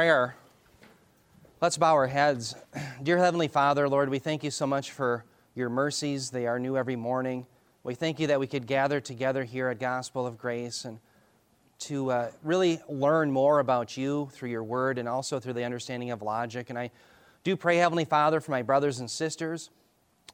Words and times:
prayer. 0.00 0.34
Let's 1.60 1.76
bow 1.76 1.92
our 1.92 2.06
heads. 2.06 2.54
Dear 3.02 3.18
Heavenly 3.18 3.48
Father, 3.48 3.86
Lord, 3.86 4.08
we 4.08 4.18
thank 4.18 4.42
you 4.42 4.50
so 4.50 4.66
much 4.66 4.92
for 4.92 5.26
your 5.54 5.68
mercies. 5.68 6.30
They 6.30 6.46
are 6.46 6.58
new 6.58 6.78
every 6.78 6.96
morning. 6.96 7.44
We 7.84 7.94
thank 7.94 8.18
you 8.18 8.28
that 8.28 8.40
we 8.40 8.46
could 8.46 8.66
gather 8.66 8.98
together 8.98 9.44
here 9.44 9.68
at 9.68 9.78
Gospel 9.78 10.26
of 10.26 10.38
Grace 10.38 10.86
and 10.86 11.00
to 11.80 12.10
uh, 12.12 12.30
really 12.42 12.80
learn 12.88 13.30
more 13.30 13.58
about 13.58 13.98
you 13.98 14.30
through 14.32 14.48
your 14.48 14.64
word 14.64 14.96
and 14.96 15.06
also 15.06 15.38
through 15.38 15.52
the 15.52 15.64
understanding 15.64 16.10
of 16.12 16.22
logic. 16.22 16.70
And 16.70 16.78
I 16.78 16.90
do 17.44 17.54
pray, 17.54 17.76
Heavenly 17.76 18.06
Father, 18.06 18.40
for 18.40 18.52
my 18.52 18.62
brothers 18.62 19.00
and 19.00 19.10
sisters 19.10 19.68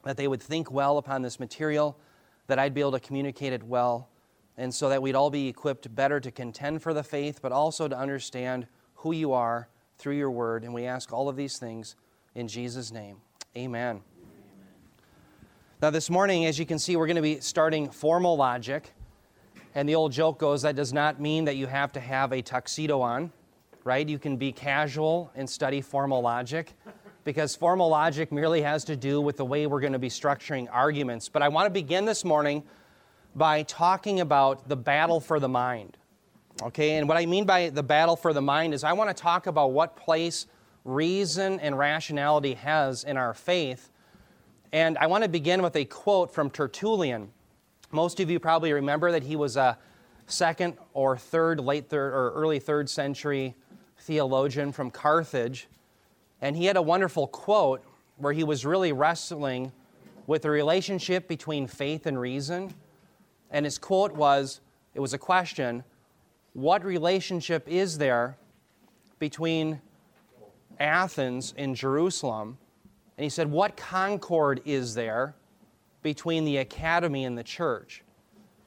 that 0.05 0.15
they 0.15 0.29
would 0.29 0.41
think 0.41 0.71
well 0.71 0.97
upon 0.97 1.23
this 1.23 1.41
material, 1.41 1.97
that 2.47 2.57
I'd 2.57 2.73
be 2.73 2.79
able 2.79 2.93
to 2.93 3.01
communicate 3.01 3.51
it 3.51 3.63
well, 3.63 4.07
and 4.55 4.73
so 4.73 4.87
that 4.87 5.01
we'd 5.01 5.15
all 5.15 5.29
be 5.29 5.49
equipped 5.49 5.93
better 5.93 6.21
to 6.21 6.31
contend 6.31 6.81
for 6.81 6.93
the 6.93 7.03
faith, 7.03 7.41
but 7.41 7.51
also 7.51 7.89
to 7.89 7.97
understand 7.97 8.65
who 8.97 9.11
you 9.13 9.33
are 9.33 9.67
through 9.97 10.15
your 10.15 10.31
word. 10.31 10.63
And 10.63 10.73
we 10.73 10.85
ask 10.85 11.11
all 11.11 11.29
of 11.29 11.35
these 11.35 11.57
things 11.57 11.95
in 12.35 12.47
Jesus' 12.47 12.91
name. 12.91 13.17
Amen. 13.55 14.01
Now, 15.81 15.89
this 15.91 16.09
morning, 16.09 16.45
as 16.45 16.57
you 16.57 16.65
can 16.65 16.79
see, 16.79 16.95
we're 16.95 17.07
going 17.07 17.17
to 17.17 17.21
be 17.21 17.39
starting 17.39 17.89
formal 17.89 18.35
logic. 18.35 18.93
And 19.75 19.87
the 19.87 19.95
old 19.95 20.11
joke 20.11 20.39
goes 20.39 20.63
that 20.63 20.75
does 20.75 20.91
not 20.91 21.19
mean 21.19 21.45
that 21.45 21.55
you 21.55 21.67
have 21.67 21.91
to 21.93 21.99
have 21.99 22.33
a 22.33 22.41
tuxedo 22.41 23.01
on, 23.01 23.31
right? 23.83 24.07
You 24.07 24.17
can 24.17 24.37
be 24.37 24.51
casual 24.51 25.31
and 25.35 25.47
study 25.47 25.81
formal 25.81 26.21
logic 26.21 26.73
because 27.23 27.55
formal 27.55 27.89
logic 27.89 28.31
merely 28.31 28.61
has 28.61 28.83
to 28.85 28.95
do 28.95 29.21
with 29.21 29.37
the 29.37 29.45
way 29.45 29.67
we're 29.67 29.81
going 29.81 29.93
to 29.93 29.99
be 29.99 30.09
structuring 30.09 30.67
arguments. 30.71 31.29
But 31.29 31.43
I 31.43 31.49
want 31.49 31.67
to 31.67 31.69
begin 31.69 32.05
this 32.05 32.25
morning 32.25 32.63
by 33.35 33.61
talking 33.63 34.19
about 34.19 34.67
the 34.67 34.77
battle 34.77 35.19
for 35.19 35.39
the 35.39 35.49
mind. 35.49 35.97
Okay, 36.63 36.95
and 36.95 37.07
what 37.07 37.17
I 37.17 37.27
mean 37.27 37.45
by 37.45 37.69
the 37.69 37.83
battle 37.83 38.15
for 38.15 38.33
the 38.33 38.41
mind 38.41 38.73
is 38.73 38.83
I 38.83 38.93
want 38.93 39.15
to 39.15 39.21
talk 39.21 39.45
about 39.45 39.73
what 39.73 39.95
place 39.95 40.47
reason 40.85 41.59
and 41.59 41.77
rationality 41.77 42.55
has 42.55 43.03
in 43.03 43.15
our 43.15 43.35
faith. 43.35 43.91
And 44.71 44.97
I 44.97 45.05
want 45.05 45.23
to 45.23 45.29
begin 45.29 45.61
with 45.61 45.75
a 45.75 45.85
quote 45.85 46.33
from 46.33 46.49
Tertullian. 46.49 47.29
Most 47.91 48.19
of 48.19 48.31
you 48.31 48.39
probably 48.39 48.73
remember 48.73 49.11
that 49.11 49.21
he 49.21 49.35
was 49.35 49.55
a 49.55 49.77
second 50.25 50.77
or 50.93 51.15
third, 51.15 51.59
late 51.59 51.89
third, 51.89 52.11
or 52.11 52.31
early 52.31 52.57
third 52.57 52.89
century 52.89 53.55
theologian 53.99 54.71
from 54.71 54.89
Carthage. 54.89 55.67
And 56.41 56.55
he 56.55 56.65
had 56.65 56.75
a 56.75 56.81
wonderful 56.81 57.27
quote 57.27 57.83
where 58.17 58.33
he 58.33 58.43
was 58.43 58.65
really 58.65 58.93
wrestling 58.93 59.71
with 60.25 60.41
the 60.41 60.49
relationship 60.49 61.27
between 61.27 61.67
faith 61.67 62.07
and 62.07 62.19
reason. 62.19 62.73
And 63.51 63.63
his 63.63 63.77
quote 63.77 64.13
was 64.13 64.59
it 64.95 64.99
was 64.99 65.13
a 65.13 65.19
question 65.19 65.83
what 66.57 66.83
relationship 66.83 67.67
is 67.67 67.99
there 67.99 68.35
between 69.19 69.79
Athens 70.79 71.53
and 71.55 71.75
Jerusalem? 71.75 72.57
And 73.15 73.23
he 73.23 73.29
said, 73.29 73.51
What 73.51 73.77
concord 73.77 74.61
is 74.65 74.95
there 74.95 75.35
between 76.01 76.45
the 76.45 76.57
academy 76.57 77.25
and 77.25 77.37
the 77.37 77.43
church? 77.43 78.03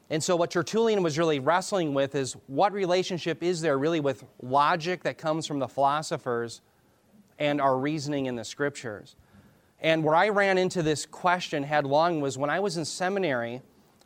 And 0.08 0.22
so, 0.22 0.36
what 0.36 0.52
Tertullian 0.52 1.02
was 1.02 1.18
really 1.18 1.40
wrestling 1.40 1.92
with 1.92 2.14
is 2.14 2.34
what 2.46 2.72
relationship 2.72 3.42
is 3.42 3.60
there 3.60 3.76
really 3.76 3.98
with 3.98 4.22
logic 4.40 5.02
that 5.02 5.18
comes 5.18 5.44
from 5.44 5.58
the 5.58 5.66
philosophers 5.66 6.60
and 7.40 7.60
our 7.60 7.76
reasoning 7.76 8.26
in 8.26 8.36
the 8.36 8.44
scriptures? 8.44 9.16
And 9.80 10.04
where 10.04 10.14
I 10.14 10.28
ran 10.28 10.58
into 10.58 10.84
this 10.84 11.06
question 11.06 11.64
headlong 11.64 12.20
was 12.20 12.38
when 12.38 12.50
I 12.50 12.60
was 12.60 12.76
in 12.76 12.84
seminary, 12.84 13.62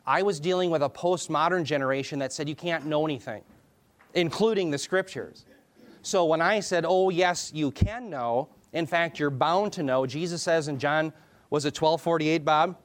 I 0.07 0.23
was 0.23 0.39
dealing 0.39 0.71
with 0.71 0.81
a 0.81 0.89
postmodern 0.89 1.65
generation 1.65 2.17
that 2.17 2.33
said 2.33 2.49
you 2.49 2.55
can't 2.55 2.87
know 2.87 3.05
anything 3.05 3.43
including 4.15 4.71
the 4.71 4.77
scriptures. 4.77 5.45
So 6.01 6.25
when 6.25 6.41
I 6.41 6.59
said, 6.59 6.85
oh, 6.87 7.09
yes, 7.09 7.51
you 7.53 7.71
can 7.71 8.09
know, 8.09 8.49
in 8.73 8.85
fact, 8.85 9.19
you're 9.19 9.29
bound 9.29 9.73
to 9.73 9.83
know, 9.83 10.05
Jesus 10.05 10.41
says 10.41 10.67
in 10.67 10.79
John, 10.79 11.13
was 11.49 11.65
it 11.65 11.79
1248, 11.79 12.43
Bob? 12.43 12.77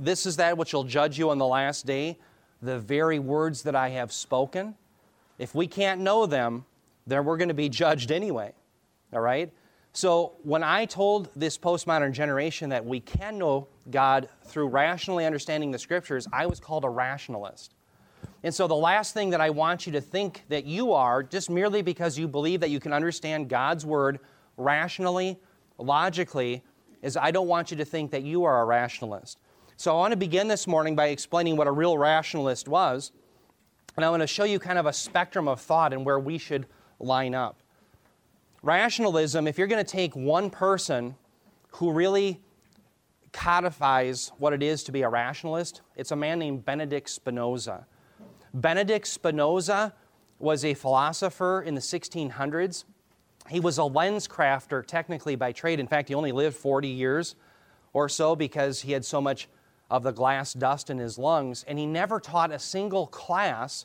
This 0.00 0.26
is 0.26 0.36
that 0.36 0.56
which 0.56 0.72
will 0.72 0.84
judge 0.84 1.18
you 1.18 1.30
on 1.30 1.38
the 1.38 1.46
last 1.46 1.86
day, 1.86 2.18
the 2.62 2.78
very 2.78 3.18
words 3.18 3.62
that 3.62 3.74
I 3.74 3.90
have 3.90 4.12
spoken. 4.12 4.74
If 5.38 5.54
we 5.54 5.66
can't 5.66 6.00
know 6.00 6.26
them, 6.26 6.64
then 7.06 7.24
we're 7.24 7.36
going 7.36 7.48
to 7.48 7.54
be 7.54 7.68
judged 7.68 8.10
anyway. 8.10 8.52
All 9.12 9.20
right? 9.20 9.52
So 9.92 10.34
when 10.42 10.62
I 10.62 10.84
told 10.84 11.30
this 11.34 11.56
postmodern 11.56 12.12
generation 12.12 12.68
that 12.70 12.84
we 12.84 13.00
can 13.00 13.38
know 13.38 13.68
God 13.90 14.28
through 14.44 14.68
rationally 14.68 15.24
understanding 15.24 15.70
the 15.70 15.78
scriptures, 15.78 16.28
I 16.32 16.46
was 16.46 16.60
called 16.60 16.84
a 16.84 16.88
rationalist. 16.88 17.74
And 18.42 18.54
so, 18.54 18.68
the 18.68 18.76
last 18.76 19.12
thing 19.12 19.30
that 19.30 19.40
I 19.40 19.50
want 19.50 19.86
you 19.86 19.92
to 19.92 20.00
think 20.00 20.44
that 20.48 20.64
you 20.64 20.92
are, 20.92 21.22
just 21.22 21.50
merely 21.50 21.82
because 21.82 22.18
you 22.18 22.28
believe 22.28 22.60
that 22.60 22.70
you 22.70 22.78
can 22.78 22.92
understand 22.92 23.48
God's 23.48 23.84
word 23.84 24.20
rationally, 24.56 25.38
logically, 25.78 26.62
is 27.02 27.16
I 27.16 27.30
don't 27.30 27.48
want 27.48 27.70
you 27.70 27.76
to 27.78 27.84
think 27.84 28.10
that 28.12 28.22
you 28.22 28.44
are 28.44 28.62
a 28.62 28.64
rationalist. 28.64 29.38
So, 29.76 29.92
I 29.92 29.98
want 29.98 30.12
to 30.12 30.16
begin 30.16 30.48
this 30.48 30.66
morning 30.66 30.94
by 30.94 31.08
explaining 31.08 31.56
what 31.56 31.66
a 31.66 31.72
real 31.72 31.98
rationalist 31.98 32.68
was. 32.68 33.12
And 33.96 34.04
I 34.04 34.10
want 34.10 34.20
to 34.20 34.26
show 34.26 34.44
you 34.44 34.58
kind 34.58 34.78
of 34.78 34.86
a 34.86 34.92
spectrum 34.92 35.48
of 35.48 35.60
thought 35.60 35.92
and 35.92 36.04
where 36.04 36.18
we 36.18 36.38
should 36.38 36.66
line 37.00 37.34
up. 37.34 37.62
Rationalism, 38.62 39.46
if 39.46 39.58
you're 39.58 39.66
going 39.66 39.84
to 39.84 39.90
take 39.90 40.14
one 40.14 40.50
person 40.50 41.14
who 41.72 41.92
really 41.92 42.40
codifies 43.32 44.32
what 44.38 44.52
it 44.52 44.62
is 44.62 44.82
to 44.84 44.92
be 44.92 45.02
a 45.02 45.08
rationalist, 45.08 45.82
it's 45.94 46.10
a 46.10 46.16
man 46.16 46.38
named 46.38 46.64
Benedict 46.64 47.08
Spinoza. 47.08 47.86
Benedict 48.56 49.06
Spinoza 49.06 49.92
was 50.38 50.64
a 50.64 50.72
philosopher 50.72 51.60
in 51.60 51.74
the 51.74 51.80
1600s. 51.80 52.84
He 53.50 53.60
was 53.60 53.76
a 53.76 53.84
lens 53.84 54.26
crafter, 54.26 54.84
technically 54.84 55.36
by 55.36 55.52
trade. 55.52 55.78
In 55.78 55.86
fact, 55.86 56.08
he 56.08 56.14
only 56.14 56.32
lived 56.32 56.56
40 56.56 56.88
years 56.88 57.34
or 57.92 58.08
so 58.08 58.34
because 58.34 58.80
he 58.80 58.92
had 58.92 59.04
so 59.04 59.20
much 59.20 59.48
of 59.90 60.02
the 60.02 60.10
glass 60.10 60.54
dust 60.54 60.88
in 60.88 60.96
his 60.96 61.18
lungs. 61.18 61.66
And 61.68 61.78
he 61.78 61.84
never 61.84 62.18
taught 62.18 62.50
a 62.50 62.58
single 62.58 63.06
class 63.08 63.84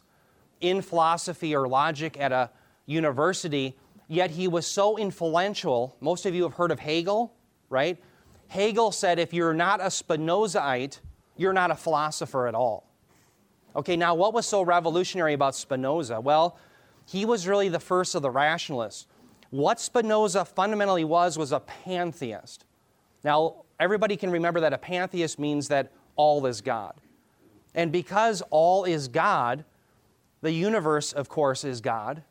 in 0.62 0.82
philosophy 0.82 1.54
or 1.54 1.68
logic 1.68 2.18
at 2.18 2.32
a 2.32 2.50
university, 2.86 3.76
yet 4.08 4.32
he 4.32 4.48
was 4.48 4.66
so 4.66 4.98
influential. 4.98 5.98
Most 6.00 6.26
of 6.26 6.34
you 6.34 6.44
have 6.44 6.54
heard 6.54 6.72
of 6.72 6.80
Hegel, 6.80 7.34
right? 7.70 8.02
Hegel 8.48 8.94
said 8.94 9.20
if 9.20 9.34
you're 9.34 9.54
not 9.54 9.82
a 9.82 9.88
Spinozaite, 9.88 11.00
you're 11.36 11.52
not 11.52 11.72
a 11.72 11.76
philosopher 11.76 12.48
at 12.48 12.56
all. 12.56 12.91
Okay, 13.76 13.96
now 13.96 14.14
what 14.16 14.34
was 14.34 14.46
so 14.46 14.62
revolutionary 14.62 15.34
about 15.34 15.56
Spinoza? 15.56 16.20
Well, 16.20 16.58
he 17.06 17.26
was 17.26 17.48
really 17.48 17.70
the 17.70 17.80
first 17.80 18.16
of 18.16 18.22
the 18.22 18.30
rationalists. 18.30 19.08
What 19.50 19.80
Spinoza 19.80 20.46
fundamentally 20.46 21.04
was 21.04 21.38
was 21.38 21.52
a 21.52 21.60
pantheist. 21.60 22.66
Now, 23.24 23.64
everybody 23.80 24.18
can 24.18 24.30
remember 24.30 24.60
that 24.62 24.74
a 24.74 24.78
pantheist 24.78 25.40
means 25.40 25.68
that 25.70 25.92
all 26.16 26.46
is 26.46 26.62
God. 26.62 26.96
And 27.76 27.92
because 27.92 28.42
all 28.50 28.84
is 28.84 29.08
God, 29.08 29.64
the 30.42 30.52
universe, 30.52 31.14
of 31.14 31.30
course, 31.30 31.64
is 31.64 31.82
God. 31.82 32.24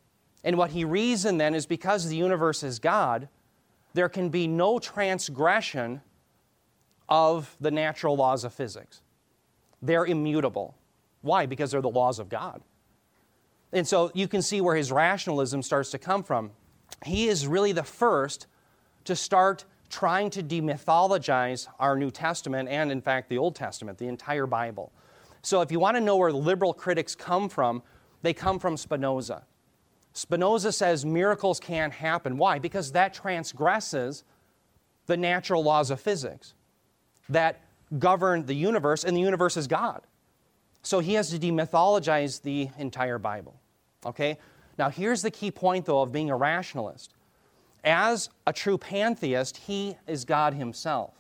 And 0.45 0.57
what 0.57 0.71
he 0.71 0.85
reasoned 0.85 1.41
then 1.41 1.55
is 1.55 1.67
because 1.67 2.09
the 2.09 2.17
universe 2.17 2.63
is 2.63 2.79
God, 2.79 3.29
there 3.95 4.09
can 4.09 4.29
be 4.29 4.47
no 4.47 4.79
transgression 4.79 6.01
of 7.09 7.57
the 7.61 7.71
natural 7.71 8.17
laws 8.17 8.45
of 8.45 8.53
physics. 8.53 9.03
They're 9.83 10.07
immutable. 10.07 10.77
Why? 11.23 11.47
Because 11.47 11.71
they're 11.71 11.83
the 11.83 11.91
laws 11.91 12.19
of 12.19 12.29
God. 12.29 12.63
And 13.73 13.87
so 13.87 14.11
you 14.15 14.27
can 14.27 14.43
see 14.43 14.61
where 14.61 14.75
his 14.75 14.91
rationalism 14.91 15.63
starts 15.63 15.91
to 15.91 15.99
come 15.99 16.23
from. 16.23 16.51
He 17.05 17.29
is 17.29 17.47
really 17.47 17.73
the 17.73 17.85
first 17.85 18.47
to 19.05 19.15
start 19.15 19.65
trying 19.89 20.31
to 20.31 20.43
demythologize 20.43 21.67
our 21.79 21.97
New 21.97 22.11
Testament 22.11 22.69
and, 22.69 22.91
in 22.93 23.01
fact, 23.01 23.29
the 23.29 23.39
Old 23.39 23.55
Testament, 23.55 23.99
the 23.99 24.07
entire 24.07 24.47
Bible. 24.47 24.93
So 25.43 25.61
if 25.63 25.73
you 25.73 25.81
want 25.81 25.97
to 25.97 26.01
know 26.01 26.17
where 26.17 26.33
liberal 26.33 26.75
critics 26.75 27.15
come 27.15 27.49
from, 27.49 27.83
they 28.23 28.33
come 28.33 28.59
from 28.59 28.77
Spinoza. 28.77 29.45
Spinoza 30.13 30.73
says 30.73 31.05
miracles 31.05 31.61
can't 31.61 31.93
happen. 31.93 32.37
Why? 32.37 32.59
Because 32.59 32.93
that 32.93 33.15
transgresses 33.15 34.25
the 35.07 35.17
natural 35.17 35.63
laws 35.63 35.91
of 35.91 36.01
physics 36.01 36.55
that 37.29 37.61
govern 37.99 38.47
the 38.47 38.55
universe, 38.55 39.05
and 39.05 39.17
the 39.17 39.21
universe 39.21 39.57
is 39.57 39.67
God. 39.67 40.03
So 40.83 41.01
he 41.01 41.15
has 41.15 41.31
to 41.31 41.39
demythologize 41.39 42.43
the 42.43 42.69
entire 42.79 43.19
Bible. 43.19 43.55
Okay? 44.05 44.39
Now, 44.79 44.89
here's 44.89 45.23
the 45.23 45.31
key 45.31 45.51
point, 45.51 45.87
though, 45.87 46.01
of 46.01 46.13
being 46.13 46.31
a 46.31 46.37
rationalist. 46.37 47.15
As 47.85 48.31
a 48.47 48.53
true 48.53 48.79
pantheist, 48.79 49.57
he 49.59 49.97
is 50.07 50.25
God 50.25 50.55
himself. 50.55 51.15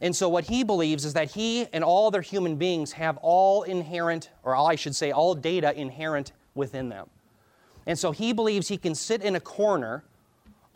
And 0.00 0.14
so, 0.14 0.28
what 0.28 0.44
he 0.44 0.62
believes 0.62 1.04
is 1.04 1.14
that 1.14 1.32
he 1.32 1.66
and 1.72 1.82
all 1.82 2.06
other 2.06 2.22
human 2.22 2.56
beings 2.56 2.92
have 2.92 3.16
all 3.18 3.64
inherent, 3.64 4.30
or 4.42 4.54
all 4.54 4.68
I 4.68 4.76
should 4.76 4.94
say, 4.94 5.10
all 5.10 5.34
data 5.34 5.78
inherent 5.78 6.32
within 6.54 6.88
them. 6.88 7.08
And 7.86 7.98
so, 7.98 8.12
he 8.12 8.32
believes 8.32 8.68
he 8.68 8.78
can 8.78 8.94
sit 8.94 9.22
in 9.22 9.34
a 9.34 9.40
corner, 9.40 10.04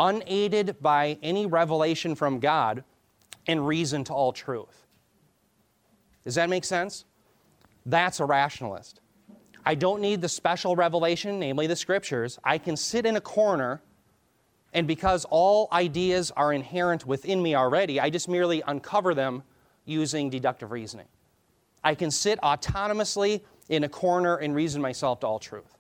unaided 0.01 0.77
by 0.81 1.19
any 1.23 1.47
revelation 1.47 2.15
from 2.15 2.41
God, 2.41 2.83
and 3.47 3.67
reason 3.67 4.03
to 4.05 4.13
all 4.13 4.33
truth. 4.33 4.87
Does 6.25 6.35
that 6.35 6.51
make 6.51 6.65
sense? 6.65 7.05
That's 7.85 8.21
a 8.21 8.25
rationalist. 8.25 9.01
I 9.65 9.75
don't 9.75 10.01
need 10.01 10.21
the 10.21 10.29
special 10.29 10.77
revelation, 10.77 11.39
namely 11.39 11.67
the 11.67 11.77
scriptures. 11.77 12.39
I 12.45 12.59
can 12.59 12.77
sit 12.77 13.07
in 13.07 13.17
a 13.17 13.21
corner 13.21 13.83
And 14.73 14.87
because 14.87 15.27
all 15.29 15.69
ideas 15.73 16.31
are 16.31 16.53
inherent 16.53 17.07
within 17.07 17.43
me 17.43 17.55
already, 17.55 18.01
I 18.01 18.09
just 18.11 18.29
merely 18.29 18.63
uncover 18.67 19.15
them 19.15 19.43
using 19.85 20.31
deductive 20.31 20.71
reasoning. 20.71 21.09
I 21.85 21.95
can 21.95 22.11
sit 22.11 22.41
autonomously 22.41 23.43
in 23.69 23.85
a 23.85 23.89
corner 23.89 24.37
and 24.37 24.55
reason 24.55 24.81
myself 24.81 25.21
to 25.21 25.27
all 25.27 25.39
truth. 25.39 25.77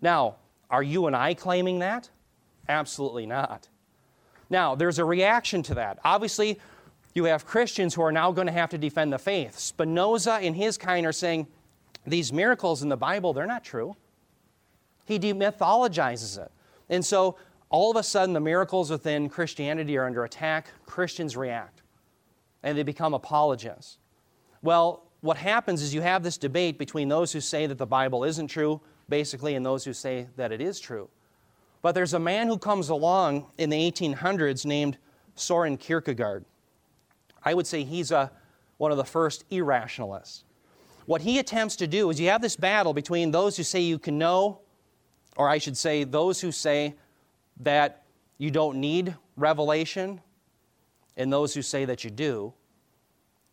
Now, 0.00 0.36
are 0.70 0.82
you 0.82 1.06
and 1.06 1.16
I 1.16 1.34
claiming 1.34 1.80
that? 1.80 2.10
Absolutely 2.68 3.26
not. 3.26 3.68
Now, 4.50 4.74
there's 4.74 4.98
a 4.98 5.04
reaction 5.04 5.62
to 5.64 5.74
that. 5.74 5.98
Obviously, 6.04 6.60
you 7.14 7.24
have 7.24 7.46
Christians 7.46 7.94
who 7.94 8.02
are 8.02 8.12
now 8.12 8.30
going 8.32 8.46
to 8.46 8.52
have 8.52 8.70
to 8.70 8.78
defend 8.78 9.12
the 9.12 9.18
faith. 9.18 9.58
Spinoza 9.58 10.34
and 10.34 10.54
his 10.54 10.76
kind 10.76 11.06
are 11.06 11.12
saying 11.12 11.46
these 12.06 12.32
miracles 12.32 12.82
in 12.82 12.88
the 12.88 12.96
Bible, 12.96 13.32
they're 13.32 13.46
not 13.46 13.64
true. 13.64 13.96
He 15.04 15.18
demythologizes 15.18 16.38
it. 16.38 16.50
And 16.88 17.04
so 17.04 17.36
all 17.70 17.90
of 17.90 17.96
a 17.96 18.02
sudden, 18.02 18.32
the 18.32 18.40
miracles 18.40 18.90
within 18.90 19.28
Christianity 19.28 19.96
are 19.96 20.06
under 20.06 20.24
attack. 20.24 20.68
Christians 20.86 21.36
react 21.36 21.82
and 22.62 22.76
they 22.76 22.82
become 22.82 23.14
apologists. 23.14 23.98
Well, 24.62 25.04
what 25.20 25.36
happens 25.36 25.82
is 25.82 25.94
you 25.94 26.00
have 26.00 26.22
this 26.22 26.38
debate 26.38 26.78
between 26.78 27.08
those 27.08 27.32
who 27.32 27.40
say 27.40 27.66
that 27.66 27.78
the 27.78 27.86
Bible 27.86 28.24
isn't 28.24 28.48
true, 28.48 28.80
basically, 29.08 29.54
and 29.54 29.64
those 29.64 29.84
who 29.84 29.92
say 29.92 30.28
that 30.36 30.52
it 30.52 30.60
is 30.60 30.78
true. 30.78 31.08
But 31.82 31.94
there's 31.94 32.14
a 32.14 32.18
man 32.18 32.48
who 32.48 32.58
comes 32.58 32.88
along 32.88 33.46
in 33.58 33.70
the 33.70 33.90
1800s 33.90 34.64
named 34.64 34.98
Soren 35.34 35.76
Kierkegaard. 35.76 36.44
I 37.44 37.54
would 37.54 37.66
say 37.66 37.84
he's 37.84 38.10
a, 38.10 38.30
one 38.76 38.90
of 38.90 38.96
the 38.96 39.04
first 39.04 39.44
irrationalists. 39.50 40.44
What 41.06 41.22
he 41.22 41.38
attempts 41.38 41.76
to 41.76 41.86
do 41.86 42.10
is 42.10 42.20
you 42.20 42.28
have 42.28 42.42
this 42.42 42.56
battle 42.56 42.92
between 42.92 43.30
those 43.30 43.56
who 43.56 43.62
say 43.62 43.80
you 43.80 43.98
can 43.98 44.18
know, 44.18 44.60
or 45.36 45.48
I 45.48 45.58
should 45.58 45.76
say, 45.76 46.04
those 46.04 46.40
who 46.40 46.52
say 46.52 46.96
that 47.60 48.02
you 48.36 48.50
don't 48.50 48.78
need 48.78 49.14
revelation, 49.36 50.20
and 51.16 51.32
those 51.32 51.54
who 51.54 51.62
say 51.62 51.84
that 51.84 52.04
you 52.04 52.10
do. 52.10 52.52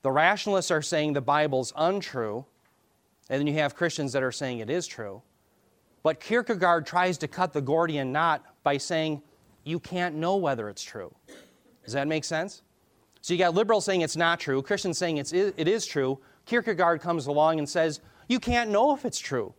The 0.03 0.11
rationalists 0.11 0.69
are 0.69 0.81
saying 0.81 1.13
the 1.13 1.21
Bible's 1.21 1.73
untrue, 1.75 2.45
and 3.29 3.39
then 3.39 3.47
you 3.47 3.53
have 3.53 3.75
Christians 3.75 4.13
that 4.13 4.21
are 4.21 4.31
saying 4.31 4.59
it 4.59 4.69
is 4.69 4.85
true. 4.85 5.21
But 6.03 6.19
Kierkegaard 6.19 6.85
tries 6.85 7.17
to 7.19 7.27
cut 7.27 7.53
the 7.53 7.61
Gordian 7.61 8.11
knot 8.11 8.43
by 8.63 8.77
saying 8.77 9.23
you 9.63 9.79
can't 9.79 10.15
know 10.15 10.35
whether 10.35 10.69
it's 10.69 10.83
true. 10.83 11.15
Does 11.83 11.93
that 11.93 12.07
make 12.07 12.23
sense? 12.23 12.61
So 13.25 13.33
you 13.33 13.39
got 13.39 13.55
liberals 13.55 13.85
saying 13.85 14.01
it's 14.01 14.15
not 14.15 14.39
true, 14.39 14.61
Christians 14.61 14.99
saying 14.99 15.17
it's, 15.17 15.33
it 15.33 15.67
is 15.67 15.87
true. 15.87 16.19
Kierkegaard 16.45 17.01
comes 17.01 17.25
along 17.25 17.57
and 17.57 17.67
says 17.67 17.99
you 18.29 18.39
can't 18.39 18.69
know 18.69 18.93
if 18.93 19.03
it's 19.03 19.17
true. 19.17 19.55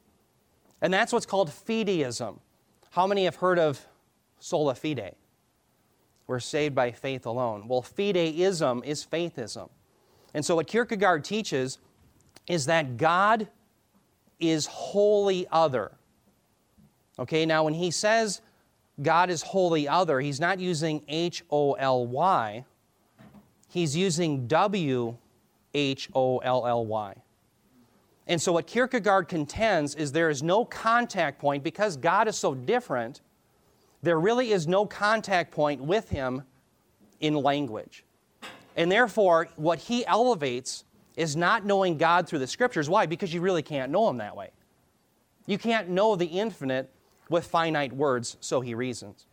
And 0.81 0.95
that's 0.95 1.13
what's 1.13 1.27
called 1.27 1.51
fideism. 1.51 2.39
How 2.91 3.09
many 3.09 3.25
have 3.25 3.35
heard 3.35 3.59
of 3.59 3.85
sola 4.39 4.77
fide? 4.77 5.17
We're 6.29 6.39
saved 6.39 6.77
by 6.77 6.93
faith 6.93 7.27
alone. 7.27 7.67
Well, 7.67 7.83
fideism 7.83 8.85
is 8.85 9.05
faithism. 9.05 9.69
And 10.33 10.45
so 10.45 10.55
what 10.55 10.69
Kierkegaard 10.69 11.25
teaches 11.25 11.79
is 12.47 12.67
that 12.67 12.97
God 12.97 13.49
is 14.39 14.67
wholly 14.67 15.45
other. 15.51 15.91
Okay, 17.19 17.45
now 17.45 17.65
when 17.65 17.75
he 17.75 17.91
says 17.91 18.43
God 19.03 19.29
is 19.29 19.43
wholly 19.43 19.89
other, 19.89 20.21
he's 20.21 20.39
not 20.39 20.61
using 20.61 21.03
H 21.09 21.43
O 21.51 21.73
L 21.73 22.07
Y, 22.07 22.65
he's 23.77 23.95
using 23.95 24.47
W 24.47 25.15
H 25.75 26.09
O 26.15 26.39
L 26.39 26.67
L 26.67 26.87
Y. 26.87 27.15
And 28.27 28.41
so 28.41 28.53
what 28.53 28.67
Kierkegaard 28.67 29.29
contends 29.29 29.95
is 29.95 30.13
there 30.13 30.31
is 30.31 30.43
no 30.43 30.65
contact 30.65 31.39
point 31.39 31.63
because 31.63 31.99
God 31.99 32.27
is 32.27 32.37
so 32.37 32.55
different, 32.55 33.21
there 34.03 34.19
really 34.19 34.51
is 34.53 34.67
no 34.67 34.87
contact 34.87 35.53
point 35.53 35.83
with 35.83 36.09
him 36.09 36.43
in 37.21 37.35
language. 37.35 38.03
And 38.77 38.91
therefore, 38.91 39.49
what 39.57 39.79
he 39.79 40.07
elevates 40.07 40.85
is 41.15 41.37
not 41.37 41.67
knowing 41.67 41.99
God 41.99 42.27
through 42.27 42.39
the 42.39 42.47
scriptures. 42.47 42.89
Why? 42.89 43.05
Because 43.05 43.35
you 43.35 43.43
really 43.43 43.63
can't 43.63 43.93
know 43.93 44.09
him 44.09 44.17
that 44.17 44.35
way. 44.35 44.53
You 45.45 45.59
can't 45.59 45.91
know 45.91 46.17
the 46.17 46.27
infinite 46.27 46.91
with 47.29 47.47
finite 47.47 47.93
words, 47.93 48.39
so 48.41 48.63
he 48.63 48.75
reasons. 48.75 49.27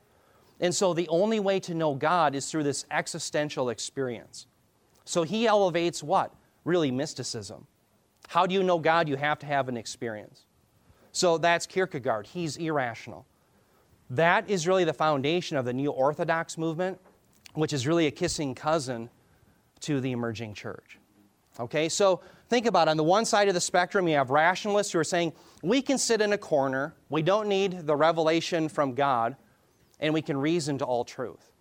And 0.60 0.74
so 0.74 0.94
the 0.94 1.08
only 1.08 1.40
way 1.40 1.60
to 1.62 1.74
know 1.74 1.96
God 1.96 2.36
is 2.36 2.50
through 2.50 2.64
this 2.64 2.86
existential 2.92 3.70
experience. 3.70 4.48
So 5.06 5.24
he 5.24 5.48
elevates 5.48 6.02
what? 6.02 6.34
Really, 6.64 6.92
mysticism. 6.92 7.68
How 8.30 8.46
do 8.46 8.54
you 8.54 8.64
know 8.64 8.80
God? 8.80 9.10
You 9.10 9.18
have 9.18 9.40
to 9.40 9.46
have 9.46 9.68
an 9.68 9.78
experience. 9.78 10.44
So 11.12 11.38
that's 11.38 11.68
Kierkegaard. 11.68 12.28
He's 12.28 12.58
irrational. 12.58 13.26
That 14.10 14.50
is 14.50 14.68
really 14.68 14.84
the 14.84 14.94
foundation 14.94 15.58
of 15.58 15.66
the 15.66 15.74
Neo 15.74 15.92
Orthodox 15.92 16.58
movement, 16.58 17.00
which 17.54 17.74
is 17.74 17.86
really 17.86 18.08
a 18.08 18.12
kissing 18.12 18.56
cousin 18.56 19.10
to 19.82 20.00
the 20.00 20.12
emerging 20.12 20.54
church. 20.54 20.98
Okay, 21.60 21.88
so 21.88 22.22
think 22.50 22.66
about 22.66 22.88
it. 22.88 22.92
on 22.92 22.98
the 22.98 23.04
one 23.04 23.26
side 23.26 23.48
of 23.48 23.54
the 23.54 23.62
spectrum, 23.62 24.08
you 24.08 24.16
have 24.16 24.32
rationalists 24.32 24.92
who 24.92 25.00
are 25.00 25.04
saying 25.04 25.34
we 25.62 25.82
can 25.82 25.98
sit 25.98 26.22
in 26.22 26.34
a 26.34 26.38
corner, 26.38 26.96
we 27.10 27.22
don't 27.22 27.48
need 27.48 27.86
the 27.86 27.96
revelation 27.96 28.70
from 28.70 28.96
God, 28.96 29.36
and 30.04 30.14
we 30.14 30.22
can 30.22 30.38
reason 30.38 30.78
to 30.78 30.86
all 30.86 31.06
truth. 31.06 31.54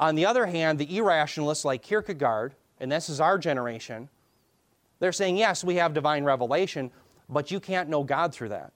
On 0.00 0.14
the 0.14 0.24
other 0.24 0.46
hand, 0.46 0.78
the 0.78 0.96
irrationalists 0.96 1.66
like 1.66 1.82
Kierkegaard, 1.82 2.54
and 2.80 2.90
this 2.90 3.10
is 3.10 3.20
our 3.20 3.38
generation, 3.38 4.08
they're 4.98 5.12
saying, 5.12 5.36
yes, 5.36 5.62
we 5.62 5.76
have 5.76 5.92
divine 5.92 6.24
revelation, 6.24 6.90
but 7.28 7.50
you 7.50 7.60
can't 7.60 7.90
know 7.90 8.04
God 8.04 8.34
through 8.34 8.48
that. 8.48 8.72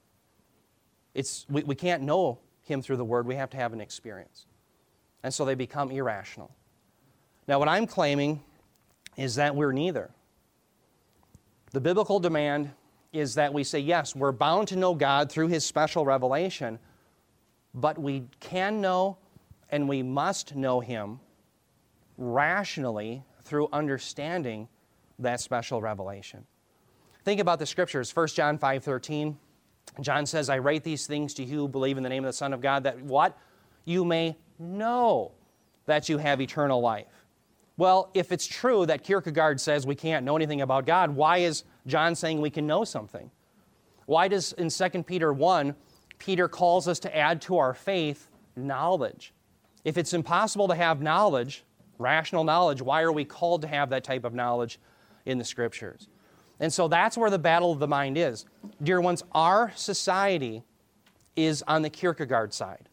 It's, 1.14 1.46
we, 1.48 1.62
we 1.62 1.74
can't 1.74 2.02
know 2.02 2.38
Him 2.62 2.82
through 2.82 2.98
the 2.98 3.04
Word, 3.04 3.26
we 3.26 3.36
have 3.36 3.48
to 3.50 3.56
have 3.56 3.72
an 3.72 3.80
experience. 3.80 4.44
And 5.22 5.32
so 5.32 5.46
they 5.46 5.54
become 5.54 5.90
irrational. 5.90 6.54
Now, 7.48 7.58
what 7.58 7.68
I'm 7.68 7.86
claiming 7.86 8.42
is 9.16 9.36
that 9.36 9.56
we're 9.56 9.72
neither. 9.72 10.10
The 11.72 11.80
biblical 11.80 12.20
demand 12.20 12.72
is 13.12 13.36
that 13.36 13.54
we 13.54 13.64
say, 13.64 13.78
yes, 13.78 14.14
we're 14.14 14.32
bound 14.32 14.68
to 14.68 14.76
know 14.76 14.94
God 14.94 15.32
through 15.32 15.48
His 15.48 15.64
special 15.64 16.04
revelation, 16.04 16.78
but 17.76 17.98
we 17.98 18.24
can 18.40 18.80
know 18.80 19.18
and 19.70 19.88
we 19.88 20.02
must 20.02 20.56
know 20.56 20.80
Him 20.80 21.20
rationally 22.16 23.22
through 23.44 23.68
understanding 23.72 24.66
that 25.18 25.40
special 25.40 25.80
revelation. 25.80 26.44
Think 27.24 27.40
about 27.40 27.58
the 27.58 27.66
scriptures. 27.66 28.14
1 28.14 28.28
John 28.28 28.58
5 28.58 28.82
13. 28.82 29.38
John 30.00 30.26
says, 30.26 30.48
I 30.48 30.58
write 30.58 30.82
these 30.82 31.06
things 31.06 31.32
to 31.34 31.44
you 31.44 31.58
who 31.60 31.68
believe 31.68 31.96
in 31.96 32.02
the 32.02 32.08
name 32.08 32.24
of 32.24 32.28
the 32.28 32.32
Son 32.36 32.52
of 32.52 32.60
God, 32.60 32.82
that 32.84 33.00
what? 33.02 33.38
You 33.84 34.04
may 34.04 34.36
know 34.58 35.32
that 35.86 36.08
you 36.08 36.18
have 36.18 36.40
eternal 36.40 36.80
life. 36.80 37.06
Well, 37.76 38.10
if 38.14 38.32
it's 38.32 38.46
true 38.46 38.86
that 38.86 39.04
Kierkegaard 39.04 39.60
says 39.60 39.86
we 39.86 39.94
can't 39.94 40.24
know 40.24 40.34
anything 40.34 40.62
about 40.62 40.86
God, 40.86 41.10
why 41.10 41.38
is 41.38 41.64
John 41.86 42.14
saying 42.14 42.40
we 42.40 42.50
can 42.50 42.66
know 42.66 42.84
something? 42.84 43.30
Why 44.06 44.28
does 44.28 44.52
in 44.54 44.70
2 44.70 45.02
Peter 45.02 45.32
1, 45.32 45.74
Peter 46.18 46.48
calls 46.48 46.88
us 46.88 46.98
to 47.00 47.16
add 47.16 47.40
to 47.42 47.58
our 47.58 47.74
faith 47.74 48.28
knowledge? 48.56 49.32
If 49.84 49.98
it's 49.98 50.12
impossible 50.12 50.68
to 50.68 50.74
have 50.74 51.00
knowledge, 51.00 51.64
rational 51.98 52.44
knowledge, 52.44 52.82
why 52.82 53.02
are 53.02 53.12
we 53.12 53.24
called 53.24 53.62
to 53.62 53.68
have 53.68 53.90
that 53.90 54.04
type 54.04 54.24
of 54.24 54.34
knowledge 54.34 54.78
in 55.24 55.38
the 55.38 55.44
scriptures? 55.44 56.08
And 56.58 56.72
so 56.72 56.88
that's 56.88 57.16
where 57.16 57.30
the 57.30 57.38
battle 57.38 57.70
of 57.70 57.78
the 57.78 57.88
mind 57.88 58.16
is. 58.16 58.46
Dear 58.82 59.00
ones, 59.00 59.22
our 59.32 59.72
society 59.76 60.62
is 61.36 61.62
on 61.68 61.82
the 61.82 61.90
Kierkegaard 61.90 62.52
side. 62.54 62.88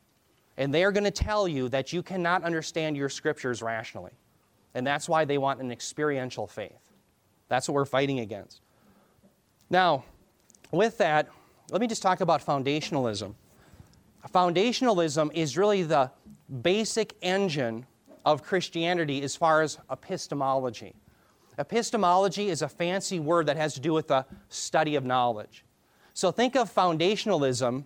And 0.58 0.74
they 0.74 0.84
are 0.84 0.92
going 0.92 1.06
to 1.06 1.12
tell 1.12 1.48
you 1.48 1.70
that 1.70 1.94
you 1.94 2.04
cannot 2.04 2.44
understand 2.44 2.96
your 2.98 3.10
scriptures 3.10 3.62
rationally. 3.62 4.12
And 4.76 4.86
that's 4.86 5.08
why 5.08 5.26
they 5.26 5.38
want 5.38 5.62
an 5.62 5.72
experiential 5.72 6.46
faith. 6.46 6.92
That's 7.48 7.68
what 7.68 7.76
we're 7.76 7.86
fighting 7.86 8.20
against. 8.20 8.62
Now, 9.70 10.04
with 10.72 10.98
that, 10.98 11.30
let 11.70 11.82
me 11.82 11.88
just 11.88 12.02
talk 12.02 12.22
about 12.22 12.46
foundationalism. 12.46 13.36
Foundationalism 14.34 15.34
is 15.34 15.58
really 15.58 15.84
the 15.84 16.12
basic 16.62 17.16
engine 17.22 17.86
of 18.26 18.44
Christianity 18.44 19.22
as 19.22 19.36
far 19.36 19.62
as 19.62 19.78
epistemology. 19.92 20.96
Epistemology 21.58 22.50
is 22.50 22.62
a 22.62 22.70
fancy 22.70 23.20
word 23.20 23.46
that 23.48 23.58
has 23.58 23.74
to 23.74 23.80
do 23.80 23.94
with 23.94 24.08
the 24.08 24.26
study 24.50 24.96
of 24.96 25.04
knowledge. 25.04 25.66
So 26.14 26.32
think 26.32 26.56
of 26.56 26.74
foundationalism 26.74 27.84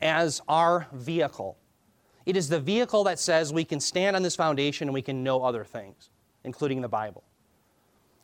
as 0.00 0.40
our 0.48 0.86
vehicle. 0.92 1.56
It 2.24 2.36
is 2.36 2.48
the 2.48 2.60
vehicle 2.60 3.04
that 3.04 3.18
says 3.18 3.52
we 3.52 3.64
can 3.64 3.80
stand 3.80 4.16
on 4.16 4.22
this 4.22 4.34
foundation 4.34 4.88
and 4.88 4.94
we 4.94 5.02
can 5.02 5.22
know 5.22 5.44
other 5.44 5.64
things 5.64 6.10
including 6.46 6.80
the 6.80 6.88
Bible. 6.88 7.24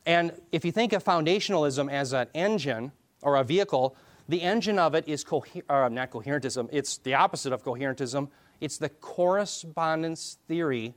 And 0.05 0.31
if 0.51 0.65
you 0.65 0.71
think 0.71 0.93
of 0.93 1.03
foundationalism 1.03 1.91
as 1.91 2.13
an 2.13 2.27
engine 2.33 2.91
or 3.21 3.35
a 3.35 3.43
vehicle, 3.43 3.95
the 4.29 4.41
engine 4.41 4.79
of 4.79 4.95
it 4.95 5.07
is 5.07 5.23
co- 5.23 5.43
uh, 5.69 5.89
not 5.89 6.11
coherentism, 6.11 6.69
it's 6.71 6.97
the 6.97 7.13
opposite 7.13 7.53
of 7.53 7.63
coherentism. 7.63 8.29
It's 8.61 8.77
the 8.77 8.89
correspondence 8.89 10.37
theory 10.47 10.93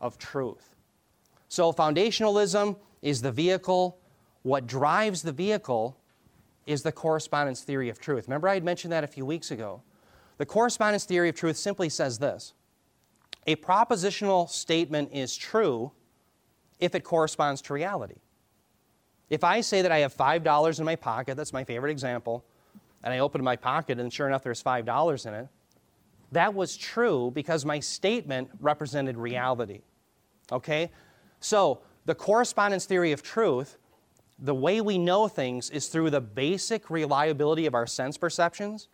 of 0.00 0.16
truth. 0.16 0.76
So, 1.48 1.72
foundationalism 1.72 2.76
is 3.02 3.20
the 3.20 3.32
vehicle. 3.32 3.98
What 4.42 4.66
drives 4.68 5.22
the 5.22 5.32
vehicle 5.32 5.96
is 6.66 6.82
the 6.82 6.92
correspondence 6.92 7.62
theory 7.62 7.88
of 7.88 7.98
truth. 7.98 8.28
Remember, 8.28 8.48
I 8.48 8.54
had 8.54 8.64
mentioned 8.64 8.92
that 8.92 9.02
a 9.02 9.08
few 9.08 9.26
weeks 9.26 9.50
ago. 9.50 9.82
The 10.38 10.46
correspondence 10.46 11.04
theory 11.04 11.28
of 11.28 11.34
truth 11.34 11.56
simply 11.56 11.88
says 11.88 12.18
this 12.18 12.54
a 13.46 13.56
propositional 13.56 14.48
statement 14.48 15.10
is 15.12 15.36
true 15.36 15.90
if 16.78 16.94
it 16.94 17.02
corresponds 17.02 17.60
to 17.62 17.74
reality. 17.74 18.20
If 19.28 19.44
I 19.44 19.60
say 19.60 19.82
that 19.82 19.92
I 19.92 19.98
have 19.98 20.16
$5 20.16 20.78
in 20.78 20.84
my 20.84 20.96
pocket, 20.96 21.36
that's 21.36 21.52
my 21.52 21.64
favorite 21.64 21.90
example, 21.90 22.44
and 23.02 23.12
I 23.12 23.18
open 23.18 23.42
my 23.42 23.56
pocket 23.56 23.98
and 23.98 24.12
sure 24.12 24.26
enough 24.26 24.42
there's 24.42 24.62
$5 24.62 25.26
in 25.26 25.34
it, 25.34 25.48
that 26.32 26.54
was 26.54 26.76
true 26.76 27.30
because 27.34 27.64
my 27.64 27.80
statement 27.80 28.50
represented 28.60 29.16
reality. 29.16 29.80
Okay? 30.52 30.90
So, 31.40 31.80
the 32.06 32.14
correspondence 32.14 32.86
theory 32.86 33.12
of 33.12 33.22
truth, 33.22 33.76
the 34.38 34.54
way 34.54 34.80
we 34.80 34.96
know 34.96 35.28
things 35.28 35.70
is 35.70 35.88
through 35.88 36.10
the 36.10 36.20
basic 36.20 36.88
reliability 36.88 37.66
of 37.66 37.74
our 37.74 37.86
sense 37.86 38.16
perceptions. 38.16 38.88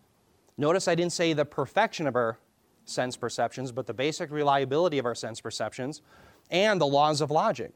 Notice 0.59 0.89
I 0.89 0.95
didn't 0.95 1.13
say 1.13 1.33
the 1.33 1.45
perfection 1.45 2.07
of 2.07 2.17
our 2.17 2.39
sense 2.85 3.17
perceptions, 3.17 3.73
but 3.73 3.87
the 3.87 3.95
basic 3.95 4.31
reliability 4.31 4.99
of 4.99 5.07
our 5.07 5.15
sense 5.15 5.41
perceptions 5.41 6.03
and 6.51 6.81
the 6.81 6.87
laws 6.87 7.21
of 7.21 7.31
logic. 7.31 7.73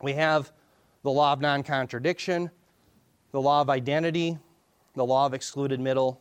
We 0.00 0.14
have 0.14 0.52
the 1.02 1.10
law 1.10 1.32
of 1.32 1.40
non 1.40 1.62
contradiction, 1.62 2.50
the 3.32 3.40
law 3.40 3.60
of 3.60 3.70
identity, 3.70 4.38
the 4.98 5.04
law 5.04 5.24
of 5.24 5.34
excluded 5.34 5.80
middle, 5.80 6.20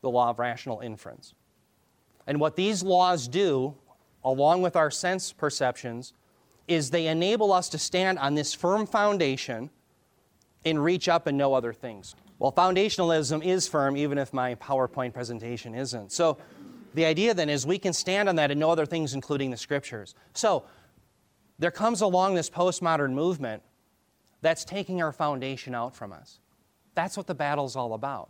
the 0.00 0.10
law 0.10 0.30
of 0.30 0.38
rational 0.38 0.80
inference. 0.80 1.34
And 2.26 2.38
what 2.38 2.56
these 2.56 2.82
laws 2.82 3.26
do, 3.26 3.74
along 4.22 4.62
with 4.62 4.76
our 4.76 4.90
sense 4.90 5.32
perceptions, 5.32 6.12
is 6.68 6.90
they 6.90 7.06
enable 7.06 7.52
us 7.52 7.68
to 7.70 7.78
stand 7.78 8.18
on 8.18 8.34
this 8.34 8.54
firm 8.54 8.86
foundation 8.86 9.70
and 10.64 10.82
reach 10.82 11.08
up 11.08 11.26
and 11.26 11.38
know 11.38 11.54
other 11.54 11.72
things. 11.72 12.14
Well, 12.38 12.52
foundationalism 12.52 13.44
is 13.44 13.66
firm, 13.66 13.96
even 13.96 14.18
if 14.18 14.32
my 14.32 14.54
PowerPoint 14.56 15.14
presentation 15.14 15.74
isn't. 15.74 16.12
So, 16.12 16.38
the 16.94 17.04
idea 17.04 17.34
then 17.34 17.48
is 17.48 17.66
we 17.66 17.78
can 17.78 17.92
stand 17.92 18.28
on 18.28 18.36
that 18.36 18.50
and 18.50 18.58
know 18.58 18.70
other 18.70 18.86
things, 18.86 19.14
including 19.14 19.50
the 19.50 19.56
scriptures. 19.56 20.14
So, 20.34 20.64
there 21.58 21.70
comes 21.70 22.00
along 22.00 22.34
this 22.34 22.48
postmodern 22.48 23.12
movement 23.12 23.62
that's 24.40 24.64
taking 24.64 25.02
our 25.02 25.12
foundation 25.12 25.74
out 25.74 25.96
from 25.96 26.12
us. 26.12 26.38
That's 26.98 27.16
what 27.16 27.28
the 27.28 27.34
battle's 27.36 27.76
all 27.76 27.94
about. 27.94 28.28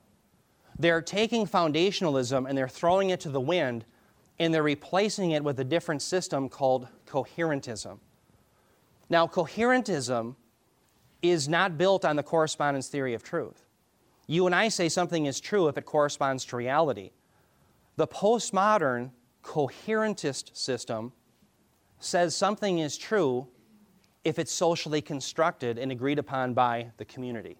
They're 0.79 1.01
taking 1.01 1.47
foundationalism 1.47 2.47
and 2.47 2.59
they're 2.59 2.69
throwing 2.69 3.09
it 3.09 3.19
to 3.21 3.31
the 3.31 3.41
wind 3.41 3.87
and 4.39 4.53
they're 4.53 4.63
replacing 4.63 5.31
it 5.31 5.43
with 5.43 5.59
a 5.59 5.65
different 5.65 6.03
system 6.03 6.51
called 6.51 6.87
coherentism. 7.07 7.99
Now, 9.09 9.27
coherentism 9.27 10.37
is 11.23 11.49
not 11.49 11.79
built 11.79 12.05
on 12.05 12.17
the 12.17 12.23
correspondence 12.23 12.89
theory 12.89 13.15
of 13.15 13.23
truth. 13.23 13.65
You 14.27 14.45
and 14.45 14.55
I 14.55 14.69
say 14.69 14.91
something 14.91 15.25
is 15.25 15.41
true 15.41 15.69
if 15.69 15.79
it 15.79 15.87
corresponds 15.87 16.45
to 16.45 16.57
reality. 16.57 17.13
The 17.97 18.07
postmodern 18.07 19.13
coherentist 19.41 20.55
system 20.55 21.15
says 22.01 22.37
something 22.37 22.81
is 22.81 22.99
true 22.99 23.49
if 24.25 24.39
it's 24.39 24.53
socially 24.53 25.01
constructed 25.01 25.79
and 25.79 25.91
agreed 25.91 26.19
upon 26.19 26.53
by 26.53 26.91
the 26.99 27.07
community. 27.07 27.57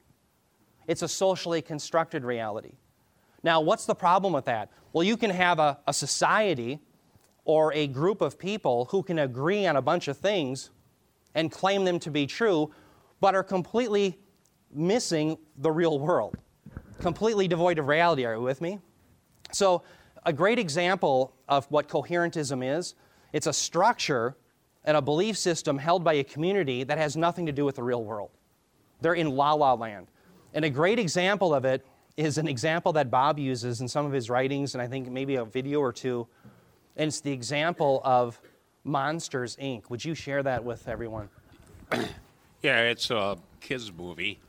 It's 0.89 1.03
a 1.03 1.09
socially 1.09 1.63
constructed 1.63 2.25
reality. 2.25 2.73
Now, 3.45 3.61
what's 3.61 3.87
the 3.87 3.95
problem 3.95 4.33
with 4.33 4.47
that? 4.47 4.71
Well, 4.93 5.05
you 5.05 5.17
can 5.17 5.31
have 5.31 5.61
a, 5.61 5.79
a 5.87 5.93
society 5.93 6.81
or 7.45 7.73
a 7.75 7.87
group 7.87 8.21
of 8.21 8.39
people 8.39 8.87
who 8.87 9.03
can 9.03 9.21
agree 9.21 9.67
on 9.67 9.77
a 9.77 9.83
bunch 9.83 10.09
of 10.09 10.17
things 10.17 10.71
and 11.35 11.53
claim 11.53 11.85
them 11.85 12.01
to 12.01 12.11
be 12.11 12.27
true, 12.27 12.73
but 13.21 13.35
are 13.35 13.45
completely 13.45 14.19
missing 14.73 15.39
the 15.59 15.71
real 15.71 15.99
world, 15.99 16.37
completely 17.01 17.47
devoid 17.47 17.79
of 17.79 17.87
reality. 17.87 18.25
Are 18.25 18.35
you 18.35 18.41
with 18.41 18.61
me? 18.61 18.81
So, 19.53 19.83
a 20.27 20.33
great 20.33 20.59
example 20.59 21.35
of 21.49 21.65
what 21.71 21.89
coherentism 21.89 22.77
is 22.77 22.95
it's 23.33 23.47
a 23.47 23.53
structure 23.53 24.37
and 24.85 24.97
a 24.97 25.03
belief 25.03 25.37
system 25.37 25.79
held 25.79 26.03
by 26.03 26.15
a 26.15 26.25
community 26.25 26.83
that 26.85 26.99
has 26.99 27.17
nothing 27.17 27.47
to 27.47 27.53
do 27.53 27.65
with 27.65 27.77
the 27.77 27.83
real 27.83 28.05
world. 28.05 28.31
They're 29.01 29.15
in 29.15 29.31
la 29.31 29.53
la 29.53 29.75
land. 29.75 30.09
And 30.55 30.65
a 30.65 30.71
great 30.71 30.99
example 30.99 31.55
of 31.55 31.65
it 31.65 31.85
is 32.17 32.39
an 32.39 32.49
example 32.49 32.93
that 32.95 33.11
Bob 33.11 33.39
uses 33.39 33.81
in 33.81 33.89
some 33.89 34.05
of 34.07 34.13
his 34.13 34.29
writings, 34.29 34.75
and 34.75 34.83
I 34.83 34.87
think 34.87 35.09
maybe 35.11 35.37
a 35.37 35.45
video 35.45 35.81
or 35.81 35.93
two. 35.93 36.27
And 36.97 37.09
it's 37.09 37.21
the 37.21 37.33
example 37.33 38.01
of 38.05 38.41
Monsters, 38.85 39.57
Inc. 39.57 39.89
Would 39.91 40.05
you 40.05 40.15
share 40.15 40.43
that 40.43 40.65
with 40.65 40.89
everyone? 40.89 41.29
Yeah, 42.61 42.81
it's 42.81 43.11
a 43.11 43.39
kids' 43.61 43.93
movie 43.93 44.41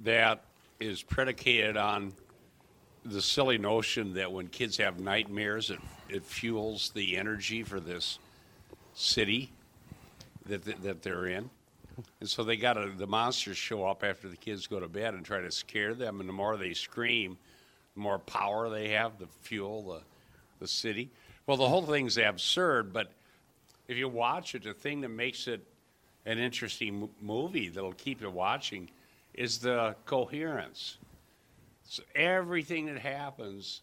that 0.00 0.44
is 0.78 1.02
predicated 1.02 1.78
on 1.78 2.12
the 3.06 3.22
silly 3.22 3.56
notion 3.56 4.12
that 4.14 4.30
when 4.30 4.48
kids 4.48 4.76
have 4.76 5.00
nightmares, 5.00 5.70
it, 5.70 5.78
it 6.10 6.24
fuels 6.24 6.90
the 6.90 7.16
energy 7.16 7.62
for 7.62 7.80
this 7.80 8.18
city 8.92 9.50
that, 10.44 10.64
that, 10.66 10.82
that 10.82 11.02
they're 11.02 11.26
in. 11.26 11.48
And 12.20 12.28
so 12.28 12.44
they 12.44 12.56
got 12.56 12.74
to, 12.74 12.92
the 12.96 13.06
monsters 13.06 13.56
show 13.56 13.84
up 13.84 14.04
after 14.04 14.28
the 14.28 14.36
kids 14.36 14.66
go 14.66 14.80
to 14.80 14.88
bed 14.88 15.14
and 15.14 15.24
try 15.24 15.40
to 15.40 15.50
scare 15.50 15.94
them. 15.94 16.20
And 16.20 16.28
the 16.28 16.32
more 16.32 16.56
they 16.56 16.74
scream, 16.74 17.38
the 17.94 18.00
more 18.00 18.18
power 18.18 18.68
they 18.68 18.90
have 18.90 19.18
to 19.18 19.26
fuel 19.40 19.82
the, 19.82 20.00
the 20.60 20.68
city. 20.68 21.10
Well, 21.46 21.56
the 21.56 21.68
whole 21.68 21.82
thing's 21.82 22.18
absurd, 22.18 22.92
but 22.92 23.12
if 23.88 23.96
you 23.96 24.08
watch 24.08 24.54
it, 24.54 24.64
the 24.64 24.74
thing 24.74 25.00
that 25.02 25.08
makes 25.08 25.46
it 25.46 25.64
an 26.24 26.38
interesting 26.38 27.08
movie 27.22 27.68
that'll 27.68 27.92
keep 27.92 28.20
you 28.20 28.30
watching 28.30 28.90
is 29.32 29.58
the 29.58 29.94
coherence. 30.06 30.98
So 31.84 32.02
everything 32.14 32.86
that 32.86 32.98
happens 32.98 33.82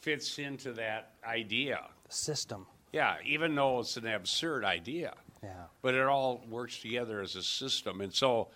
fits 0.00 0.38
into 0.38 0.72
that 0.74 1.12
idea. 1.26 1.80
The 2.06 2.14
system. 2.14 2.66
Yeah, 2.92 3.16
even 3.24 3.54
though 3.54 3.80
it's 3.80 3.96
an 3.96 4.06
absurd 4.06 4.64
idea. 4.64 5.14
Yeah. 5.44 5.64
But 5.82 5.94
it 5.94 6.06
all 6.06 6.42
works 6.48 6.78
together 6.78 7.20
as 7.20 7.36
a 7.36 7.42
system. 7.42 8.00
And 8.00 8.12
so 8.12 8.48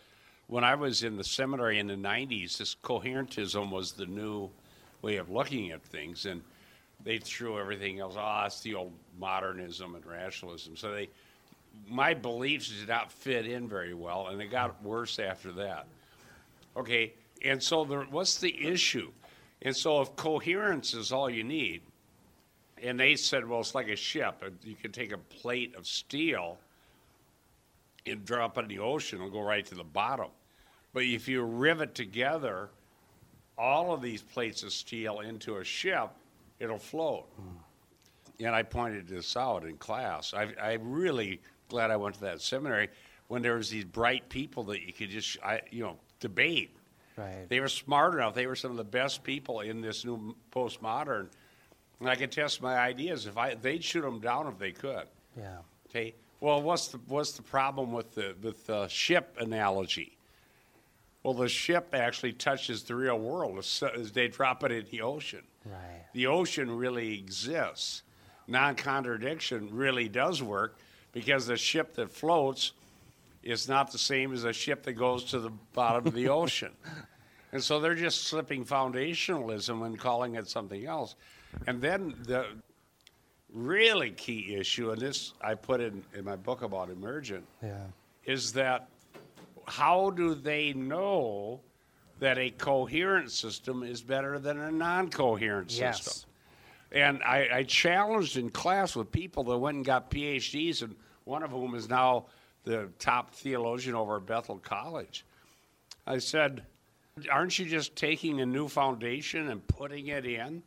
when 0.47 0.65
I 0.65 0.75
was 0.75 1.03
in 1.03 1.17
the 1.17 1.25
seminary 1.25 1.79
in 1.79 1.87
the 1.87 1.95
90s, 1.95 2.57
this 2.57 2.75
coherentism 2.83 3.71
was 3.71 3.93
the 3.93 4.07
new 4.07 4.49
way 5.03 5.17
of 5.17 5.31
looking 5.31 5.71
at 5.71 5.83
things. 5.83 6.25
And 6.25 6.43
they 7.05 7.19
threw 7.19 7.59
everything 7.59 8.01
else, 8.01 8.15
oh, 8.19 8.43
it's 8.47 8.61
the 8.63 8.75
old 8.75 8.93
modernism 9.19 9.95
and 9.95 10.05
rationalism. 10.07 10.77
So 10.77 10.93
they, 10.93 11.11
my 11.87 12.15
beliefs 12.15 12.71
did 12.71 12.89
not 12.89 13.13
fit 13.13 13.47
in 13.47 13.69
very 13.69 13.95
well, 13.95 14.29
and 14.29 14.41
it 14.41 14.51
got 14.51 14.83
worse 14.83 15.19
after 15.19 15.53
that. 15.53 15.87
Okay, 16.77 17.13
and 17.45 17.63
so 17.63 17.85
there, 17.85 18.03
what's 18.11 18.39
the 18.39 18.67
issue? 18.67 19.11
And 19.63 19.77
so 19.77 20.01
if 20.01 20.17
coherence 20.17 20.95
is 20.95 21.13
all 21.13 21.29
you 21.29 21.45
need, 21.45 21.83
and 22.83 22.99
they 22.99 23.17
said, 23.17 23.47
well, 23.47 23.61
it's 23.61 23.75
like 23.75 23.89
a 23.89 23.97
ship. 23.97 24.43
You 24.65 24.77
can 24.77 24.93
take 24.93 25.13
a 25.13 25.19
plate 25.19 25.75
of 25.77 25.87
steel 25.87 26.59
and 28.11 28.25
drop 28.25 28.59
it 28.59 28.63
in 28.63 28.69
the 28.69 28.79
ocean 28.79 29.19
it'll 29.19 29.31
go 29.31 29.41
right 29.41 29.65
to 29.67 29.75
the 29.75 29.85
bottom. 29.85 30.29
But 30.93 31.05
if 31.05 31.29
you 31.29 31.43
rivet 31.43 31.95
together 31.95 32.71
all 33.57 33.93
of 33.93 34.03
these 34.03 34.23
plates 34.23 34.63
of 34.63 34.73
steel 34.73 35.21
into 35.21 35.57
a 35.57 35.65
ship, 35.65 36.11
it'll 36.59 36.79
float. 36.79 37.27
Mm. 37.41 38.47
And 38.47 38.55
I 38.55 38.63
pointed 38.63 39.09
this 39.09 39.37
out 39.37 39.65
in 39.65 39.77
class. 39.77 40.33
I, 40.33 40.49
I'm 40.61 40.93
really 40.93 41.41
glad 41.69 41.91
I 41.91 41.97
went 41.97 42.15
to 42.17 42.21
that 42.23 42.41
seminary 42.41 42.89
when 43.27 43.43
there 43.43 43.57
was 43.57 43.69
these 43.69 43.85
bright 43.85 44.29
people 44.29 44.65
that 44.65 44.87
you 44.87 44.93
could 44.93 45.11
just, 45.11 45.39
I, 45.43 45.61
you 45.71 45.83
know, 45.83 45.97
debate 46.21 46.71
Right. 47.19 47.49
They 47.49 47.59
were 47.59 47.69
smart 47.69 48.15
enough. 48.15 48.35
They 48.35 48.47
were 48.47 48.55
some 48.55 48.71
of 48.71 48.77
the 48.77 48.85
best 48.85 49.25
people 49.25 49.61
in 49.61 49.81
this 49.81 50.05
new 50.05 50.37
postmodern. 50.53 51.29
And 52.01 52.09
I 52.09 52.15
could 52.15 52.31
test 52.31 52.63
my 52.63 52.77
ideas 52.77 53.27
if 53.27 53.37
I 53.37 53.55
they'd 53.55 53.83
shoot 53.83 54.03
them 54.03 54.21
down 54.21 54.47
if 54.47 54.59
they 54.59 54.71
could. 54.71 55.05
Yeah. 55.37 55.59
Okay. 55.91 56.15
Well, 56.41 56.63
what's 56.63 56.89
the 56.89 56.99
what's 57.09 57.33
the 57.33 57.43
problem 57.43 57.93
with 57.93 58.15
the 58.15 58.35
with 58.43 58.67
the 58.67 58.89
ship 58.89 59.37
analogy? 59.41 60.17
Well, 61.23 61.35
the 61.35 61.49
ship 61.49 61.95
actually 61.95 62.33
touches 62.33 62.85
the 62.85 62.95
real 62.95 63.19
world 63.19 63.59
as, 63.59 63.83
as 63.95 64.13
they 64.13 64.29
drop 64.29 64.63
it 64.65 64.71
in 64.71 64.87
the 64.91 65.03
ocean. 65.03 65.43
Right. 65.65 66.05
The 66.13 66.29
ocean 66.29 66.75
really 66.75 67.19
exists. 67.19 68.03
Non-contradiction 68.47 69.69
really 69.73 70.09
does 70.09 70.43
work 70.43 70.79
because 71.13 71.47
the 71.47 71.57
ship 71.57 71.95
that 71.97 72.11
floats 72.11 72.73
is 73.43 73.69
not 73.69 73.93
the 73.93 73.99
same 73.99 74.33
as 74.33 74.45
a 74.45 74.53
ship 74.53 74.85
that 74.85 74.95
goes 74.95 75.25
to 75.25 75.41
the 75.41 75.51
bottom 75.75 76.07
of 76.07 76.15
the 76.15 76.29
ocean. 76.31 76.73
And 77.53 77.63
so 77.63 77.81
they're 77.81 77.95
just 77.95 78.23
slipping 78.25 78.65
foundationalism 78.65 79.85
and 79.85 79.99
calling 79.99 80.37
it 80.37 80.49
something 80.49 80.87
else. 80.87 81.15
And 81.67 81.81
then 81.81 82.15
the 82.23 82.47
really 83.53 84.11
key 84.11 84.55
issue, 84.55 84.91
and 84.91 85.01
this 85.01 85.33
I 85.41 85.55
put 85.55 85.81
in, 85.81 86.05
in 86.15 86.25
my 86.25 86.37
book 86.37 86.63
about 86.63 86.91
emergent, 86.91 87.45
yeah. 87.63 87.85
is 88.25 88.53
that 88.55 88.89
how 89.67 90.11
do 90.11 90.35
they 90.35 90.73
know 90.73 91.61
that 92.21 92.39
a 92.39 92.51
coherent 92.51 93.31
system 93.31 93.83
is 93.83 94.03
better 94.03 94.39
than 94.39 94.59
a 94.61 94.71
non 94.71 95.11
coherent 95.11 95.73
yes. 95.73 96.03
system? 96.03 96.31
And 96.91 97.23
I, 97.23 97.49
I 97.53 97.63
challenged 97.65 98.39
in 98.39 98.49
class 98.49 98.97
with 98.97 99.13
people 99.13 99.45
that 99.45 99.59
went 99.59 99.77
and 99.77 99.85
got 99.85 100.11
PhDs, 100.11 100.83
and 100.83 100.97
one 101.25 101.43
of 101.43 101.51
whom 101.51 101.75
is 101.75 101.89
now 101.89 102.27
the 102.65 102.89
top 102.99 103.35
theologian 103.35 103.95
over 103.95 104.17
at 104.17 104.27
Bethel 104.27 104.59
College. 104.59 105.25
I 106.07 106.19
said, 106.19 106.63
Aren't 107.31 107.59
you 107.59 107.67
just 107.67 107.97
taking 107.97 108.41
a 108.41 108.47
new 108.47 108.69
foundation 108.69 109.51
and 109.51 109.67
putting 109.67 110.07
it 110.07 110.25
in? 110.25 110.63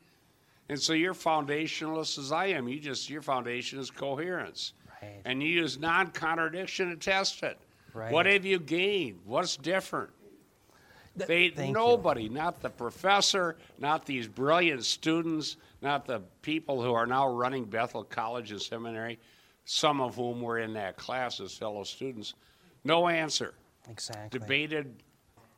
And 0.71 0.79
so 0.81 0.93
you're 0.93 1.13
foundationalist 1.13 2.17
as 2.17 2.31
I 2.31 2.45
am. 2.45 2.69
You 2.69 2.79
just 2.79 3.09
your 3.09 3.21
foundation 3.21 3.77
is 3.77 3.91
coherence. 3.91 4.71
Right. 5.01 5.19
And 5.25 5.43
you 5.43 5.49
use 5.49 5.77
non-contradiction 5.77 6.89
to 6.91 6.95
test 6.95 7.43
it. 7.43 7.57
Right. 7.93 8.09
What 8.09 8.25
have 8.25 8.45
you 8.45 8.57
gained? 8.57 9.19
What's 9.25 9.57
different? 9.57 10.11
Th- 11.17 11.27
They 11.27 11.49
thank 11.49 11.67
you. 11.67 11.73
nobody, 11.73 12.29
not 12.29 12.61
the 12.61 12.69
professor, 12.69 13.57
not 13.79 14.05
these 14.05 14.29
brilliant 14.29 14.85
students, 14.85 15.57
not 15.81 16.05
the 16.05 16.21
people 16.41 16.81
who 16.81 16.93
are 16.93 17.05
now 17.05 17.27
running 17.29 17.65
Bethel 17.65 18.05
College 18.05 18.51
and 18.51 18.61
Seminary, 18.61 19.19
some 19.65 19.99
of 19.99 20.15
whom 20.15 20.39
were 20.39 20.59
in 20.59 20.71
that 20.75 20.95
class 20.95 21.41
as 21.41 21.53
fellow 21.53 21.83
students. 21.83 22.33
No 22.85 23.09
answer. 23.09 23.55
Exactly. 23.89 24.39
Debated 24.39 25.03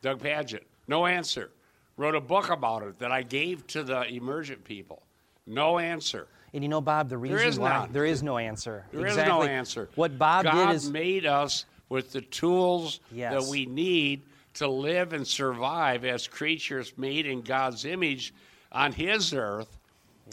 Doug 0.02 0.22
Pagitt. 0.24 0.64
No 0.88 1.06
answer. 1.06 1.52
Wrote 1.98 2.16
a 2.16 2.22
book 2.22 2.50
about 2.50 2.84
it 2.84 3.00
that 3.00 3.12
I 3.12 3.22
gave 3.22 3.68
to 3.68 3.84
the 3.84 4.04
emergent 4.08 4.64
people. 4.64 5.04
No 5.46 5.78
answer. 5.78 6.28
And 6.54 6.64
you 6.64 6.70
know, 6.70 6.82
Bob, 6.82 7.10
the 7.10 7.18
reason 7.18 7.40
is 7.48 7.60
why 7.60 7.70
none. 7.74 7.92
there 7.92 8.06
is 8.06 8.22
no 8.24 8.38
answer. 8.38 8.86
There 8.92 9.06
is 9.06 9.14
exactly. 9.14 9.34
no 9.34 9.44
answer. 9.44 9.90
What 9.96 10.18
Bob 10.18 10.44
God 10.46 10.68
did 10.68 10.76
is 10.76 10.86
God 10.86 10.94
made 10.94 11.26
us 11.26 11.66
with 11.90 12.12
the 12.12 12.22
tools 12.22 13.00
Yes. 13.12 13.34
that 13.34 13.50
we 13.50 13.66
need 13.66 14.22
to 14.56 14.68
live 14.68 15.14
and 15.14 15.28
survive 15.28 16.06
as 16.06 16.28
creatures 16.28 16.94
made 16.98 17.26
in 17.26 17.42
God's 17.42 17.86
image 17.86 18.34
on 18.72 18.92
His 18.92 19.34
earth, 19.34 19.78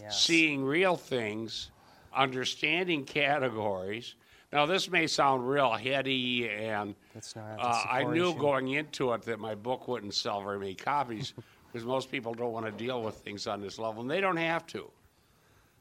Yes. 0.01 0.23
seeing 0.23 0.63
real 0.65 0.97
things, 0.97 1.71
understanding 2.15 3.05
categories. 3.05 4.15
Now, 4.53 4.67
this 4.67 4.91
may 4.91 5.07
sound 5.07 5.49
real 5.49 5.71
heady, 5.73 6.49
and 6.49 6.95
It's 7.15 7.37
not. 7.37 7.59
uh, 7.61 7.85
I 7.89 8.03
knew 8.05 8.31
issue. 8.31 8.41
going 8.41 8.69
into 8.69 9.13
it 9.13 9.23
that 9.23 9.39
my 9.39 9.55
book 9.55 9.87
wouldn't 9.87 10.15
sell 10.15 10.43
very 10.43 10.59
many 10.59 10.75
copies 10.75 11.35
because 11.73 11.87
most 11.87 12.11
people 12.11 12.35
don't 12.35 12.53
want 12.53 12.67
to 12.67 12.73
deal 12.73 13.03
with 13.03 13.15
things 13.17 13.47
on 13.47 13.61
this 13.61 13.79
level, 13.79 14.03
and 14.03 14.11
they 14.11 14.21
don't 14.21 14.37
have 14.37 14.67
to. 14.69 14.91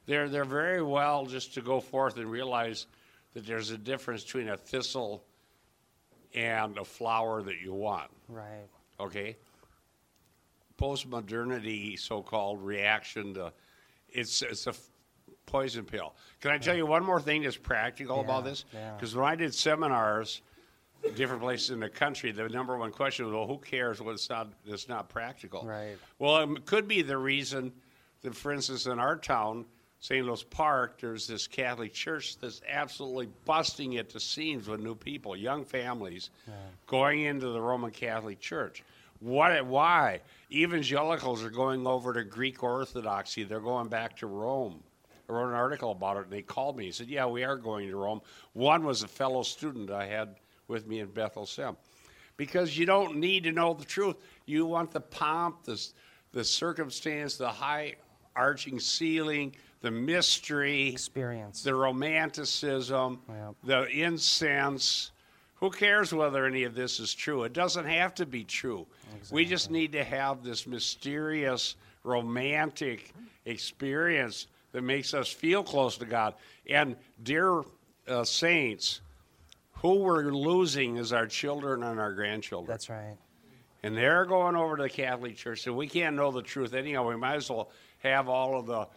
They're, 0.05 0.29
they're 0.29 0.45
very 0.45 0.83
well 0.83 1.25
just 1.25 1.53
to 1.55 1.61
go 1.61 1.79
forth 1.79 2.17
and 2.17 2.29
realize 2.31 2.85
that 3.33 3.45
there's 3.45 3.71
a 3.71 3.77
difference 3.77 4.23
between 4.23 4.49
a 4.49 4.57
thistle 4.57 5.23
and 6.35 6.77
a 6.77 6.85
flower 6.85 7.41
that 7.41 7.59
you 7.61 7.73
want, 7.73 8.09
Right. 8.27 8.67
okay? 8.99 9.35
Postmodernity, 10.79 11.99
so-called 11.99 12.61
reaction 12.63 13.33
to, 13.33 13.51
it's, 14.09 14.41
it's 14.43 14.67
a 14.67 14.73
poison 15.49 15.83
pill. 15.85 16.13
Can 16.41 16.51
I 16.51 16.57
tell 16.57 16.75
you 16.75 16.85
one 16.85 17.03
more 17.03 17.19
thing 17.19 17.43
that's 17.43 17.57
practical 17.57 18.19
about 18.21 18.43
Yeah, 18.43 18.49
this? 18.49 18.65
yeah. 18.73 18.93
Because 18.95 19.15
when 19.15 19.25
I 19.25 19.35
did 19.35 19.53
seminars, 19.53 20.41
different 21.15 21.41
places 21.41 21.71
in 21.71 21.79
the 21.79 21.89
country, 21.89 22.31
the 22.31 22.47
number 22.49 22.77
one 22.77 22.91
question 22.91 23.25
was, 23.25 23.33
well, 23.33 23.47
who 23.47 23.57
cares 23.57 24.01
when 24.01 24.13
it's 24.13 24.29
not, 24.29 24.49
it's 24.65 24.87
not 24.87 25.09
practical? 25.09 25.65
Right. 25.65 25.97
Well, 26.19 26.37
it 26.55 26.65
could 26.65 26.87
be 26.87 27.01
the 27.01 27.17
reason 27.17 27.71
that, 28.21 28.35
for 28.35 28.51
instance, 28.51 28.85
in 28.85 28.99
our 28.99 29.17
town, 29.17 29.65
St. 30.01 30.25
Louis 30.25 30.43
Park, 30.43 31.01
there's 31.01 31.27
this 31.27 31.45
Catholic 31.47 31.93
church 31.93 32.37
that's 32.37 32.61
absolutely 32.69 33.27
busting 33.45 33.97
at 33.97 34.09
the 34.09 34.19
seams 34.19 34.67
with 34.67 34.79
new 34.79 34.95
people, 34.95 35.35
young 35.35 35.65
families, 35.65 36.29
going 36.87 37.21
into 37.21 37.47
the 37.49 37.59
Roman 37.61 37.91
Catholic 37.91 38.39
Church. 38.39 38.83
What? 39.19 39.65
Why? 39.65 40.21
Evangelicals 40.51 41.43
are 41.43 41.49
going 41.49 41.85
over 41.85 42.13
to 42.13 42.23
Greek 42.23 42.63
Orthodoxy. 42.63 43.43
They're 43.43 43.59
going 43.59 43.89
back 43.89 44.15
to 44.17 44.27
Rome. 44.27 44.81
I 45.29 45.31
wrote 45.33 45.49
an 45.49 45.53
article 45.55 45.91
about 45.91 46.17
it, 46.17 46.23
and 46.23 46.31
they 46.31 46.41
called 46.41 46.75
me. 46.75 46.85
He 46.85 46.91
said, 46.91 47.07
"Yeah, 47.07 47.27
we 47.27 47.43
are 47.43 47.55
going 47.55 47.87
to 47.89 47.95
Rome." 47.95 48.21
One 48.53 48.83
was 48.83 49.03
a 49.03 49.07
fellow 49.07 49.43
student 49.43 49.91
I 49.91 50.07
had 50.07 50.35
with 50.67 50.87
me 50.87 50.99
in 50.99 51.07
Bethel 51.11 51.45
Sem, 51.45 51.77
because 52.35 52.77
you 52.77 52.85
don't 52.85 53.17
need 53.17 53.43
to 53.43 53.51
know 53.51 53.73
the 53.73 53.85
truth. 53.85 54.15
You 54.45 54.65
want 54.65 54.91
the 54.91 55.01
pomp, 55.01 55.63
the 55.63 55.79
the 56.31 56.43
circumstance, 56.43 57.37
the 57.37 57.49
high 57.49 57.95
arching 58.35 58.79
ceiling, 58.79 59.55
the 59.81 59.89
mystery, 59.91 60.89
Experience. 60.89 61.63
the 61.63 61.73
romanticism, 61.73 63.21
Yep. 63.27 63.55
the 63.63 63.87
incense. 63.87 65.11
Who 65.55 65.69
cares 65.71 66.13
whether 66.13 66.45
any 66.45 66.63
of 66.63 66.73
this 66.75 66.99
is 66.99 67.13
true? 67.13 67.43
It 67.43 67.53
doesn't 67.53 67.85
have 67.85 68.13
to 68.15 68.25
be 68.25 68.43
true. 68.45 68.87
We 69.31 69.43
just 69.43 69.69
need 69.71 69.91
to 69.93 70.03
have 70.03 70.43
this 70.43 70.65
mysterious, 70.67 71.75
romantic 72.03 73.11
experience 73.45 74.47
that 74.71 74.83
makes 74.83 75.13
us 75.13 75.29
feel 75.31 75.63
close 75.63 75.97
to 75.97 76.05
God. 76.05 76.35
And, 76.67 76.95
dear 77.21 77.63
uh, 78.07 78.23
saints, 78.23 79.01
who 79.73 79.95
we're 79.95 80.31
losing 80.31 80.97
is 80.97 81.13
our 81.13 81.27
children 81.27 81.83
and 81.83 81.99
our 81.99 82.13
grandchildren. 82.13 82.67
That's 82.67 82.89
right. 82.89 83.17
And 83.81 83.95
they're 83.95 84.25
going 84.25 84.55
over 84.55 84.75
to 84.75 84.83
the 84.83 84.89
Catholic 84.89 85.37
Church, 85.37 85.61
so 85.61 85.73
we 85.73 85.87
can't 85.87 86.15
know 86.15 86.31
the 86.31 86.41
truth 86.41 86.73
anyhow. 86.73 87.07
We 87.07 87.15
might 87.15 87.35
as 87.35 87.49
well 87.49 87.71
have 87.99 88.27
all 88.27 88.59
of 88.59 88.65
the, 88.65 88.87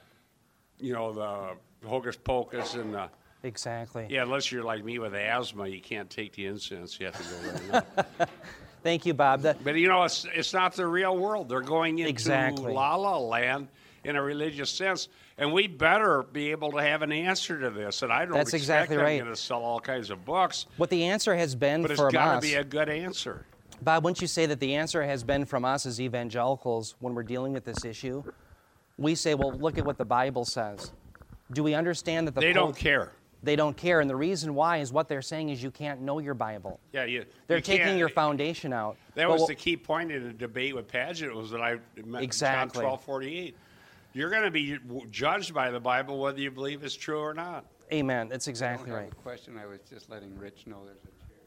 you 0.80 0.92
know, 0.92 1.12
the 1.12 1.88
hocus 1.88 2.16
pocus 2.16 2.74
and 2.74 2.94
the. 2.94 3.08
Exactly. 3.44 4.06
Yeah, 4.08 4.22
unless 4.22 4.50
you're 4.52 4.62
like 4.64 4.84
me 4.84 4.98
with 4.98 5.14
asthma, 5.14 5.68
you 5.68 5.80
can't 5.80 6.10
take 6.10 6.32
the 6.32 6.46
incense. 6.46 6.98
You 6.98 7.06
have 7.06 7.16
to 7.16 7.72
go 7.72 7.82
right. 8.18 8.28
Thank 8.82 9.06
you, 9.06 9.14
Bob. 9.14 9.42
That, 9.42 9.62
But 9.62 9.76
you 9.76 9.88
know, 9.88 10.02
it's 10.02 10.26
it's 10.34 10.52
not 10.52 10.74
the 10.74 10.86
real 10.86 11.16
world. 11.16 11.48
They're 11.48 11.60
going 11.60 11.98
into 11.98 12.10
Exactly. 12.10 12.72
la 12.72 12.96
la 12.96 13.18
land 13.18 13.68
in 14.04 14.16
a 14.16 14.22
religious 14.22 14.70
sense, 14.70 15.08
and 15.38 15.52
we 15.52 15.66
better 15.66 16.22
be 16.22 16.50
able 16.50 16.72
to 16.72 16.78
have 16.82 17.02
an 17.02 17.12
answer 17.12 17.58
to 17.60 17.70
this. 17.70 18.02
And 18.02 18.12
I 18.12 18.24
don't 18.24 18.34
That's 18.34 18.54
expect 18.54 18.90
exactly 18.90 18.96
I'm 18.96 19.18
going 19.24 19.34
to 19.34 19.40
sell 19.40 19.62
all 19.62 19.80
kinds 19.80 20.10
of 20.10 20.24
books, 20.24 20.66
what 20.76 20.90
the 20.90 21.04
answer 21.04 21.34
has 21.34 21.54
been 21.54 21.82
but 21.82 21.90
it's 21.90 22.00
got 22.00 22.34
to 22.36 22.40
be 22.40 22.54
a 22.54 22.64
good 22.64 22.88
answer. 22.88 23.46
Bob, 23.80 24.04
wouldn't 24.04 24.20
you 24.20 24.28
say 24.28 24.46
that 24.46 24.60
the 24.60 24.74
answer 24.76 25.02
has 25.02 25.24
been 25.24 25.44
from 25.44 25.64
us 25.64 25.86
as 25.86 26.00
evangelicals 26.00 26.94
when 27.00 27.14
we're 27.14 27.24
dealing 27.24 27.52
with 27.52 27.64
this 27.64 27.84
issue? 27.84 28.22
We 28.96 29.14
say, 29.14 29.34
well, 29.34 29.52
look 29.52 29.78
at 29.78 29.84
what 29.84 29.98
the 29.98 30.04
Bible 30.04 30.44
says. 30.44 30.92
Do 31.52 31.62
we 31.64 31.74
understand 31.74 32.28
that 32.28 32.34
the 32.34 32.40
They 32.40 32.52
don't 32.52 32.76
care. 32.76 33.10
They 33.44 33.56
don't 33.56 33.76
care, 33.76 33.98
and 34.00 34.08
the 34.08 34.14
reason 34.14 34.54
why 34.54 34.76
is 34.76 34.92
what 34.92 35.08
they're 35.08 35.20
saying 35.20 35.48
is 35.48 35.60
you 35.60 35.72
can't 35.72 36.00
know 36.00 36.20
your 36.20 36.34
Bible. 36.34 36.78
Yeah, 36.92 37.06
you. 37.06 37.24
They're 37.48 37.56
you 37.56 37.62
taking 37.62 37.98
your 37.98 38.08
foundation 38.08 38.72
out. 38.72 38.96
That 39.16 39.26
But 39.26 39.32
was 39.32 39.40
what- 39.40 39.48
the 39.48 39.56
key 39.56 39.76
point 39.76 40.12
in 40.12 40.28
the 40.28 40.32
debate 40.32 40.76
with 40.76 40.86
Pagitt 40.86 41.34
was 41.34 41.50
that 41.50 41.60
I 41.60 41.78
met 42.04 42.22
Exactly. 42.22 42.82
John 42.82 42.84
twelve 42.84 43.02
forty 43.02 43.36
eight. 43.36 43.56
You're 44.14 44.30
going 44.30 44.42
to 44.42 44.50
be 44.50 44.78
judged 45.10 45.54
by 45.54 45.70
the 45.70 45.80
Bible 45.80 46.18
whether 46.18 46.40
you 46.40 46.50
believe 46.50 46.84
it's 46.84 46.94
true 46.94 47.20
or 47.20 47.32
not. 47.32 47.64
Amen. 47.92 48.28
That's 48.28 48.46
I 48.46 48.50
exactly 48.50 48.90
don't 48.90 48.96
have 48.96 49.04
right. 49.04 49.12
a 49.12 49.22
question. 49.22 49.58
I 49.58 49.66
was 49.66 49.80
just 49.88 50.10
letting 50.10 50.38
Rich 50.38 50.66
know 50.66 50.82
there's 50.84 50.98
a 50.98 51.08
chair. 51.08 51.38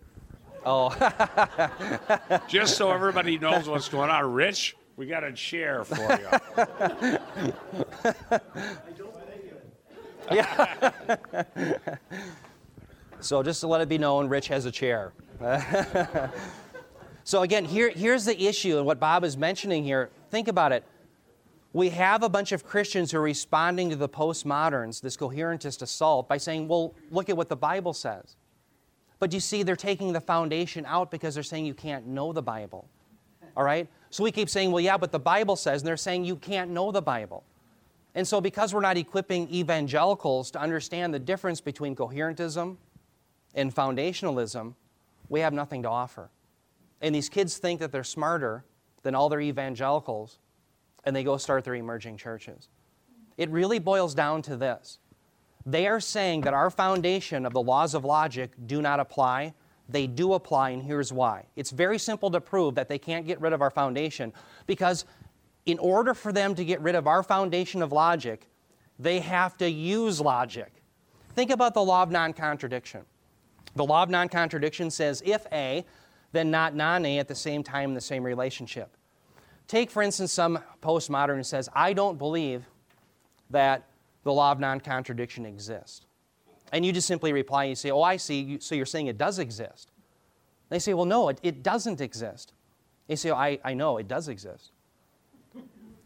Oh, 0.65 2.39
Just 2.47 2.75
so 2.75 2.91
everybody 2.91 3.37
knows 3.37 3.69
what's 3.69 3.87
going 3.87 4.09
on, 4.09 4.33
Rich, 4.33 4.75
we 4.95 5.05
got 5.05 5.23
a 5.23 5.31
chair 5.31 5.83
for 5.83 5.95
you. 5.95 6.27
I 6.57 7.19
don't 8.97 9.13
want 9.13 9.27
any 9.31 9.49
of 9.49 9.57
it. 9.57 9.67
Yeah. 10.31 11.97
so 13.19 13.43
just 13.43 13.61
to 13.61 13.67
let 13.67 13.81
it 13.81 13.89
be 13.89 13.99
known, 13.99 14.27
Rich 14.27 14.47
has 14.47 14.65
a 14.65 14.71
chair. 14.71 15.13
so 17.23 17.43
again, 17.43 17.65
here, 17.65 17.89
here's 17.89 18.25
the 18.25 18.47
issue, 18.47 18.77
and 18.77 18.85
what 18.85 18.99
Bob 18.99 19.23
is 19.23 19.37
mentioning 19.37 19.83
here. 19.83 20.09
Think 20.31 20.47
about 20.47 20.71
it. 20.71 20.83
We 21.75 21.89
have 21.89 22.23
a 22.23 22.29
bunch 22.29 22.53
of 22.53 22.63
Christians 22.63 23.11
who 23.11 23.17
are 23.17 23.21
responding 23.21 23.89
to 23.89 23.97
the 23.97 24.07
postmoderns, 24.07 25.01
this 25.01 25.17
coherentist 25.17 25.81
assault, 25.81 26.29
by 26.29 26.37
saying, 26.37 26.69
well, 26.69 26.95
look 27.11 27.29
at 27.29 27.35
what 27.35 27.49
the 27.49 27.57
Bible 27.57 27.91
says. 27.91 28.37
But 29.19 29.33
you 29.33 29.41
see, 29.41 29.61
they're 29.61 29.75
taking 29.75 30.13
the 30.13 30.21
foundation 30.21 30.85
out 30.85 31.11
because 31.11 31.33
they're 31.33 31.43
saying 31.43 31.65
you 31.65 31.73
can't 31.73 32.07
know 32.07 32.31
the 32.31 32.41
Bible. 32.41 32.87
All 33.57 33.65
right? 33.65 33.89
So 34.09 34.23
we 34.23 34.31
keep 34.31 34.49
saying, 34.49 34.71
well, 34.71 34.79
yeah, 34.79 34.95
but 34.95 35.11
the 35.11 35.19
Bible 35.19 35.57
says, 35.57 35.81
and 35.81 35.87
they're 35.89 35.97
saying 35.97 36.23
you 36.23 36.37
can't 36.37 36.71
know 36.71 36.93
the 36.93 37.01
Bible. 37.01 37.43
And 38.15 38.25
so, 38.25 38.39
because 38.39 38.73
we're 38.73 38.79
not 38.79 38.95
equipping 38.95 39.53
evangelicals 39.53 40.51
to 40.51 40.61
understand 40.61 41.13
the 41.13 41.19
difference 41.19 41.59
between 41.59 41.93
coherentism 41.93 42.77
and 43.53 43.75
foundationalism, 43.75 44.75
we 45.27 45.41
have 45.41 45.51
nothing 45.51 45.83
to 45.83 45.89
offer. 45.89 46.29
And 47.01 47.13
these 47.13 47.27
kids 47.27 47.57
think 47.57 47.81
that 47.81 47.91
they're 47.91 48.05
smarter 48.05 48.63
than 49.03 49.13
all 49.13 49.27
their 49.27 49.41
evangelicals, 49.41 50.39
and 51.05 51.15
they 51.15 51.23
go 51.23 51.37
start 51.37 51.63
their 51.63 51.75
emerging 51.75 52.17
churches. 52.17 52.69
It 53.37 53.49
really 53.49 53.79
boils 53.79 54.15
down 54.15 54.41
to 54.43 54.55
this 54.55 54.99
they 55.65 55.87
are 55.87 55.99
saying 55.99 56.41
that 56.41 56.53
our 56.53 56.69
foundation 56.69 57.45
of 57.45 57.53
the 57.53 57.61
laws 57.61 57.95
of 57.95 58.05
logic 58.05 58.51
do 58.67 58.81
not 58.81 58.99
apply. 58.99 59.53
They 59.89 60.05
do 60.07 60.33
apply, 60.33 60.71
and 60.71 60.83
here's 60.83 61.11
why. 61.11 61.45
It's 61.55 61.71
very 61.71 61.97
simple 61.97 62.29
to 62.31 62.41
prove 62.41 62.75
that 62.75 62.87
they 62.87 62.99
can't 62.99 63.25
get 63.25 63.41
rid 63.41 63.53
of 63.53 63.61
our 63.61 63.71
foundation 63.71 64.31
because, 64.67 65.05
in 65.65 65.79
order 65.79 66.13
for 66.13 66.31
them 66.31 66.53
to 66.55 66.63
get 66.63 66.81
rid 66.81 66.95
of 66.95 67.07
our 67.07 67.23
foundation 67.23 67.81
of 67.81 67.91
logic, 67.91 68.47
they 68.99 69.19
have 69.19 69.57
to 69.57 69.69
use 69.69 70.21
logic. 70.21 70.71
Think 71.33 71.51
about 71.51 71.73
the 71.73 71.83
law 71.83 72.03
of 72.03 72.11
non 72.11 72.33
contradiction. 72.33 73.01
The 73.75 73.85
law 73.85 74.03
of 74.03 74.09
non 74.09 74.29
contradiction 74.29 74.91
says 74.91 75.21
if 75.25 75.45
A, 75.51 75.83
then 76.31 76.51
not 76.51 76.75
non 76.75 77.05
A 77.05 77.17
at 77.17 77.27
the 77.27 77.35
same 77.35 77.63
time 77.63 77.89
in 77.89 77.95
the 77.95 78.01
same 78.01 78.23
relationship. 78.23 78.95
Take, 79.67 79.89
for 79.89 80.01
instance, 80.01 80.31
some 80.31 80.59
postmodern 80.81 81.37
who 81.37 81.43
says, 81.43 81.69
I 81.73 81.93
don't 81.93 82.17
believe 82.17 82.65
that 83.49 83.87
the 84.23 84.33
law 84.33 84.51
of 84.51 84.59
non 84.59 84.79
contradiction 84.79 85.45
exists. 85.45 86.05
And 86.71 86.85
you 86.85 86.91
just 86.91 87.07
simply 87.07 87.31
reply, 87.33 87.65
you 87.65 87.75
say, 87.75 87.91
Oh, 87.91 88.01
I 88.01 88.17
see, 88.17 88.57
so 88.59 88.75
you're 88.75 88.85
saying 88.85 89.07
it 89.07 89.17
does 89.17 89.39
exist. 89.39 89.91
They 90.69 90.79
say, 90.79 90.93
Well, 90.93 91.05
no, 91.05 91.29
it, 91.29 91.39
it 91.43 91.63
doesn't 91.63 92.01
exist. 92.01 92.53
They 93.07 93.15
say, 93.15 93.29
oh, 93.29 93.35
I, 93.35 93.59
I 93.63 93.73
know, 93.73 93.97
it 93.97 94.07
does 94.07 94.27
exist. 94.27 94.71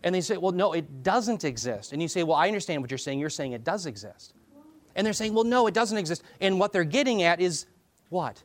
And 0.04 0.16
they 0.16 0.22
say, 0.22 0.38
well, 0.38 0.52
no, 0.52 0.74
it 0.74 1.04
doesn't 1.04 1.44
exist. 1.44 1.92
And 1.92 2.02
you 2.02 2.08
say, 2.08 2.24
well, 2.24 2.38
I 2.38 2.48
understand 2.48 2.82
what 2.82 2.92
you're 2.92 2.98
saying. 2.98 3.20
You're 3.20 3.30
saying 3.30 3.52
it 3.52 3.64
does 3.64 3.86
exist. 3.86 4.34
And 4.96 5.06
they're 5.06 5.14
saying, 5.14 5.34
well, 5.34 5.44
no, 5.44 5.68
it 5.68 5.74
doesn't 5.74 5.98
exist. 5.98 6.24
And 6.40 6.60
what 6.60 6.72
they're 6.72 6.84
getting 6.84 7.24
at 7.24 7.42
is 7.42 7.66
what? 8.10 8.44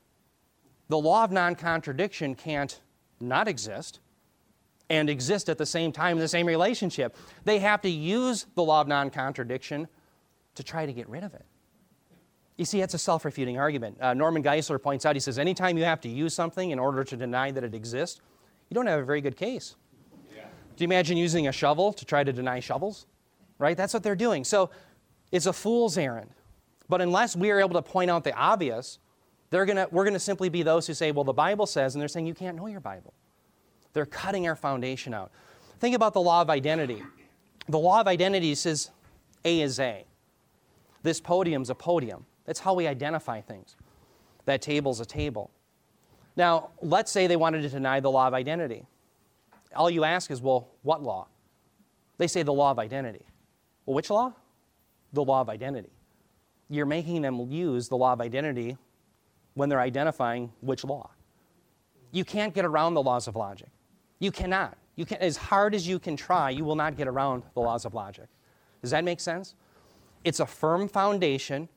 The 0.88 0.98
law 0.98 1.24
of 1.24 1.32
non 1.32 1.54
contradiction 1.54 2.34
can't 2.34 2.80
not 3.20 3.48
exist 3.48 4.00
and 4.90 5.08
exist 5.08 5.48
at 5.48 5.58
the 5.58 5.66
same 5.66 5.92
time 5.92 6.16
in 6.16 6.18
the 6.18 6.28
same 6.28 6.46
relationship. 6.46 7.16
They 7.44 7.58
have 7.58 7.80
to 7.82 7.88
use 7.88 8.46
the 8.54 8.62
law 8.62 8.80
of 8.80 8.88
non 8.88 9.10
contradiction 9.10 9.88
to 10.54 10.62
try 10.62 10.86
to 10.86 10.92
get 10.92 11.08
rid 11.08 11.24
of 11.24 11.34
it. 11.34 11.44
You 12.56 12.64
see, 12.64 12.80
it's 12.80 12.94
a 12.94 12.98
self 12.98 13.24
refuting 13.24 13.58
argument. 13.58 13.98
Uh, 14.00 14.14
Norman 14.14 14.42
Geisler 14.42 14.80
points 14.80 15.04
out, 15.04 15.16
he 15.16 15.20
says, 15.20 15.38
anytime 15.38 15.76
you 15.76 15.84
have 15.84 16.00
to 16.02 16.08
use 16.08 16.34
something 16.34 16.70
in 16.70 16.78
order 16.78 17.02
to 17.02 17.16
deny 17.16 17.50
that 17.50 17.64
it 17.64 17.74
exists, 17.74 18.20
you 18.68 18.74
don't 18.74 18.86
have 18.86 19.00
a 19.00 19.04
very 19.04 19.20
good 19.20 19.36
case. 19.36 19.74
Yeah. 20.34 20.42
Do 20.76 20.84
you 20.84 20.86
imagine 20.86 21.16
using 21.16 21.48
a 21.48 21.52
shovel 21.52 21.92
to 21.92 22.04
try 22.04 22.22
to 22.22 22.32
deny 22.32 22.60
shovels? 22.60 23.06
Right? 23.58 23.76
That's 23.76 23.94
what 23.94 24.02
they're 24.02 24.16
doing. 24.16 24.44
So 24.44 24.70
it's 25.32 25.46
a 25.46 25.52
fool's 25.52 25.98
errand. 25.98 26.30
But 26.88 27.00
unless 27.00 27.34
we 27.34 27.50
are 27.50 27.60
able 27.60 27.74
to 27.74 27.82
point 27.82 28.10
out 28.10 28.24
the 28.24 28.34
obvious, 28.34 28.98
they're 29.50 29.64
gonna, 29.64 29.88
we're 29.90 30.04
going 30.04 30.14
to 30.14 30.20
simply 30.20 30.48
be 30.48 30.62
those 30.62 30.86
who 30.86 30.94
say, 30.94 31.10
well, 31.12 31.24
the 31.24 31.32
Bible 31.32 31.66
says, 31.66 31.94
and 31.94 32.00
they're 32.00 32.08
saying, 32.08 32.26
you 32.26 32.34
can't 32.34 32.56
know 32.56 32.66
your 32.66 32.80
Bible. 32.80 33.14
They're 33.94 34.06
cutting 34.06 34.46
our 34.46 34.56
foundation 34.56 35.14
out. 35.14 35.30
Think 35.80 35.96
about 35.96 36.12
the 36.12 36.20
law 36.20 36.42
of 36.42 36.50
identity. 36.50 37.02
The 37.68 37.78
law 37.78 38.00
of 38.00 38.06
identity 38.06 38.54
says 38.54 38.90
A 39.44 39.60
is 39.62 39.80
A. 39.80 40.04
This 41.02 41.20
podium's 41.20 41.70
a 41.70 41.74
podium. 41.74 42.26
That's 42.44 42.60
how 42.60 42.74
we 42.74 42.86
identify 42.86 43.40
things. 43.40 43.76
That 44.44 44.60
table's 44.60 45.00
a 45.00 45.06
table. 45.06 45.50
Now, 46.36 46.70
let's 46.82 47.10
say 47.10 47.26
they 47.26 47.36
wanted 47.36 47.62
to 47.62 47.68
deny 47.68 48.00
the 48.00 48.10
law 48.10 48.26
of 48.26 48.34
identity. 48.34 48.84
All 49.74 49.88
you 49.88 50.04
ask 50.04 50.30
is, 50.30 50.42
well, 50.42 50.68
what 50.82 51.02
law? 51.02 51.28
They 52.18 52.26
say 52.26 52.42
the 52.42 52.52
law 52.52 52.70
of 52.70 52.78
identity. 52.78 53.24
Well, 53.86 53.94
which 53.94 54.10
law? 54.10 54.32
The 55.12 55.22
law 55.22 55.40
of 55.40 55.48
identity. 55.48 55.90
You're 56.68 56.86
making 56.86 57.22
them 57.22 57.50
use 57.50 57.88
the 57.88 57.96
law 57.96 58.12
of 58.12 58.20
identity 58.20 58.76
when 59.54 59.68
they're 59.68 59.80
identifying 59.80 60.52
which 60.60 60.84
law. 60.84 61.10
You 62.10 62.24
can't 62.24 62.54
get 62.54 62.64
around 62.64 62.94
the 62.94 63.02
laws 63.02 63.28
of 63.28 63.36
logic. 63.36 63.68
You 64.18 64.30
cannot. 64.30 64.76
You 64.96 65.04
can, 65.04 65.18
as 65.18 65.36
hard 65.36 65.74
as 65.74 65.86
you 65.86 65.98
can 65.98 66.16
try, 66.16 66.50
you 66.50 66.64
will 66.64 66.76
not 66.76 66.96
get 66.96 67.08
around 67.08 67.42
the 67.54 67.60
laws 67.60 67.84
of 67.84 67.94
logic. 67.94 68.26
Does 68.80 68.90
that 68.92 69.04
make 69.04 69.20
sense? 69.20 69.54
It's 70.24 70.40
a 70.40 70.46
firm 70.46 70.88
foundation. 70.88 71.68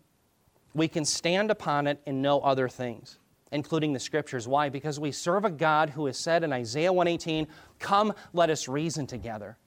We 0.73 0.88
can 0.88 1.04
stand 1.04 1.50
upon 1.50 1.88
it 1.88 2.02
and 2.06 2.21
know 2.21 2.39
other 2.41 2.69
things, 2.69 3.17
including 3.52 3.93
the 3.93 4.00
scriptures. 4.00 4.47
Why? 4.47 4.69
Because 4.69 5.00
we 5.00 5.12
serve 5.12 5.45
a 5.45 5.50
God 5.50 5.89
who 5.89 6.06
has 6.06 6.17
said 6.17 6.43
in 6.43 6.54
Isaiah 6.54 6.93
118, 6.93 7.47
Come, 7.80 8.13
let 8.34 8.50
us 8.50 8.67
reason 8.67 9.08
together. 9.08 9.58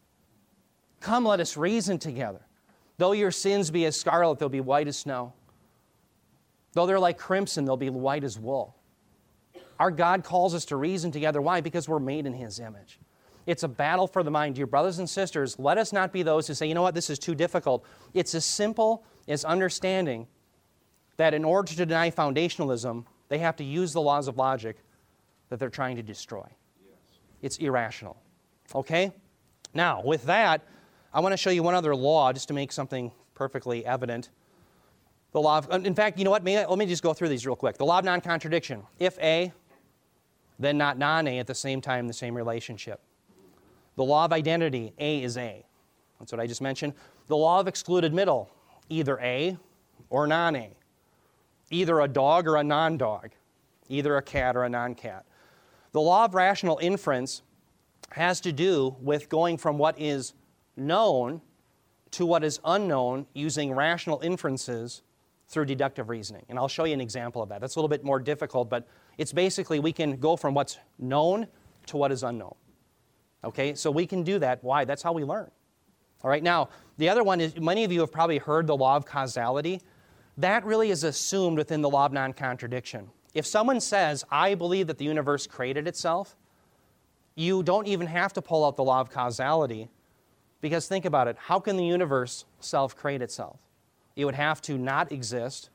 Come, 1.01 1.25
let 1.25 1.41
us 1.41 1.57
reason 1.57 1.99
together. 1.99 2.41
Though 2.99 3.13
your 3.13 3.31
sins 3.31 3.71
be 3.71 3.87
as 3.87 3.99
scarlet, 3.99 4.39
they'll 4.39 4.49
be 4.49 4.61
white 4.61 4.87
as 4.87 4.99
snow. 4.99 5.33
Though 6.75 6.87
they're 6.87 7.01
like 7.01 7.19
crimson, 7.19 7.65
they'll 7.65 7.77
be 7.77 7.91
white 7.91 8.23
as 8.23 8.39
wool. 8.39 8.77
Our 9.81 9.91
God 9.91 10.25
calls 10.25 10.55
us 10.55 10.67
to 10.67 10.77
reason 10.77 11.11
together. 11.11 11.41
Why? 11.41 11.63
Because 11.63 11.89
we're 11.89 11.99
made 11.99 12.27
in 12.27 12.35
His 12.35 12.61
image. 12.61 13.01
It's 13.47 13.63
a 13.63 13.69
battle 13.69 14.07
for 14.07 14.23
the 14.23 14.31
mind. 14.31 14.55
Dear 14.55 14.67
brothers 14.67 14.99
and 14.99 15.09
sisters, 15.09 15.59
let 15.59 15.79
us 15.79 15.91
not 15.91 16.13
be 16.13 16.23
those 16.23 16.47
who 16.47 16.53
say, 16.53 16.67
you 16.67 16.75
know 16.75 16.83
what, 16.83 16.95
this 16.95 17.09
is 17.09 17.19
too 17.19 17.35
difficult. 17.35 17.85
It's 18.13 18.35
as 18.35 18.45
simple 18.45 19.05
as 19.27 19.43
understanding 19.43 20.27
that 21.17 21.33
in 21.33 21.45
order 21.47 21.73
to 21.73 21.87
deny 21.87 22.11
foundationalism, 22.11 23.07
they 23.31 23.39
have 23.39 23.57
to 23.57 23.65
use 23.65 23.95
the 23.95 24.03
laws 24.03 24.29
of 24.29 24.37
logic 24.37 24.77
that 25.49 25.59
they're 25.59 25.71
trying 25.71 25.97
to 25.97 26.03
destroy. 26.03 26.47
Yes. 26.85 26.99
It's 27.41 27.57
irrational. 27.57 28.19
Okay? 28.75 29.13
Now, 29.73 30.03
with 30.05 30.25
that, 30.25 30.63
I 31.15 31.21
want 31.21 31.33
to 31.33 31.39
show 31.39 31.51
you 31.51 31.63
one 31.63 31.75
other 31.75 31.97
law 31.97 32.35
just 32.35 32.49
to 32.49 32.55
make 32.55 32.71
something 32.71 33.13
perfectly 33.35 33.87
evident. 33.87 34.29
The 35.33 35.41
law 35.41 35.59
of, 35.59 35.87
in 35.87 35.95
fact, 35.95 36.19
you 36.19 36.25
know 36.25 36.31
what? 36.31 36.45
let 36.45 36.79
me 36.79 36.87
just 36.87 37.03
go 37.03 37.15
through 37.15 37.31
these 37.31 37.47
real 37.47 37.57
quick. 37.57 37.79
The 37.79 37.87
law 37.87 37.99
of 37.99 38.05
non 38.05 38.21
contradiction. 38.21 38.83
If 38.99 39.19
A, 39.21 39.53
then 40.61 40.77
not 40.79 40.99
non 40.99 41.27
A 41.27 41.39
at 41.39 41.47
the 41.47 41.55
same 41.55 41.81
time, 41.81 42.07
the 42.07 42.13
same 42.13 42.37
relationship. 42.37 43.01
The 43.97 44.05
law 44.05 44.27
of 44.27 44.33
identity, 44.33 44.93
A 44.99 45.23
is 45.23 45.37
A. 45.37 45.65
That's 46.19 46.31
what 46.31 46.41
I 46.41 46.47
just 46.47 46.61
mentioned. 46.61 46.93
The 47.27 47.37
law 47.37 47.59
of 47.59 47.67
excluded 47.67 48.13
middle, 48.13 48.51
either 48.89 49.19
A 49.21 49.57
or 50.11 50.27
non 50.27 50.55
A. 50.55 50.71
Either 51.71 52.01
a 52.01 52.09
dog 52.09 52.47
or 52.47 52.57
a 52.57 52.65
non 52.65 52.99
dog. 52.99 53.31
Either 53.89 54.17
a 54.17 54.23
cat 54.23 54.57
or 54.57 54.65
a 54.65 54.69
non 54.69 54.95
cat. 54.95 55.25
The 55.93 56.01
law 56.01 56.27
of 56.27 56.35
rational 56.35 56.79
inference 56.81 57.43
has 58.11 58.41
to 58.43 58.53
do 58.53 58.97
with 59.01 59.29
going 59.29 59.57
from 59.57 59.79
what 59.79 59.99
is 59.99 60.35
known 60.77 61.41
to 62.13 62.27
what 62.27 62.45
is 62.45 62.61
unknown 62.65 63.27
using 63.35 63.73
rational 63.73 64.21
inferences 64.21 65.03
through 65.49 65.65
deductive 65.65 66.09
reasoning. 66.09 66.45
And 66.49 66.59
I'll 66.59 66.69
show 66.69 66.85
you 66.85 66.95
an 66.95 67.01
example 67.01 67.43
of 67.43 67.49
that. 67.49 67.61
That's 67.61 67.77
a 67.77 67.79
little 67.79 67.89
bit 67.89 68.05
more 68.05 68.21
difficult, 68.21 68.69
but 68.69 68.87
it's 69.19 69.33
basically 69.33 69.81
we 69.81 69.93
can 69.93 70.17
go 70.17 70.37
from 70.37 70.55
what's 70.55 70.79
known 70.99 71.47
to 71.87 71.97
what 71.97 72.13
is 72.13 72.23
unknown. 72.23 72.55
Okay, 73.43 73.75
so 73.75 73.91
we 73.91 74.07
can 74.07 74.23
do 74.23 74.39
that. 74.39 74.63
Why? 74.63 74.85
That's 74.85 75.03
how 75.03 75.13
we 75.13 75.25
learn. 75.25 75.51
All 76.23 76.31
right, 76.31 76.43
now, 76.43 76.69
the 76.99 77.09
other 77.09 77.25
one 77.25 77.41
is 77.41 77.59
many 77.59 77.85
of 77.85 77.93
you 77.93 78.01
have 78.01 78.13
probably 78.13 78.39
heard 78.39 78.67
the 78.67 78.77
law 78.77 78.97
of 78.97 79.07
causality. 79.07 79.81
That 80.37 80.65
really 80.65 80.91
is 80.91 81.05
assumed 81.05 81.57
within 81.57 81.81
the 81.81 81.89
law 81.89 82.07
of 82.07 82.13
non 82.13 82.33
contradiction. 82.33 83.11
If 83.33 83.47
someone 83.47 83.81
says, 83.81 84.25
I 84.31 84.55
believe 84.55 84.89
that 84.89 84.99
the 84.99 85.05
universe 85.05 85.47
created 85.47 85.89
itself, 85.89 86.37
you 87.35 87.63
don't 87.63 87.87
even 87.87 88.07
have 88.07 88.33
to 88.35 88.43
pull 88.43 88.65
out 88.65 88.77
the 88.77 88.85
law 88.85 89.01
of 89.01 89.11
causality 89.11 89.89
because 90.61 90.87
think 90.87 91.05
about 91.05 91.27
it 91.29 91.37
how 91.39 91.59
can 91.59 91.77
the 91.77 91.85
universe 91.85 92.45
self 92.59 92.97
create 92.97 93.23
itself? 93.23 93.61
It 94.17 94.25
would 94.25 94.35
have 94.35 94.61
to 94.63 94.77
not 94.77 95.13
exist 95.13 95.71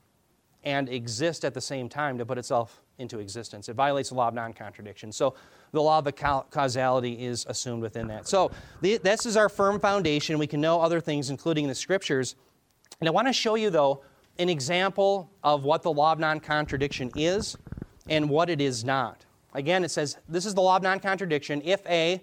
and 0.62 0.88
exist 0.88 1.44
at 1.44 1.54
the 1.54 1.60
same 1.60 1.88
time 1.88 2.18
to 2.18 2.26
put 2.26 2.38
itself 2.38 2.82
into 2.98 3.18
existence. 3.18 3.68
It 3.68 3.74
violates 3.74 4.08
the 4.10 4.14
law 4.14 4.28
of 4.28 4.34
non 4.34 4.52
contradiction. 4.52 5.12
So 5.12 5.34
the 5.72 5.82
law 5.82 5.98
of 5.98 6.50
causality 6.50 7.24
is 7.24 7.44
assumed 7.48 7.82
within 7.82 8.06
that. 8.08 8.26
So 8.26 8.50
the, 8.80 8.98
this 8.98 9.26
is 9.26 9.36
our 9.36 9.48
firm 9.48 9.80
foundation. 9.80 10.38
We 10.38 10.46
can 10.46 10.60
know 10.60 10.80
other 10.80 11.00
things, 11.00 11.30
including 11.30 11.68
the 11.68 11.74
scriptures. 11.74 12.36
And 13.00 13.08
I 13.08 13.12
want 13.12 13.26
to 13.26 13.32
show 13.32 13.54
you, 13.54 13.70
though, 13.70 14.02
an 14.38 14.48
example 14.48 15.30
of 15.42 15.64
what 15.64 15.82
the 15.82 15.92
law 15.92 16.12
of 16.12 16.18
non 16.18 16.40
contradiction 16.40 17.10
is 17.14 17.56
and 18.08 18.28
what 18.30 18.50
it 18.50 18.60
is 18.60 18.84
not. 18.84 19.24
Again, 19.54 19.84
it 19.84 19.90
says 19.90 20.18
this 20.28 20.46
is 20.46 20.54
the 20.54 20.60
law 20.60 20.76
of 20.76 20.82
non 20.82 21.00
contradiction. 21.00 21.62
If 21.64 21.86
A, 21.86 22.22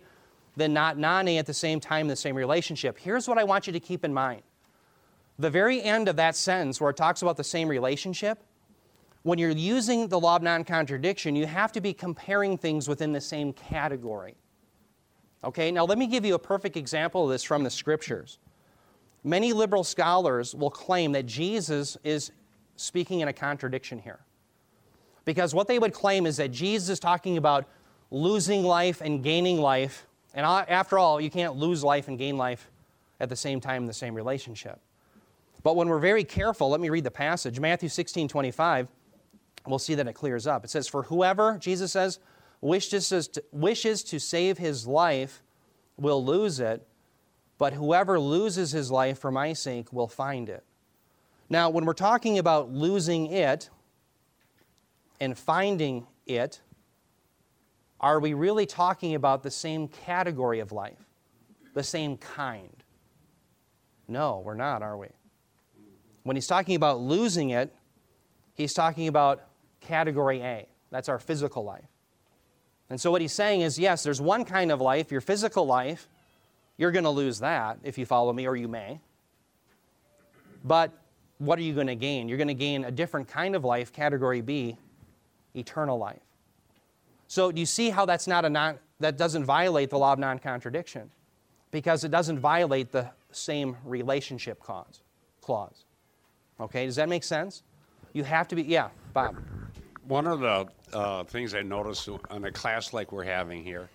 then 0.56 0.74
not 0.74 0.98
non 0.98 1.28
A 1.28 1.38
at 1.38 1.46
the 1.46 1.54
same 1.54 1.80
time 1.80 2.08
the 2.08 2.16
same 2.16 2.36
relationship. 2.36 2.98
Here's 2.98 3.28
what 3.28 3.38
I 3.38 3.44
want 3.44 3.68
you 3.68 3.74
to 3.74 3.80
keep 3.80 4.04
in 4.04 4.14
mind. 4.14 4.44
The 5.40 5.50
very 5.50 5.82
end 5.82 6.08
of 6.08 6.16
that 6.18 6.36
sentence, 6.36 6.80
where 6.80 6.92
it 6.92 6.98
talks 6.98 7.24
about 7.24 7.38
the 7.38 7.44
same 7.44 7.68
relationship, 7.68 8.44
when 9.24 9.40
you're 9.40 9.52
using 9.52 10.08
the 10.10 10.20
law 10.20 10.36
of 10.36 10.44
non 10.44 10.64
contradiction, 10.64 11.36
you 11.36 11.46
have 11.46 11.72
to 11.72 11.82
be 11.82 11.94
comparing 11.94 12.58
things 12.58 12.88
within 12.88 13.12
the 13.12 13.22
same 13.22 13.54
category. 13.54 14.36
Okay, 15.44 15.72
now 15.72 15.86
let 15.86 15.98
me 15.98 16.08
give 16.08 16.24
you 16.24 16.36
a 16.36 16.40
perfect 16.40 16.78
example 16.78 17.26
of 17.26 17.30
this 17.30 17.44
from 17.44 17.64
the 17.64 17.70
scriptures. 17.70 18.38
Many 19.24 19.54
liberal 19.54 19.84
scholars 19.84 20.54
will 20.54 20.70
claim 20.70 21.14
that 21.14 21.26
Jesus 21.26 21.98
is 22.04 22.32
speaking 22.76 23.22
in 23.22 23.30
a 23.30 23.34
contradiction 23.34 24.00
here. 24.00 24.20
Because 25.26 25.54
what 25.54 25.68
they 25.68 25.80
would 25.80 25.94
claim 25.94 26.26
is 26.26 26.38
that 26.38 26.52
Jesus 26.52 26.90
is 26.90 27.00
talking 27.00 27.38
about 27.38 27.66
losing 28.12 28.64
life 28.64 29.00
and 29.00 29.24
gaining 29.24 29.60
life. 29.60 30.06
And 30.34 30.46
after 30.46 31.00
all, 31.00 31.22
you 31.22 31.30
can't 31.30 31.56
lose 31.56 31.84
life 31.84 32.10
and 32.10 32.18
gain 32.18 32.38
life 32.38 32.70
at 33.22 33.30
the 33.30 33.36
same 33.36 33.62
time 33.62 33.84
in 33.84 33.88
the 33.88 33.94
same 33.94 34.16
relationship. 34.16 34.80
But 35.62 35.78
when 35.78 35.88
we're 35.88 36.00
very 36.00 36.26
careful, 36.26 36.70
let 36.70 36.82
me 36.82 36.90
read 36.90 37.06
the 37.06 37.12
passage 37.12 37.60
Matthew 37.60 37.88
16 37.88 38.28
25 38.28 38.88
we'll 39.68 39.80
see 39.80 39.96
that 39.96 40.08
it 40.08 40.14
clears 40.14 40.48
up. 40.48 40.64
It 40.64 40.70
says, 40.70 40.88
For 40.88 41.04
whoever, 41.04 41.58
Jesus 41.58 41.92
says, 41.92 42.20
wishes 42.62 43.10
to, 43.10 43.44
wishes 43.52 44.04
to 44.06 44.20
save 44.20 44.58
his 44.58 44.88
life 44.88 45.44
will 45.98 46.24
lose 46.24 46.60
it, 46.60 46.88
but 47.58 47.74
whoever 47.74 48.20
loses 48.20 48.72
his 48.72 48.92
life 48.92 49.20
for 49.20 49.32
my 49.32 49.54
sake 49.54 49.94
will 49.94 50.08
find 50.08 50.50
it. 50.50 50.64
Now, 51.50 51.70
when 51.70 51.86
we're 51.86 51.94
talking 51.94 52.40
about 52.40 52.72
losing 52.72 53.28
it 53.28 53.70
and 55.20 55.38
finding 55.38 56.08
it, 56.26 56.62
are 58.00 58.20
we 58.20 58.34
really 58.34 58.66
talking 58.66 59.16
about 59.16 59.44
the 59.44 59.52
same 59.52 59.88
category 59.88 60.60
of 60.60 60.72
life, 60.72 61.06
the 61.74 61.84
same 61.84 62.18
kind? 62.18 62.84
No, 64.08 64.42
we're 64.44 64.56
not, 64.56 64.82
are 64.82 64.98
we? 64.98 65.08
When 66.24 66.36
he's 66.36 66.48
talking 66.48 66.76
about 66.76 67.00
losing 67.00 67.52
it, 67.52 67.74
he's 68.56 68.74
talking 68.74 69.08
about 69.08 69.44
category 69.84 70.42
A. 70.42 70.68
That's 70.92 71.10
our 71.10 71.20
physical 71.20 71.64
life. 71.64 71.86
And 72.90 73.00
so 73.00 73.12
what 73.12 73.22
he's 73.22 73.34
saying 73.34 73.62
is 73.62 73.80
yes, 73.80 74.04
there's 74.04 74.22
one 74.22 74.46
kind 74.46 74.72
of 74.72 74.82
life, 74.82 75.12
your 75.12 75.22
physical 75.22 75.66
life. 75.66 76.08
You're 76.78 76.92
going 76.92 77.04
to 77.04 77.10
lose 77.10 77.40
that 77.40 77.80
if 77.84 77.98
you 77.98 78.06
follow 78.06 78.34
me, 78.34 78.48
or 78.48 78.56
you 78.56 78.68
may. 78.68 79.00
But 80.64 80.92
what 81.38 81.60
are 81.60 81.62
you 81.62 81.74
going 81.74 81.88
to 81.88 81.96
gain? 81.96 82.28
You're 82.28 82.38
going 82.38 82.48
to 82.48 82.54
gain 82.54 82.86
a 82.86 82.92
different 82.92 83.28
kind 83.28 83.56
of 83.56 83.64
life, 83.64 83.92
category 83.94 84.42
B, 84.42 84.78
eternal 85.56 85.98
life. 85.98 86.22
So 87.28 87.52
do 87.52 87.60
you 87.60 87.66
see 87.66 87.90
how 87.90 88.06
that's 88.06 88.28
not 88.28 88.46
a 88.46 88.50
non, 88.50 88.80
that 89.00 89.18
doesn't 89.18 89.46
violate 89.46 89.90
the 89.90 89.98
law 89.98 90.14
of 90.14 90.20
non-contradiction? 90.20 91.12
because 91.74 92.04
it 92.04 92.12
doesn't 92.12 92.38
violate 92.38 92.92
the 92.92 93.10
same 93.32 93.76
relationship 93.84 94.60
clause. 94.60 95.02
clause. 95.42 95.86
Okay, 96.60 96.86
does 96.86 96.96
that 96.96 97.10
make 97.10 97.24
sense? 97.24 97.64
You 98.14 98.24
have 98.24 98.48
to 98.50 98.56
be, 98.56 98.64
yeah, 98.64 98.90
Bob. 99.14 99.36
One 100.08 100.28
of 100.28 100.40
the 100.40 100.68
uh, 100.94 101.24
things 101.24 101.54
I 101.56 101.62
noticed 101.62 102.08
on 102.30 102.46
a 102.46 102.52
class 102.52 102.94
like 102.94 103.12
we're 103.12 103.24
having 103.24 103.64
here 103.64 103.90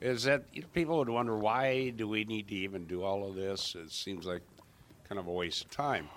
is 0.00 0.24
that 0.24 0.44
you 0.52 0.62
know, 0.62 0.68
people 0.74 0.98
would 0.98 1.08
wonder 1.08 1.36
why 1.36 1.90
do 1.90 2.06
we 2.06 2.24
need 2.24 2.48
to 2.48 2.54
even 2.54 2.86
do 2.86 3.02
all 3.02 3.26
of 3.26 3.34
this? 3.34 3.74
It 3.74 3.90
seems 3.90 4.26
like 4.26 4.42
kind 5.08 5.18
of 5.18 5.26
a 5.26 5.32
waste 5.32 5.64
of 5.64 5.70
time. 5.70 6.08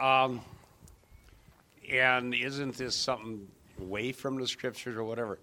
Um, 0.00 0.40
and 1.90 2.34
isn't 2.34 2.76
this 2.76 2.94
something 2.94 3.46
away 3.80 4.12
from 4.12 4.38
the 4.38 4.46
scriptures 4.46 4.96
or 4.96 5.04
whatever? 5.04 5.38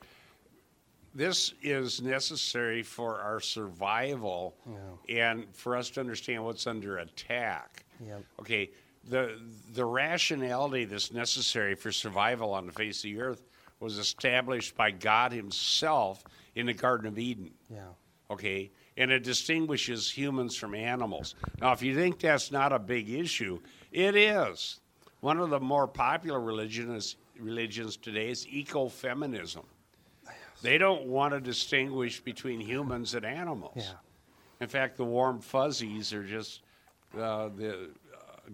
This 1.16 1.54
is 1.64 2.02
necessary 2.02 2.84
for 2.84 3.20
our 3.20 3.40
survival 3.40 4.56
and 5.08 5.46
for 5.54 5.76
us 5.76 5.90
to 5.92 6.00
understand 6.00 6.44
what's 6.44 6.68
under 6.68 6.98
attack. 7.00 7.84
Yep. 8.06 8.24
Okay, 8.42 8.70
the 9.08 9.40
the 9.74 9.86
rationality 9.86 10.86
that's 10.86 11.12
necessary 11.12 11.76
for 11.76 11.92
survival 11.92 12.54
on 12.54 12.66
the 12.66 12.72
face 12.72 13.00
of 13.00 13.04
the 13.04 13.22
earth 13.22 13.46
was 13.80 13.98
established 13.98 14.76
by 14.76 14.92
God 14.92 15.32
Himself 15.32 16.24
in 16.56 16.66
the 16.66 16.74
Garden 16.74 17.08
of 17.08 17.18
Eden. 17.18 17.52
Yeah. 17.70 17.80
Okay, 18.32 18.72
and 18.98 19.10
it 19.12 19.24
distinguishes 19.24 20.10
humans 20.10 20.56
from 20.56 20.76
animals. 20.76 21.36
Now, 21.62 21.72
if 21.72 21.82
you 21.82 21.96
think 21.96 22.20
that's 22.20 22.52
not 22.52 22.72
a 22.72 22.80
big 22.80 23.10
issue, 23.10 23.60
it 23.92 24.16
is. 24.16 24.80
One 25.22 25.40
of 25.40 25.50
the 25.50 25.60
more 25.60 25.88
popular 25.88 26.40
religions 26.40 27.16
religions 27.40 27.98
today 27.98 28.30
is 28.30 28.46
ecofeminism. 28.46 29.64
They 30.62 30.78
don't 30.78 31.06
want 31.06 31.34
to 31.34 31.40
distinguish 31.40 32.20
between 32.20 32.60
humans 32.60 33.16
and 33.16 33.26
animals. 33.26 33.78
Yeah. 33.78 33.94
In 34.60 34.68
fact, 34.68 34.98
the 34.98 35.06
warm 35.06 35.40
fuzzies 35.40 36.14
are 36.14 36.24
just 36.24 36.62
uh, 37.18 37.50
the 37.56 37.92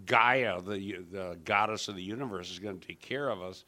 Gaia, 0.06 0.62
the 0.62 0.98
the 1.12 1.38
goddess 1.46 1.88
of 1.88 1.96
the 1.96 2.04
universe, 2.04 2.52
is 2.52 2.60
going 2.60 2.80
to 2.80 2.88
take 2.88 3.02
care 3.02 3.30
of 3.30 3.42
us. 3.42 3.64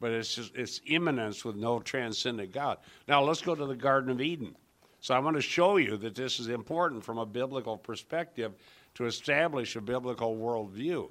But 0.00 0.10
it's 0.10 0.34
just 0.34 0.54
it's 0.54 0.80
immanence 0.86 1.44
with 1.44 1.56
no 1.56 1.80
transcendent 1.80 2.52
God. 2.52 2.78
Now 3.08 3.22
let's 3.22 3.40
go 3.40 3.54
to 3.54 3.66
the 3.66 3.76
Garden 3.76 4.10
of 4.10 4.20
Eden. 4.20 4.54
So 5.00 5.14
I 5.14 5.18
want 5.18 5.36
to 5.36 5.42
show 5.42 5.78
you 5.78 5.96
that 5.96 6.14
this 6.14 6.38
is 6.38 6.48
important 6.48 7.04
from 7.04 7.18
a 7.18 7.26
biblical 7.26 7.76
perspective 7.76 8.52
to 8.94 9.06
establish 9.06 9.74
a 9.74 9.80
biblical 9.80 10.36
worldview. 10.36 11.08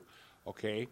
Okay. 0.48 0.88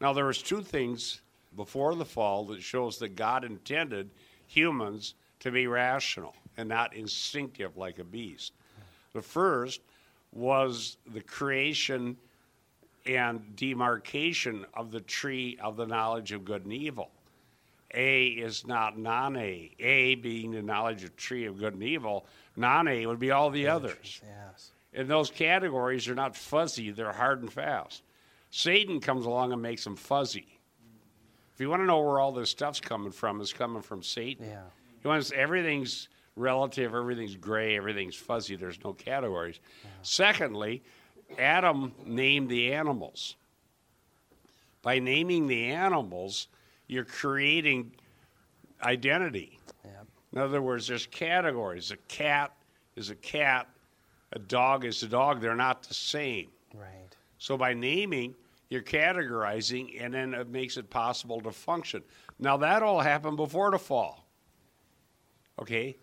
Now 0.00 0.12
there 0.12 0.26
was 0.26 0.42
two 0.42 0.62
things 0.62 1.20
before 1.56 1.94
the 1.94 2.04
fall 2.04 2.44
that 2.46 2.62
shows 2.62 2.98
that 2.98 3.16
God 3.16 3.44
intended 3.44 4.10
humans 4.46 5.14
to 5.40 5.50
be 5.50 5.66
rational 5.66 6.34
and 6.56 6.68
not 6.68 6.94
instinctive 6.94 7.76
like 7.76 7.98
a 7.98 8.04
beast. 8.04 8.52
The 9.12 9.22
first 9.22 9.80
was 10.32 10.96
the 11.12 11.20
creation 11.20 12.16
and 13.06 13.56
demarcation 13.56 14.66
of 14.74 14.90
the 14.90 15.00
tree 15.00 15.58
of 15.62 15.76
the 15.76 15.86
knowledge 15.86 16.32
of 16.32 16.44
good 16.44 16.64
and 16.64 16.72
evil. 16.72 17.10
A 17.94 18.28
is 18.28 18.66
not 18.66 18.98
non 18.98 19.36
A. 19.36 19.70
A 19.78 20.14
being 20.16 20.52
the 20.52 20.62
knowledge 20.62 21.04
of 21.04 21.14
tree 21.16 21.44
of 21.44 21.58
good 21.58 21.74
and 21.74 21.82
evil, 21.82 22.26
non 22.56 22.88
A 22.88 23.06
would 23.06 23.18
be 23.18 23.30
all 23.30 23.50
the 23.50 23.68
others. 23.68 24.22
Yes. 24.24 24.70
And 24.94 25.08
those 25.08 25.30
categories 25.30 26.08
are 26.08 26.14
not 26.14 26.36
fuzzy, 26.36 26.90
they're 26.90 27.12
hard 27.12 27.42
and 27.42 27.52
fast. 27.52 28.02
Satan 28.50 29.00
comes 29.00 29.24
along 29.24 29.52
and 29.52 29.62
makes 29.62 29.84
them 29.84 29.96
fuzzy. 29.96 30.58
If 31.54 31.60
you 31.60 31.70
want 31.70 31.80
to 31.80 31.86
know 31.86 32.00
where 32.00 32.20
all 32.20 32.32
this 32.32 32.50
stuff's 32.50 32.80
coming 32.80 33.12
from, 33.12 33.40
it's 33.40 33.52
coming 33.52 33.82
from 33.82 34.02
Satan. 34.02 34.46
Yeah. 34.46 34.62
He 35.00 35.08
wants 35.08 35.32
everything's 35.34 36.08
relative, 36.36 36.94
everything's 36.94 37.36
gray, 37.36 37.76
everything's 37.76 38.16
fuzzy, 38.16 38.56
there's 38.56 38.82
no 38.84 38.92
categories. 38.92 39.60
Secondly, 40.02 40.82
Adam 41.38 41.92
named 42.04 42.48
the 42.48 42.72
animals. 42.72 43.36
By 44.82 44.98
naming 44.98 45.46
the 45.46 45.66
animals, 45.66 46.48
you're 46.88 47.04
creating 47.04 47.92
identity. 48.82 49.58
Yep. 49.84 50.06
In 50.32 50.38
other 50.38 50.62
words, 50.62 50.88
there's 50.88 51.06
categories. 51.06 51.90
A 51.90 51.96
cat 52.08 52.52
is 52.96 53.10
a 53.10 53.14
cat, 53.14 53.68
a 54.32 54.38
dog 54.38 54.84
is 54.84 55.02
a 55.02 55.08
dog. 55.08 55.40
They're 55.40 55.54
not 55.54 55.82
the 55.82 55.94
same. 55.94 56.48
Right. 56.74 57.16
So 57.38 57.56
by 57.56 57.74
naming, 57.74 58.34
you're 58.70 58.82
categorizing, 58.82 60.02
and 60.02 60.14
then 60.14 60.34
it 60.34 60.48
makes 60.48 60.76
it 60.76 60.88
possible 60.88 61.40
to 61.42 61.52
function. 61.52 62.02
Now, 62.38 62.56
that 62.56 62.82
all 62.82 63.00
happened 63.00 63.36
before 63.36 63.70
the 63.70 63.78
fall. 63.78 64.26
Okay? 65.60 65.96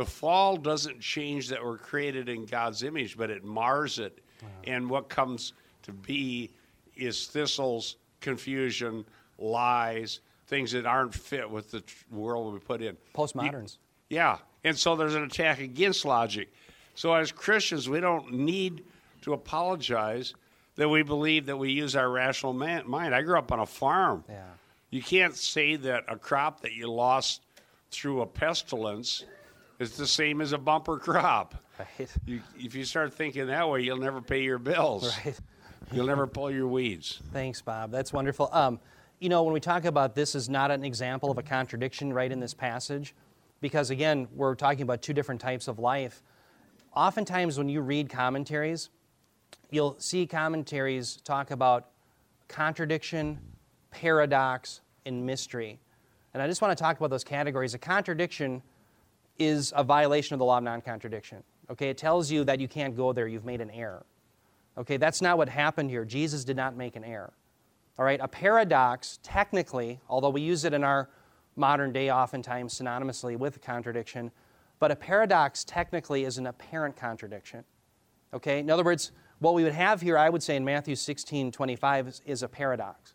The 0.00 0.06
fall 0.06 0.56
doesn't 0.56 0.98
change 1.00 1.48
that 1.50 1.62
we're 1.62 1.76
created 1.76 2.30
in 2.30 2.46
God's 2.46 2.82
image, 2.84 3.18
but 3.18 3.28
it 3.28 3.44
mars 3.44 3.98
it. 3.98 4.18
And 4.64 4.88
what 4.88 5.10
comes 5.10 5.52
to 5.82 5.92
be 5.92 6.52
is 6.96 7.26
thistles, 7.26 7.96
confusion, 8.22 9.04
lies, 9.36 10.20
things 10.46 10.72
that 10.72 10.86
aren't 10.86 11.14
fit 11.14 11.50
with 11.50 11.70
the 11.70 11.82
world 12.10 12.54
we 12.54 12.60
put 12.60 12.80
in. 12.80 12.96
Postmoderns. 13.14 13.76
Yeah. 14.08 14.38
And 14.64 14.74
so 14.74 14.96
there's 14.96 15.14
an 15.14 15.24
attack 15.24 15.60
against 15.60 16.06
logic. 16.06 16.50
So 16.94 17.12
as 17.12 17.30
Christians, 17.30 17.86
we 17.86 18.00
don't 18.00 18.32
need 18.32 18.82
to 19.20 19.34
apologize 19.34 20.32
that 20.76 20.88
we 20.88 21.02
believe 21.02 21.44
that 21.44 21.58
we 21.58 21.72
use 21.72 21.94
our 21.94 22.08
rational 22.08 22.54
man- 22.54 22.88
mind. 22.88 23.14
I 23.14 23.20
grew 23.20 23.36
up 23.36 23.52
on 23.52 23.60
a 23.60 23.66
farm. 23.66 24.24
Yeah. 24.30 24.44
You 24.88 25.02
can't 25.02 25.36
say 25.36 25.76
that 25.76 26.04
a 26.08 26.16
crop 26.16 26.62
that 26.62 26.72
you 26.72 26.90
lost 26.90 27.42
through 27.90 28.22
a 28.22 28.26
pestilence 28.26 29.24
is 29.80 29.96
the 29.96 30.06
same 30.06 30.40
as 30.40 30.52
a 30.52 30.58
bumper 30.58 30.98
crop. 30.98 31.54
Right. 31.78 32.08
You, 32.26 32.40
if 32.58 32.74
you 32.74 32.84
start 32.84 33.14
thinking 33.14 33.46
that 33.46 33.68
way, 33.68 33.80
you'll 33.80 33.96
never 33.96 34.20
pay 34.20 34.42
your 34.42 34.58
bills. 34.58 35.16
Right. 35.24 35.38
You'll 35.90 36.06
never 36.06 36.26
pull 36.26 36.50
your 36.50 36.68
weeds. 36.68 37.20
Thanks, 37.32 37.62
Bob. 37.62 37.90
That's 37.90 38.12
wonderful. 38.12 38.50
Um, 38.52 38.78
you 39.18 39.30
know, 39.30 39.42
when 39.42 39.54
we 39.54 39.60
talk 39.60 39.86
about 39.86 40.14
this 40.14 40.34
is 40.34 40.48
not 40.48 40.70
an 40.70 40.84
example 40.84 41.30
of 41.30 41.38
a 41.38 41.42
contradiction 41.42 42.12
right 42.12 42.30
in 42.30 42.38
this 42.38 42.54
passage, 42.54 43.14
because 43.60 43.90
again, 43.90 44.28
we're 44.34 44.54
talking 44.54 44.82
about 44.82 45.02
two 45.02 45.14
different 45.14 45.40
types 45.40 45.66
of 45.66 45.78
life. 45.78 46.22
Oftentimes, 46.94 47.56
when 47.56 47.68
you 47.68 47.80
read 47.80 48.10
commentaries, 48.10 48.90
you'll 49.70 49.96
see 49.98 50.26
commentaries 50.26 51.16
talk 51.24 51.50
about 51.50 51.88
contradiction, 52.48 53.38
paradox, 53.90 54.80
and 55.06 55.24
mystery. 55.24 55.80
And 56.34 56.42
I 56.42 56.46
just 56.46 56.60
want 56.60 56.76
to 56.76 56.82
talk 56.82 56.98
about 56.98 57.10
those 57.10 57.24
categories. 57.24 57.74
A 57.74 57.78
contradiction 57.78 58.62
is 59.38 59.72
a 59.76 59.84
violation 59.84 60.34
of 60.34 60.38
the 60.38 60.44
law 60.44 60.58
of 60.58 60.64
non 60.64 60.80
contradiction. 60.80 61.42
Okay, 61.70 61.88
it 61.88 61.98
tells 61.98 62.30
you 62.30 62.44
that 62.44 62.60
you 62.60 62.68
can't 62.68 62.96
go 62.96 63.12
there, 63.12 63.28
you've 63.28 63.44
made 63.44 63.60
an 63.60 63.70
error. 63.70 64.04
Okay, 64.76 64.96
that's 64.96 65.22
not 65.22 65.38
what 65.38 65.48
happened 65.48 65.90
here. 65.90 66.04
Jesus 66.04 66.44
did 66.44 66.56
not 66.56 66.76
make 66.76 66.96
an 66.96 67.04
error. 67.04 67.32
All 67.98 68.04
right, 68.04 68.18
a 68.22 68.28
paradox, 68.28 69.18
technically, 69.22 70.00
although 70.08 70.30
we 70.30 70.40
use 70.40 70.64
it 70.64 70.72
in 70.72 70.82
our 70.82 71.10
modern 71.56 71.92
day 71.92 72.10
oftentimes 72.10 72.78
synonymously 72.78 73.36
with 73.36 73.60
contradiction, 73.60 74.30
but 74.78 74.90
a 74.90 74.96
paradox 74.96 75.64
technically 75.64 76.24
is 76.24 76.38
an 76.38 76.46
apparent 76.46 76.96
contradiction. 76.96 77.64
Okay, 78.32 78.60
in 78.60 78.70
other 78.70 78.84
words, 78.84 79.12
what 79.40 79.54
we 79.54 79.64
would 79.64 79.74
have 79.74 80.00
here, 80.00 80.16
I 80.16 80.30
would 80.30 80.42
say 80.42 80.56
in 80.56 80.64
Matthew 80.64 80.94
16 80.96 81.52
25, 81.52 82.08
is, 82.08 82.22
is 82.24 82.42
a 82.42 82.48
paradox. 82.48 83.14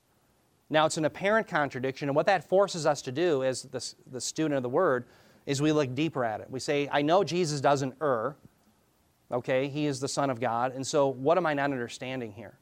Now, 0.69 0.86
it's 0.86 0.97
an 0.97 1.06
apparent 1.06 1.47
contradiction, 1.47 2.10
and 2.10 2.15
what 2.15 2.25
that 2.25 2.47
forces 2.47 2.86
us 2.86 3.01
to 3.04 3.12
do 3.12 3.43
as 3.43 3.63
the, 3.63 3.93
the 4.12 4.21
student 4.21 4.56
of 4.56 4.63
the 4.63 4.69
Word 4.69 5.06
is 5.45 5.62
we 5.62 5.71
look 5.71 5.93
deeper 5.93 6.25
at 6.25 6.41
it. 6.41 6.47
We 6.49 6.60
say, 6.60 6.89
I 6.91 7.01
know 7.01 7.23
Jesus 7.23 7.62
doesn't 7.62 7.95
err, 8.01 8.36
okay? 9.31 9.67
He 9.67 9.86
is 9.86 9.99
the 9.99 10.08
Son 10.08 10.29
of 10.29 10.39
God, 10.39 10.73
and 10.73 10.86
so 10.86 11.08
what 11.08 11.38
am 11.38 11.45
I 11.45 11.53
not 11.53 11.71
understanding 11.71 12.31
here? 12.31 12.58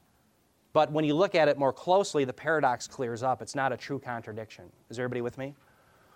But 0.74 0.92
when 0.92 1.06
you 1.06 1.14
look 1.14 1.36
at 1.36 1.48
it 1.48 1.58
more 1.58 1.72
closely, 1.72 2.26
the 2.26 2.34
paradox 2.34 2.88
clears 2.88 3.22
up. 3.22 3.42
It's 3.42 3.54
not 3.54 3.72
a 3.72 3.78
true 3.78 4.00
contradiction. 4.00 4.66
Is 4.90 4.98
everybody 4.98 5.22
with 5.22 5.38
me? 5.38 5.54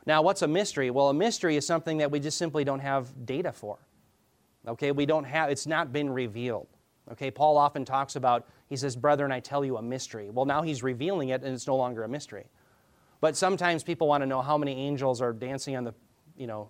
Now, 0.07 0.21
what's 0.21 0.41
a 0.41 0.47
mystery? 0.47 0.89
Well, 0.89 1.09
a 1.09 1.13
mystery 1.13 1.57
is 1.57 1.67
something 1.67 1.97
that 1.97 2.09
we 2.09 2.19
just 2.19 2.37
simply 2.37 2.63
don't 2.63 2.79
have 2.79 3.25
data 3.25 3.51
for. 3.51 3.77
Okay, 4.67 4.91
we 4.91 5.05
don't 5.05 5.25
have, 5.25 5.49
it's 5.49 5.67
not 5.67 5.93
been 5.93 6.09
revealed. 6.09 6.67
Okay, 7.11 7.29
Paul 7.29 7.57
often 7.57 7.85
talks 7.85 8.15
about, 8.15 8.47
he 8.67 8.75
says, 8.75 8.95
Brethren, 8.95 9.31
I 9.31 9.39
tell 9.39 9.63
you 9.63 9.77
a 9.77 9.81
mystery. 9.81 10.29
Well, 10.29 10.45
now 10.45 10.61
he's 10.61 10.83
revealing 10.83 11.29
it 11.29 11.43
and 11.43 11.53
it's 11.53 11.67
no 11.67 11.75
longer 11.75 12.03
a 12.03 12.09
mystery. 12.09 12.45
But 13.21 13.37
sometimes 13.37 13.83
people 13.83 14.07
want 14.07 14.21
to 14.23 14.25
know 14.25 14.41
how 14.41 14.57
many 14.57 14.73
angels 14.73 15.21
are 15.21 15.33
dancing 15.33 15.75
on 15.75 15.83
the, 15.83 15.93
you 16.37 16.47
know, 16.47 16.69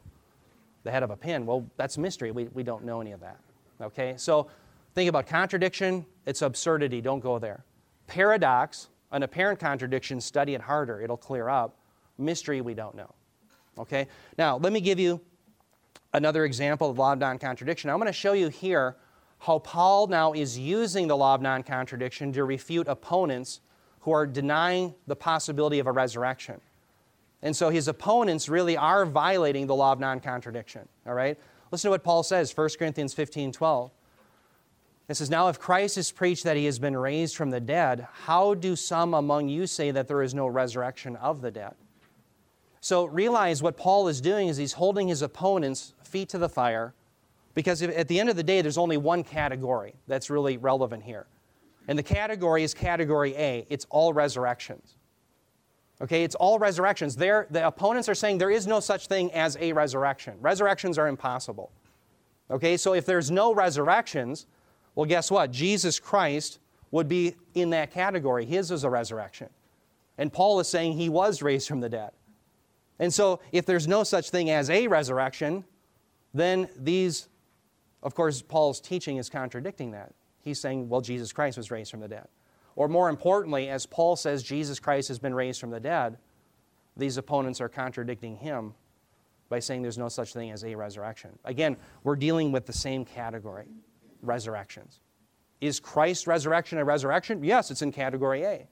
the 0.83 0.91
head 0.91 1.03
of 1.03 1.11
a 1.11 1.17
pin. 1.17 1.45
Well, 1.45 1.69
that's 1.77 1.97
mystery. 1.97 2.31
We, 2.31 2.45
we 2.53 2.63
don't 2.63 2.83
know 2.85 3.01
any 3.01 3.11
of 3.11 3.19
that. 3.19 3.37
Okay, 3.81 4.15
so 4.17 4.47
think 4.95 5.09
about 5.09 5.27
contradiction, 5.27 6.05
it's 6.25 6.41
absurdity. 6.41 7.01
Don't 7.01 7.19
go 7.19 7.37
there. 7.37 7.63
Paradox, 8.07 8.87
an 9.11 9.23
apparent 9.23 9.59
contradiction, 9.59 10.19
study 10.21 10.53
it 10.55 10.61
harder. 10.61 11.01
It'll 11.01 11.17
clear 11.17 11.49
up. 11.49 11.77
Mystery, 12.17 12.61
we 12.61 12.73
don't 12.73 12.95
know. 12.95 13.13
Okay, 13.77 14.07
now 14.37 14.57
let 14.57 14.73
me 14.73 14.81
give 14.81 14.99
you 14.99 15.21
another 16.13 16.45
example 16.45 16.89
of 16.89 16.97
law 16.97 17.13
of 17.13 17.19
non 17.19 17.37
contradiction. 17.37 17.89
I'm 17.89 17.97
going 17.97 18.07
to 18.07 18.13
show 18.13 18.33
you 18.33 18.49
here 18.49 18.95
how 19.39 19.59
Paul 19.59 20.07
now 20.07 20.33
is 20.33 20.57
using 20.57 21.07
the 21.07 21.15
law 21.15 21.35
of 21.35 21.41
non 21.41 21.63
contradiction 21.63 22.33
to 22.33 22.43
refute 22.43 22.87
opponents 22.87 23.61
who 24.01 24.11
are 24.11 24.25
denying 24.25 24.95
the 25.05 25.15
possibility 25.15 25.79
of 25.79 25.85
a 25.85 25.91
resurrection. 25.91 26.59
And 27.41 27.55
so 27.55 27.69
his 27.69 27.87
opponents 27.87 28.49
really 28.49 28.75
are 28.75 29.05
violating 29.05 29.67
the 29.67 29.75
law 29.75 29.91
of 29.91 29.99
non 29.99 30.19
contradiction. 30.19 30.87
All 31.05 31.13
right? 31.13 31.37
Listen 31.71 31.89
to 31.89 31.91
what 31.91 32.03
Paul 32.03 32.23
says, 32.23 32.55
1 32.55 32.69
Corinthians 32.79 33.13
15 33.13 33.51
12. 33.51 33.91
It 35.09 35.15
says, 35.15 35.29
Now 35.29 35.47
if 35.47 35.59
Christ 35.59 35.97
is 35.97 36.11
preached 36.11 36.43
that 36.43 36.57
he 36.57 36.65
has 36.65 36.79
been 36.79 36.97
raised 36.97 37.35
from 37.35 37.49
the 37.49 37.59
dead, 37.59 38.07
how 38.25 38.53
do 38.53 38.75
some 38.75 39.13
among 39.13 39.47
you 39.49 39.67
say 39.67 39.91
that 39.91 40.07
there 40.07 40.21
is 40.21 40.33
no 40.33 40.47
resurrection 40.47 41.15
of 41.17 41.41
the 41.41 41.51
dead? 41.51 41.75
So 42.81 43.05
realize 43.05 43.63
what 43.63 43.77
Paul 43.77 44.07
is 44.07 44.21
doing 44.21 44.47
is 44.47 44.57
he's 44.57 44.73
holding 44.73 45.07
his 45.07 45.21
opponent's 45.21 45.93
feet 46.03 46.29
to 46.29 46.37
the 46.37 46.49
fire 46.49 46.93
because 47.53 47.81
at 47.81 48.07
the 48.07 48.19
end 48.19 48.29
of 48.29 48.35
the 48.35 48.43
day, 48.43 48.61
there's 48.61 48.77
only 48.77 48.97
one 48.97 49.23
category 49.23 49.95
that's 50.07 50.29
really 50.29 50.57
relevant 50.57 51.03
here. 51.03 51.25
And 51.87 51.97
the 51.97 52.03
category 52.03 52.63
is 52.63 52.73
category 52.73 53.33
A 53.35 53.65
it's 53.69 53.87
all 53.89 54.13
resurrections. 54.13 54.96
Okay, 56.01 56.23
it's 56.23 56.35
all 56.35 56.59
resurrections. 56.59 57.15
There, 57.15 57.47
the 57.49 57.65
opponents 57.65 58.07
are 58.07 58.15
saying 58.15 58.37
there 58.37 58.51
is 58.51 58.67
no 58.67 58.79
such 58.79 59.07
thing 59.07 59.31
as 59.33 59.57
a 59.59 59.73
resurrection. 59.73 60.35
Resurrections 60.41 60.97
are 60.97 61.07
impossible. 61.07 61.71
Okay, 62.51 62.77
so 62.77 62.93
if 62.93 63.05
there's 63.05 63.31
no 63.31 63.53
resurrections, 63.53 64.45
well, 64.95 65.05
guess 65.05 65.31
what? 65.31 65.51
Jesus 65.51 65.99
Christ 65.99 66.59
would 66.91 67.07
be 67.07 67.35
in 67.55 67.71
that 67.71 67.91
category. 67.91 68.45
His 68.45 68.71
is 68.71 68.83
a 68.83 68.89
resurrection. 68.89 69.49
And 70.17 70.31
Paul 70.31 70.59
is 70.59 70.67
saying 70.67 70.93
he 70.93 71.09
was 71.09 71.41
raised 71.41 71.67
from 71.67 71.79
the 71.79 71.89
dead. 71.89 72.11
And 72.99 73.13
so, 73.13 73.39
if 73.51 73.65
there's 73.65 73.87
no 73.87 74.03
such 74.03 74.31
thing 74.31 74.49
as 74.49 74.69
a 74.69 74.87
resurrection, 74.87 75.65
then 76.33 76.67
these, 76.75 77.27
of 78.01 78.15
course, 78.15 78.41
Paul's 78.41 78.81
teaching 78.81 79.17
is 79.17 79.29
contradicting 79.29 79.91
that. 79.91 80.13
He's 80.41 80.59
saying, 80.59 80.89
well, 80.89 81.01
Jesus 81.01 81.31
Christ 81.31 81.57
was 81.57 81.69
raised 81.69 81.91
from 81.91 81.99
the 81.99 82.07
dead. 82.07 82.27
Or 82.77 82.87
more 82.87 83.09
importantly, 83.09 83.69
as 83.69 83.87
Paul 83.87 84.15
says 84.15 84.43
Jesus 84.43 84.79
Christ 84.79 85.07
has 85.07 85.17
been 85.17 85.33
raised 85.33 85.59
from 85.59 85.71
the 85.71 85.79
dead, 85.79 86.17
these 86.95 87.17
opponents 87.17 87.59
are 87.59 87.67
contradicting 87.67 88.37
him 88.37 88.75
by 89.49 89.59
saying 89.59 89.81
there's 89.81 89.97
no 89.97 90.09
such 90.09 90.31
thing 90.31 90.51
as 90.51 90.63
a 90.63 90.75
resurrection. 90.75 91.31
Again, 91.43 91.75
we're 92.03 92.15
dealing 92.15 92.51
with 92.51 92.67
the 92.67 92.73
same 92.73 93.03
category 93.03 93.67
resurrections. 94.21 94.99
Is 95.59 95.79
Christ's 95.79 96.27
resurrection 96.27 96.77
a 96.77 96.85
resurrection? 96.85 97.43
Yes, 97.43 97.71
it's 97.71 97.81
in 97.81 97.91
category 97.91 98.43
A. 98.43 98.67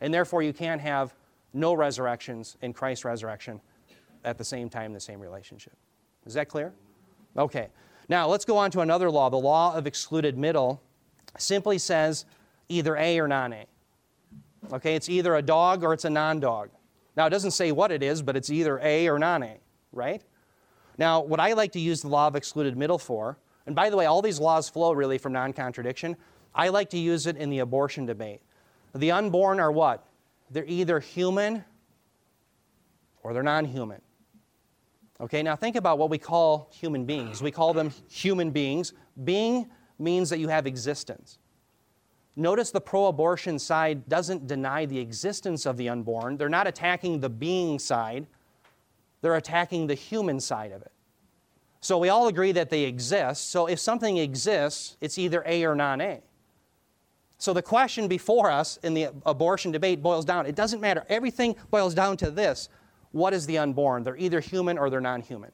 And 0.00 0.14
therefore, 0.14 0.42
you 0.42 0.52
can't 0.52 0.80
have 0.80 1.12
no 1.52 1.74
resurrections 1.74 2.56
in 2.62 2.72
Christ's 2.72 3.04
resurrection 3.04 3.60
at 4.24 4.38
the 4.38 4.44
same 4.44 4.68
time, 4.68 4.92
the 4.92 5.00
same 5.00 5.18
relationship. 5.18 5.74
Is 6.26 6.34
that 6.34 6.48
clear? 6.48 6.72
Okay. 7.36 7.70
Now, 8.08 8.28
let's 8.28 8.44
go 8.44 8.56
on 8.56 8.70
to 8.70 8.80
another 8.80 9.10
law. 9.10 9.30
The 9.30 9.36
law 9.36 9.74
of 9.74 9.88
excluded 9.88 10.38
middle 10.38 10.80
simply 11.38 11.78
says 11.78 12.24
either 12.68 12.96
A 12.96 13.18
or 13.18 13.28
non 13.28 13.52
A. 13.52 13.66
Okay, 14.72 14.94
it's 14.94 15.08
either 15.08 15.34
a 15.36 15.42
dog 15.42 15.82
or 15.82 15.92
it's 15.92 16.04
a 16.04 16.10
non 16.10 16.40
dog. 16.40 16.70
Now, 17.16 17.26
it 17.26 17.30
doesn't 17.30 17.50
say 17.50 17.72
what 17.72 17.92
it 17.92 18.02
is, 18.02 18.22
but 18.22 18.36
it's 18.36 18.50
either 18.50 18.78
A 18.82 19.08
or 19.08 19.18
non 19.18 19.42
A, 19.42 19.58
right? 19.92 20.22
Now, 20.98 21.20
what 21.20 21.40
I 21.40 21.52
like 21.52 21.72
to 21.72 21.80
use 21.80 22.02
the 22.02 22.08
law 22.08 22.26
of 22.26 22.36
excluded 22.36 22.76
middle 22.76 22.98
for, 22.98 23.38
and 23.66 23.74
by 23.74 23.90
the 23.90 23.96
way, 23.96 24.06
all 24.06 24.22
these 24.22 24.40
laws 24.40 24.68
flow 24.68 24.92
really 24.92 25.18
from 25.18 25.32
non 25.32 25.52
contradiction, 25.52 26.16
I 26.54 26.68
like 26.68 26.90
to 26.90 26.98
use 26.98 27.26
it 27.26 27.36
in 27.36 27.50
the 27.50 27.60
abortion 27.60 28.06
debate. 28.06 28.40
The 28.94 29.10
unborn 29.10 29.60
are 29.60 29.72
what? 29.72 30.06
They're 30.50 30.66
either 30.66 31.00
human 31.00 31.64
or 33.22 33.32
they're 33.32 33.42
non 33.42 33.64
human. 33.64 34.00
Okay, 35.20 35.42
now 35.42 35.54
think 35.54 35.76
about 35.76 35.98
what 35.98 36.10
we 36.10 36.18
call 36.18 36.68
human 36.72 37.04
beings. 37.04 37.40
We 37.40 37.52
call 37.52 37.72
them 37.72 37.92
human 38.08 38.50
beings. 38.50 38.92
Being 39.22 39.70
means 39.98 40.28
that 40.30 40.38
you 40.38 40.48
have 40.48 40.66
existence. 40.66 41.38
Notice 42.34 42.70
the 42.70 42.80
pro 42.80 43.06
abortion 43.06 43.58
side 43.58 44.08
doesn't 44.08 44.46
deny 44.46 44.86
the 44.86 44.98
existence 44.98 45.66
of 45.66 45.76
the 45.76 45.88
unborn. 45.88 46.36
They're 46.36 46.48
not 46.48 46.66
attacking 46.66 47.20
the 47.20 47.28
being 47.28 47.78
side, 47.78 48.26
they're 49.20 49.36
attacking 49.36 49.86
the 49.86 49.94
human 49.94 50.40
side 50.40 50.72
of 50.72 50.82
it. 50.82 50.92
So 51.80 51.98
we 51.98 52.08
all 52.08 52.28
agree 52.28 52.52
that 52.52 52.70
they 52.70 52.84
exist. 52.84 53.50
So 53.50 53.66
if 53.66 53.78
something 53.78 54.16
exists, 54.16 54.96
it's 55.00 55.18
either 55.18 55.42
A 55.46 55.64
or 55.64 55.74
non 55.74 56.00
A. 56.00 56.22
So 57.38 57.52
the 57.52 57.62
question 57.62 58.06
before 58.06 58.50
us 58.50 58.78
in 58.84 58.94
the 58.94 59.08
abortion 59.26 59.72
debate 59.72 60.00
boils 60.00 60.24
down 60.24 60.46
it 60.46 60.54
doesn't 60.54 60.80
matter. 60.80 61.04
Everything 61.08 61.56
boils 61.70 61.92
down 61.94 62.16
to 62.18 62.30
this 62.30 62.68
what 63.10 63.34
is 63.34 63.46
the 63.46 63.58
unborn? 63.58 64.04
They're 64.04 64.16
either 64.16 64.40
human 64.40 64.78
or 64.78 64.88
they're 64.90 65.00
non 65.00 65.20
human. 65.20 65.52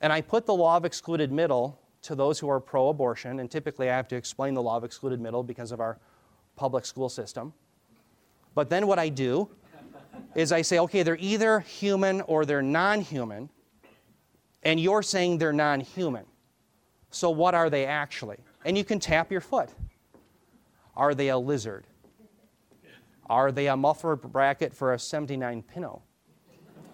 And 0.00 0.12
I 0.12 0.20
put 0.20 0.46
the 0.46 0.54
law 0.54 0.76
of 0.76 0.84
excluded 0.84 1.30
middle 1.30 1.78
to 2.04 2.14
those 2.14 2.38
who 2.38 2.48
are 2.48 2.60
pro 2.60 2.88
abortion, 2.88 3.40
and 3.40 3.50
typically 3.50 3.90
I 3.90 3.96
have 3.96 4.08
to 4.08 4.16
explain 4.16 4.54
the 4.54 4.62
law 4.62 4.76
of 4.76 4.84
excluded 4.84 5.20
middle 5.20 5.42
because 5.42 5.72
of 5.72 5.80
our 5.80 5.98
public 6.54 6.84
school 6.84 7.08
system. 7.08 7.52
But 8.54 8.70
then 8.70 8.86
what 8.86 8.98
I 8.98 9.08
do 9.08 9.48
is 10.34 10.52
I 10.52 10.62
say, 10.62 10.78
okay, 10.80 11.02
they're 11.02 11.18
either 11.18 11.60
human 11.60 12.20
or 12.22 12.44
they're 12.44 12.62
non 12.62 13.00
human, 13.00 13.48
and 14.62 14.78
you're 14.78 15.02
saying 15.02 15.38
they're 15.38 15.52
non 15.52 15.80
human. 15.80 16.26
So 17.10 17.30
what 17.30 17.54
are 17.54 17.70
they 17.70 17.86
actually? 17.86 18.38
And 18.64 18.76
you 18.76 18.84
can 18.84 19.00
tap 19.00 19.30
your 19.32 19.40
foot. 19.40 19.70
Are 20.96 21.14
they 21.14 21.28
a 21.28 21.38
lizard? 21.38 21.86
Are 23.30 23.50
they 23.50 23.68
a 23.68 23.76
muffler 23.76 24.16
bracket 24.16 24.74
for 24.74 24.92
a 24.92 24.98
79 24.98 25.62
Pinto? 25.62 26.02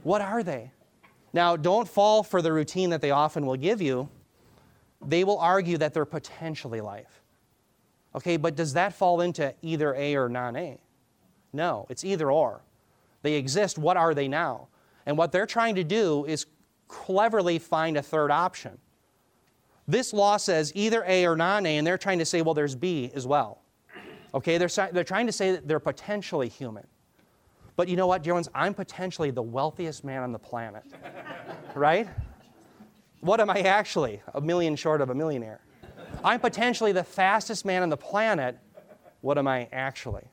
What 0.05 0.21
are 0.21 0.43
they? 0.43 0.71
Now, 1.33 1.57
don't 1.57 1.89
fall 1.89 2.23
for 2.23 2.41
the 2.43 2.53
routine 2.53 2.91
that 2.91 3.01
they 3.01 3.11
often 3.11 3.45
will 3.45 3.57
give 3.57 3.83
you 3.83 4.09
they 5.05 5.25
will 5.25 5.39
argue 5.39 5.79
that 5.79 5.95
they're 5.95 6.05
potentially 6.05 6.81
life. 6.81 7.23
Okay, 8.15 8.37
but 8.37 8.57
does 8.57 8.73
that 8.75 8.93
fall 8.93 9.21
into 9.21 9.55
either 9.63 9.95
A 9.95 10.17
or 10.17 10.29
non 10.29 10.57
A? 10.57 10.81
No, 11.53 11.87
it's 11.89 12.05
either 12.05 12.31
or. 12.31 12.63
They 13.23 13.35
exist, 13.35 13.79
what 13.79 13.97
are 13.97 14.15
they 14.15 14.29
now? 14.29 14.69
And 15.07 15.17
what 15.17 15.33
they're 15.33 15.47
trying 15.47 15.75
to 15.77 15.85
do 15.85 16.25
is 16.25 16.47
cleverly 16.89 17.59
find 17.59 17.97
a 17.97 18.03
third 18.03 18.31
option. 18.31 18.79
This 19.87 20.13
law 20.13 20.37
says 20.37 20.73
either 20.75 21.05
A 21.07 21.27
or 21.27 21.37
non 21.37 21.67
A, 21.67 21.77
and 21.79 21.87
they're 21.87 21.99
trying 21.99 22.19
to 22.19 22.25
say, 22.25 22.43
well, 22.43 22.55
there's 22.55 22.75
B 22.75 23.11
as 23.15 23.27
well. 23.27 23.63
Okay, 24.33 24.59
they're, 24.59 24.91
they're 24.93 25.05
trying 25.05 25.27
to 25.27 25.33
say 25.33 25.53
that 25.53 25.67
they're 25.67 25.81
potentially 25.81 26.49
human. 26.49 26.87
But 27.77 27.89
you 27.89 27.97
know 27.97 28.07
what, 28.07 28.23
dear 28.23 28.35
ones? 28.35 28.49
I'm 28.55 28.75
potentially 28.75 29.31
the 29.31 29.43
wealthiest 29.43 30.05
man 30.05 30.23
on 30.23 30.33
the 30.33 30.39
planet, 30.39 30.85
right? 31.75 32.09
What 33.21 33.39
am 33.41 33.51
I 33.51 33.61
actually? 33.61 34.23
A 34.35 34.41
million 34.41 34.77
short 34.77 35.01
of 35.01 35.11
a 35.11 35.15
millionaire. 35.15 35.61
I'm 36.25 36.41
potentially 36.41 36.93
the 36.93 37.05
fastest 37.05 37.65
man 37.65 37.83
on 37.83 37.91
the 37.91 37.97
planet. 37.97 38.59
What 39.21 39.37
am 39.37 39.47
I 39.47 39.69
actually? 39.73 40.25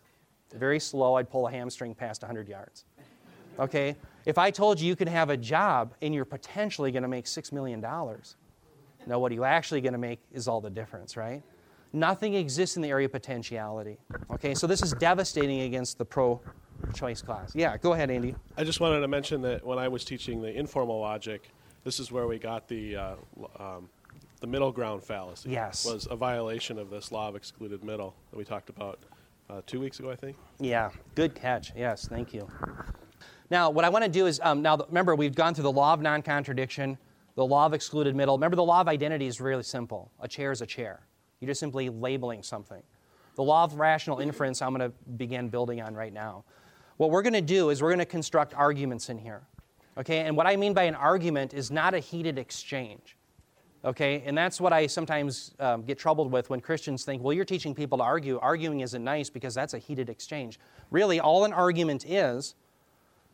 Very 0.54 0.80
slow, 0.80 1.16
I'd 1.16 1.30
pull 1.30 1.48
a 1.48 1.52
hamstring 1.52 1.94
past 1.94 2.22
100 2.22 2.48
yards. 2.48 2.86
Okay? 3.60 3.96
If 4.26 4.38
I 4.38 4.52
told 4.52 4.80
you 4.80 4.88
you 4.88 4.96
could 4.96 5.10
have 5.10 5.30
a 5.30 5.38
job 5.38 5.94
and 6.02 6.14
you're 6.14 6.26
potentially 6.26 6.92
going 6.92 7.04
to 7.04 7.10
make 7.10 7.26
$6 7.26 7.52
million, 7.52 7.82
now 7.82 9.20
what 9.20 9.32
are 9.32 9.36
you 9.36 9.44
actually 9.44 9.82
going 9.82 9.94
to 9.94 10.00
make 10.00 10.20
is 10.32 10.48
all 10.48 10.62
the 10.62 10.70
difference, 10.70 11.18
right? 11.18 11.44
Nothing 11.92 12.36
exists 12.36 12.76
in 12.78 12.82
the 12.82 12.90
area 12.90 13.06
of 13.06 13.12
potentiality. 13.12 13.98
Okay, 14.32 14.54
so 14.54 14.68
this 14.68 14.82
is 14.82 14.94
devastating 14.94 15.62
against 15.62 15.98
the 15.98 16.06
pro 16.06 16.42
choice 16.94 17.22
class. 17.22 17.54
Yeah, 17.56 17.76
go 17.78 17.94
ahead, 17.94 18.10
Andy. 18.12 18.36
I 18.58 18.64
just 18.64 18.80
wanted 18.80 19.00
to 19.02 19.08
mention 19.08 19.42
that 19.42 19.66
when 19.66 19.80
I 19.80 19.88
was 19.88 20.06
teaching 20.06 20.42
the 20.42 20.54
informal 20.54 21.00
logic, 21.00 21.50
this 21.88 22.02
is 22.02 22.12
where 22.12 22.28
we 22.28 22.38
got 22.38 22.68
the 22.68 22.98
uh, 22.98 23.16
um, 23.58 23.88
the 24.42 24.48
middle 24.48 24.74
ground 24.74 25.02
fallacy. 25.02 25.50
Yes. 25.50 25.86
Was 25.86 26.06
a 26.12 26.18
violation 26.18 26.78
of 26.78 26.90
this 26.90 27.14
law 27.14 27.30
of 27.30 27.36
excluded 27.38 27.82
middle 27.82 28.14
that 28.30 28.38
we 28.38 28.44
talked 28.44 28.70
about 28.70 29.00
uh, 29.50 29.62
two 29.66 29.80
weeks 29.80 29.98
ago, 29.98 30.12
I 30.12 30.18
think. 30.18 30.36
Yeah, 30.60 30.90
good 31.16 31.34
catch. 31.34 31.72
Yes, 31.78 32.06
thank 32.06 32.34
you. 32.34 32.46
Now, 33.50 33.70
what 33.70 33.86
I 33.86 33.90
want 33.90 34.04
to 34.04 34.12
do 34.12 34.26
is 34.26 34.42
um, 34.44 34.62
now 34.62 34.76
remember 34.90 35.16
we've 35.16 35.34
gone 35.34 35.54
through 35.54 35.64
the 35.64 35.72
law 35.72 35.94
of 35.94 36.02
non-contradiction, 36.02 36.98
the 37.36 37.46
law 37.46 37.66
of 37.66 37.74
excluded 37.74 38.18
middle. 38.18 38.36
Remember 38.36 38.58
the 38.58 38.66
law 38.66 38.82
of 38.82 38.90
identity 38.90 39.26
is 39.26 39.40
really 39.40 39.64
simple. 39.64 40.12
A 40.20 40.28
chair 40.28 40.52
is 40.52 40.62
a 40.62 40.66
chair. 40.66 41.00
You're 41.40 41.48
just 41.48 41.62
simply 41.62 41.88
labeling 41.88 42.44
something. 42.44 42.84
The 43.36 43.44
law 43.44 43.64
of 43.64 43.76
rational 43.76 44.20
inference 44.20 44.62
I'm 44.62 44.76
going 44.76 44.92
to 44.92 44.96
begin 45.12 45.48
building 45.48 45.82
on 45.82 45.96
right 45.96 46.12
now. 46.12 46.44
What 46.98 47.12
we're 47.12 47.22
going 47.22 47.32
to 47.32 47.42
do 47.42 47.70
is 47.70 47.82
we're 47.82 47.92
going 47.92 48.00
to 48.00 48.06
construct 48.06 48.54
arguments 48.56 49.08
in 49.08 49.18
here. 49.18 49.44
Okay, 49.98 50.20
and 50.20 50.38
what 50.38 50.46
I 50.46 50.56
mean 50.56 50.74
by 50.74 50.84
an 50.84 50.96
argument 50.96 51.54
is 51.54 51.72
not 51.72 51.94
a 51.94 52.00
heated 52.00 52.38
exchange. 52.38 53.18
Okay, 53.84 54.22
and 54.26 54.38
that's 54.38 54.60
what 54.60 54.74
I 54.74 54.88
sometimes 54.88 55.54
um, 55.60 55.84
get 55.84 55.98
troubled 55.98 56.32
with 56.32 56.50
when 56.50 56.60
Christians 56.60 57.04
think, 57.04 57.24
well, 57.24 57.34
you're 57.34 57.46
teaching 57.46 57.74
people 57.74 57.98
to 58.00 58.04
argue. 58.04 58.38
Arguing 58.40 58.82
isn't 58.82 59.04
nice 59.04 59.30
because 59.30 59.56
that's 59.56 59.74
a 59.74 59.80
heated 59.80 60.10
exchange. 60.10 60.60
Really, 60.92 61.20
all 61.20 61.46
an 61.46 61.54
argument 61.54 62.06
is, 62.06 62.56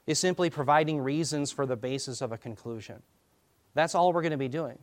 is 0.05 0.20
simply 0.20 0.49
providing 0.49 0.99
reasons 0.99 1.51
for 1.51 1.66
the 1.66 1.76
basis 1.76 2.22
of 2.22 2.32
a 2.32 2.38
conclusion. 2.38 3.01
That's 3.74 3.95
all 3.95 4.14
we're 4.14 4.22
going 4.22 4.32
to 4.32 4.38
be 4.38 4.49
doing. 4.49 4.78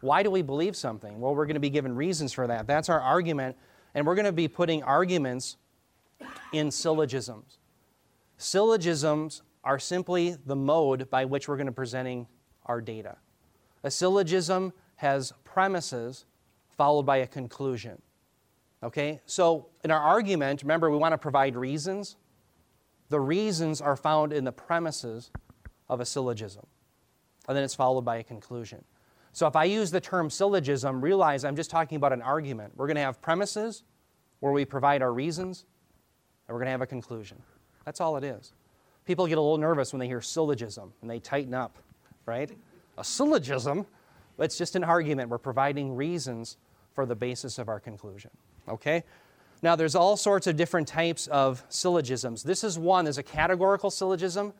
Why 0.00 0.22
do 0.22 0.30
we 0.30 0.42
believe 0.42 0.76
something? 0.76 1.20
Well, 1.20 1.34
we're 1.34 1.46
going 1.46 1.54
to 1.54 1.60
be 1.60 1.70
given 1.70 1.94
reasons 1.94 2.32
for 2.32 2.46
that. 2.46 2.66
That's 2.66 2.88
our 2.88 3.00
argument, 3.00 3.56
and 3.94 4.06
we're 4.06 4.14
going 4.14 4.26
to 4.26 4.32
be 4.32 4.48
putting 4.48 4.82
arguments 4.82 5.56
in 6.52 6.70
syllogisms. 6.70 7.58
Syllogisms 8.38 9.42
are 9.64 9.78
simply 9.78 10.36
the 10.46 10.54
mode 10.54 11.10
by 11.10 11.24
which 11.24 11.48
we're 11.48 11.56
going 11.56 11.66
to 11.66 11.72
be 11.72 11.76
presenting 11.76 12.26
our 12.66 12.80
data. 12.80 13.16
A 13.82 13.90
syllogism 13.90 14.72
has 14.96 15.32
premises 15.42 16.26
followed 16.76 17.04
by 17.04 17.18
a 17.18 17.26
conclusion. 17.26 18.00
Okay? 18.82 19.20
So 19.26 19.68
in 19.82 19.90
our 19.90 20.00
argument, 20.00 20.62
remember 20.62 20.90
we 20.90 20.98
want 20.98 21.12
to 21.12 21.18
provide 21.18 21.56
reasons. 21.56 22.16
The 23.08 23.20
reasons 23.20 23.80
are 23.80 23.96
found 23.96 24.32
in 24.32 24.44
the 24.44 24.52
premises 24.52 25.30
of 25.88 26.00
a 26.00 26.04
syllogism. 26.04 26.66
And 27.48 27.56
then 27.56 27.64
it's 27.64 27.74
followed 27.74 28.04
by 28.04 28.16
a 28.16 28.22
conclusion. 28.22 28.84
So 29.32 29.46
if 29.46 29.56
I 29.56 29.64
use 29.64 29.90
the 29.90 30.00
term 30.00 30.30
syllogism, 30.30 31.00
realize 31.00 31.44
I'm 31.44 31.56
just 31.56 31.70
talking 31.70 31.96
about 31.96 32.12
an 32.12 32.22
argument. 32.22 32.72
We're 32.76 32.86
going 32.86 32.96
to 32.96 33.02
have 33.02 33.20
premises 33.20 33.82
where 34.40 34.52
we 34.52 34.64
provide 34.64 35.02
our 35.02 35.12
reasons, 35.12 35.64
and 36.46 36.54
we're 36.54 36.60
going 36.60 36.66
to 36.66 36.72
have 36.72 36.82
a 36.82 36.86
conclusion. 36.86 37.42
That's 37.84 38.00
all 38.00 38.16
it 38.16 38.24
is. 38.24 38.52
People 39.06 39.26
get 39.26 39.38
a 39.38 39.40
little 39.40 39.58
nervous 39.58 39.92
when 39.92 40.00
they 40.00 40.06
hear 40.06 40.22
syllogism 40.22 40.92
and 41.02 41.10
they 41.10 41.18
tighten 41.18 41.54
up, 41.54 41.76
right? 42.26 42.50
A 42.96 43.04
syllogism, 43.04 43.86
it's 44.38 44.56
just 44.56 44.76
an 44.76 44.84
argument. 44.84 45.28
We're 45.28 45.38
providing 45.38 45.94
reasons 45.94 46.56
for 46.94 47.04
the 47.06 47.14
basis 47.14 47.58
of 47.58 47.68
our 47.68 47.80
conclusion. 47.80 48.30
Okay? 48.68 49.04
Now, 49.62 49.76
there's 49.76 49.94
all 49.94 50.16
sorts 50.16 50.46
of 50.46 50.56
different 50.56 50.88
types 50.88 51.26
of 51.28 51.64
syllogisms. 51.68 52.42
This 52.42 52.64
is 52.64 52.78
one, 52.78 53.04
there's 53.04 53.18
a 53.18 53.22
categorical 53.22 53.90
syllogism. 53.90 54.52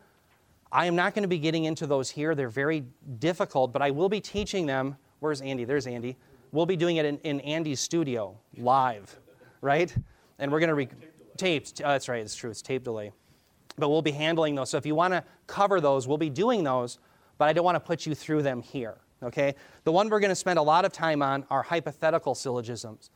I 0.72 0.86
am 0.86 0.96
not 0.96 1.14
going 1.14 1.22
to 1.22 1.28
be 1.28 1.38
getting 1.38 1.64
into 1.64 1.86
those 1.86 2.10
here. 2.10 2.34
They're 2.34 2.48
very 2.48 2.84
difficult, 3.18 3.72
but 3.72 3.80
I 3.80 3.92
will 3.92 4.08
be 4.08 4.20
teaching 4.20 4.66
them. 4.66 4.96
Where's 5.20 5.40
Andy? 5.40 5.64
There's 5.64 5.86
Andy. 5.86 6.16
We'll 6.52 6.66
be 6.66 6.76
doing 6.76 6.96
it 6.96 7.04
in, 7.04 7.18
in 7.18 7.40
Andy's 7.40 7.80
studio, 7.80 8.36
live, 8.56 9.16
right? 9.60 9.94
And 10.38 10.50
we're 10.50 10.60
going 10.60 10.68
to 10.68 10.74
re- 10.74 10.88
taped. 11.36 11.80
Oh, 11.82 11.88
uh, 11.88 11.92
that's 11.92 12.08
right, 12.08 12.20
it's 12.20 12.34
true, 12.34 12.50
it's 12.50 12.62
tape 12.62 12.84
delay. 12.84 13.12
But 13.76 13.88
we'll 13.88 14.02
be 14.02 14.12
handling 14.12 14.54
those. 14.54 14.70
So 14.70 14.76
if 14.76 14.86
you 14.86 14.94
want 14.94 15.14
to 15.14 15.24
cover 15.46 15.80
those, 15.80 16.06
we'll 16.06 16.18
be 16.18 16.30
doing 16.30 16.64
those, 16.64 16.98
but 17.38 17.48
I 17.48 17.52
don't 17.52 17.64
want 17.64 17.76
to 17.76 17.80
put 17.80 18.06
you 18.06 18.14
through 18.14 18.42
them 18.42 18.62
here, 18.62 18.98
okay? 19.22 19.54
The 19.82 19.92
one 19.92 20.08
we're 20.08 20.20
going 20.20 20.30
to 20.30 20.36
spend 20.36 20.58
a 20.58 20.62
lot 20.62 20.84
of 20.84 20.92
time 20.92 21.22
on 21.22 21.44
are 21.50 21.62
hypothetical 21.62 22.34
syllogisms. 22.34 23.10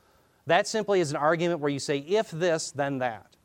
That 0.46 0.66
simply 0.66 1.00
is 1.00 1.10
an 1.10 1.16
argument 1.16 1.60
where 1.60 1.70
you 1.70 1.78
say, 1.78 1.98
if 1.98 2.30
this, 2.30 2.70
then 2.70 2.98
that. 2.98 3.36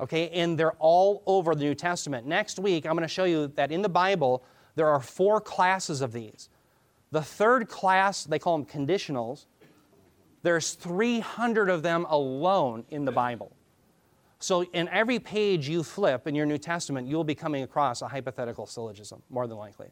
Okay, 0.00 0.28
and 0.30 0.58
they're 0.58 0.72
all 0.80 1.22
over 1.24 1.54
the 1.54 1.64
New 1.64 1.74
Testament. 1.74 2.26
Next 2.26 2.58
week, 2.58 2.84
I'm 2.84 2.92
going 2.92 3.02
to 3.02 3.08
show 3.08 3.24
you 3.24 3.46
that 3.54 3.70
in 3.70 3.82
the 3.82 3.88
Bible, 3.88 4.42
there 4.74 4.88
are 4.88 5.00
four 5.00 5.40
classes 5.40 6.00
of 6.00 6.12
these. 6.12 6.48
The 7.12 7.22
third 7.22 7.68
class, 7.68 8.24
they 8.24 8.40
call 8.40 8.58
them 8.58 8.66
conditionals, 8.66 9.46
there's 10.42 10.72
300 10.72 11.70
of 11.70 11.82
them 11.82 12.06
alone 12.08 12.84
in 12.90 13.04
the 13.04 13.12
Bible. 13.12 13.56
So, 14.44 14.62
in 14.62 14.88
every 14.88 15.18
page 15.18 15.70
you 15.70 15.82
flip 15.82 16.26
in 16.26 16.34
your 16.34 16.44
New 16.44 16.58
Testament, 16.58 17.08
you'll 17.08 17.24
be 17.24 17.34
coming 17.34 17.62
across 17.62 18.02
a 18.02 18.08
hypothetical 18.08 18.66
syllogism, 18.66 19.22
more 19.30 19.46
than 19.46 19.56
likely. 19.56 19.88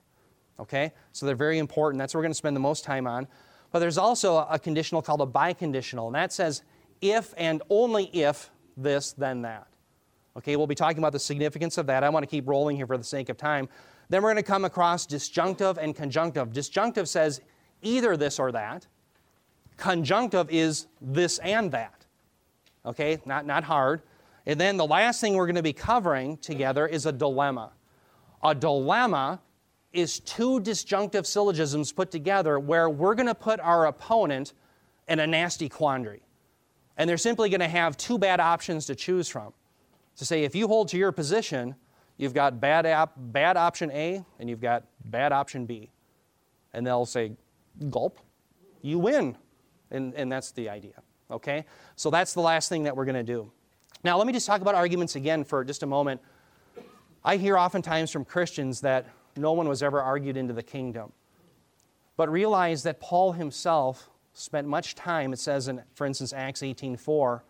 Okay? 0.60 0.92
So, 1.12 1.24
they're 1.24 1.34
very 1.34 1.56
important. 1.56 1.98
That's 1.98 2.12
what 2.12 2.18
we're 2.18 2.24
going 2.24 2.32
to 2.32 2.36
spend 2.36 2.54
the 2.54 2.60
most 2.60 2.84
time 2.84 3.06
on. 3.06 3.26
But 3.70 3.78
there's 3.78 3.96
also 3.96 4.46
a 4.50 4.58
conditional 4.58 5.00
called 5.00 5.22
a 5.22 5.26
biconditional, 5.26 6.04
and 6.08 6.14
that 6.16 6.34
says 6.34 6.64
if 7.00 7.32
and 7.38 7.62
only 7.70 8.10
if 8.14 8.50
this, 8.76 9.12
then 9.12 9.40
that. 9.40 9.68
Okay, 10.36 10.56
we'll 10.56 10.66
be 10.66 10.74
talking 10.74 10.98
about 10.98 11.12
the 11.12 11.18
significance 11.18 11.78
of 11.78 11.86
that. 11.86 12.04
I 12.04 12.10
want 12.10 12.22
to 12.22 12.28
keep 12.28 12.46
rolling 12.46 12.76
here 12.76 12.86
for 12.86 12.98
the 12.98 13.04
sake 13.04 13.30
of 13.30 13.38
time. 13.38 13.70
Then 14.10 14.22
we're 14.22 14.34
going 14.34 14.44
to 14.44 14.50
come 14.50 14.66
across 14.66 15.06
disjunctive 15.06 15.78
and 15.78 15.96
conjunctive. 15.96 16.52
Disjunctive 16.52 17.08
says 17.08 17.40
either 17.80 18.18
this 18.18 18.38
or 18.38 18.52
that. 18.52 18.86
Conjunctive 19.78 20.50
is 20.50 20.88
this 21.00 21.38
and 21.38 21.72
that. 21.72 22.04
Okay, 22.84 23.18
not, 23.24 23.46
not 23.46 23.64
hard. 23.64 24.02
And 24.46 24.60
then 24.60 24.76
the 24.76 24.86
last 24.86 25.20
thing 25.20 25.34
we're 25.34 25.46
going 25.46 25.56
to 25.56 25.62
be 25.62 25.72
covering 25.72 26.36
together 26.38 26.86
is 26.86 27.06
a 27.06 27.12
dilemma. 27.12 27.72
A 28.42 28.54
dilemma 28.54 29.40
is 29.92 30.20
two 30.20 30.60
disjunctive 30.60 31.26
syllogisms 31.26 31.92
put 31.92 32.10
together 32.10 32.58
where 32.58 32.88
we're 32.88 33.14
going 33.14 33.26
to 33.26 33.34
put 33.34 33.60
our 33.60 33.86
opponent 33.86 34.52
in 35.08 35.20
a 35.20 35.26
nasty 35.26 35.68
quandary. 35.68 36.22
And 36.96 37.08
they're 37.08 37.18
simply 37.18 37.48
going 37.50 37.60
to 37.60 37.68
have 37.68 37.96
two 37.96 38.18
bad 38.18 38.40
options 38.40 38.86
to 38.86 38.94
choose 38.94 39.28
from. 39.28 39.52
To 40.16 40.24
say, 40.24 40.44
if 40.44 40.54
you 40.54 40.66
hold 40.66 40.88
to 40.88 40.98
your 40.98 41.12
position, 41.12 41.74
you've 42.16 42.34
got 42.34 42.60
bad, 42.60 42.84
ap- 42.84 43.14
bad 43.16 43.56
option 43.56 43.90
A 43.92 44.24
and 44.38 44.48
you've 44.48 44.60
got 44.60 44.84
bad 45.04 45.32
option 45.32 45.66
B. 45.66 45.90
And 46.72 46.86
they'll 46.86 47.06
say, 47.06 47.32
gulp, 47.90 48.18
you 48.82 48.98
win. 48.98 49.36
And, 49.90 50.14
and 50.14 50.30
that's 50.30 50.52
the 50.52 50.68
idea. 50.68 51.02
Okay? 51.30 51.64
So 51.96 52.10
that's 52.10 52.34
the 52.34 52.40
last 52.40 52.68
thing 52.68 52.84
that 52.84 52.96
we're 52.96 53.04
going 53.04 53.14
to 53.14 53.22
do. 53.22 53.50
Now, 54.04 54.18
let 54.18 54.26
me 54.26 54.32
just 54.32 54.46
talk 54.46 54.60
about 54.60 54.74
arguments 54.74 55.14
again 55.14 55.44
for 55.44 55.64
just 55.64 55.84
a 55.84 55.86
moment. 55.86 56.20
I 57.24 57.36
hear 57.36 57.56
oftentimes 57.56 58.10
from 58.10 58.24
Christians 58.24 58.80
that 58.80 59.06
no 59.36 59.52
one 59.52 59.68
was 59.68 59.82
ever 59.82 60.02
argued 60.02 60.36
into 60.36 60.52
the 60.52 60.62
kingdom. 60.62 61.12
But 62.16 62.28
realize 62.28 62.82
that 62.82 63.00
Paul 63.00 63.32
himself 63.32 64.10
spent 64.34 64.66
much 64.66 64.96
time, 64.96 65.32
it 65.32 65.38
says 65.38 65.68
in, 65.68 65.82
for 65.94 66.06
instance, 66.06 66.32
Acts 66.32 66.62
18.4, 66.62 67.42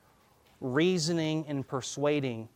reasoning 0.60 1.46
and 1.48 1.66
persuading 1.66 2.48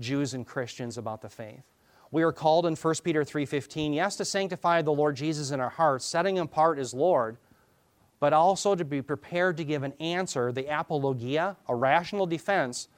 Jews 0.00 0.34
and 0.34 0.44
Christians 0.44 0.98
about 0.98 1.22
the 1.22 1.28
faith. 1.28 1.62
We 2.10 2.24
are 2.24 2.32
called 2.32 2.66
in 2.66 2.74
1 2.74 2.94
Peter 3.04 3.24
3:15, 3.24 3.94
yes, 3.94 4.16
to 4.16 4.24
sanctify 4.24 4.82
the 4.82 4.92
Lord 4.92 5.16
Jesus 5.16 5.50
in 5.50 5.60
our 5.60 5.70
hearts, 5.70 6.04
setting 6.04 6.36
him 6.36 6.44
apart 6.44 6.78
as 6.78 6.92
Lord, 6.92 7.38
but 8.20 8.32
also 8.32 8.74
to 8.74 8.84
be 8.84 9.00
prepared 9.00 9.56
to 9.58 9.64
give 9.64 9.82
an 9.82 9.94
answer, 10.00 10.52
the 10.52 10.66
apologia, 10.66 11.56
a 11.68 11.74
rational 11.74 12.26
defense 12.26 12.88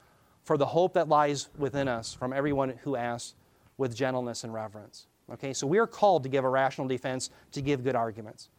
for 0.45 0.57
the 0.57 0.65
hope 0.65 0.93
that 0.93 1.09
lies 1.09 1.49
within 1.57 1.87
us 1.87 2.13
from 2.13 2.31
everyone 2.31 2.75
who 2.83 2.95
asks 2.95 3.33
with 3.77 3.95
gentleness 3.95 4.43
and 4.43 4.53
reverence. 4.53 5.07
Okay, 5.33 5.53
so 5.53 5.65
we 5.65 5.79
are 5.79 5.87
called 5.87 6.23
to 6.23 6.29
give 6.29 6.45
a 6.45 6.49
rational 6.49 6.87
defense, 6.87 7.31
to 7.51 7.61
give 7.61 7.83
good 7.83 7.95
arguments. 7.95 8.49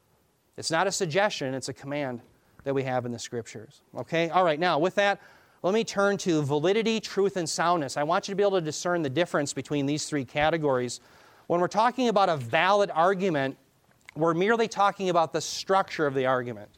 It's 0.56 0.70
not 0.70 0.86
a 0.86 0.92
suggestion, 0.92 1.54
it's 1.54 1.68
a 1.68 1.72
command 1.72 2.20
that 2.64 2.74
we 2.74 2.82
have 2.82 3.06
in 3.06 3.12
the 3.12 3.18
scriptures. 3.18 3.82
Okay, 3.96 4.28
all 4.30 4.44
right, 4.44 4.58
now 4.58 4.78
with 4.78 4.96
that, 4.96 5.20
let 5.62 5.72
me 5.72 5.84
turn 5.84 6.16
to 6.18 6.42
validity, 6.42 7.00
truth, 7.00 7.36
and 7.36 7.48
soundness. 7.48 7.96
I 7.96 8.02
want 8.02 8.26
you 8.26 8.32
to 8.32 8.36
be 8.36 8.42
able 8.42 8.58
to 8.58 8.60
discern 8.60 9.02
the 9.02 9.10
difference 9.10 9.52
between 9.52 9.86
these 9.86 10.06
three 10.06 10.24
categories. 10.24 11.00
When 11.46 11.60
we're 11.60 11.68
talking 11.68 12.08
about 12.08 12.28
a 12.28 12.36
valid 12.36 12.90
argument, 12.92 13.56
we're 14.16 14.34
merely 14.34 14.66
talking 14.66 15.08
about 15.08 15.32
the 15.32 15.40
structure 15.40 16.06
of 16.06 16.14
the 16.14 16.26
argument. 16.26 16.68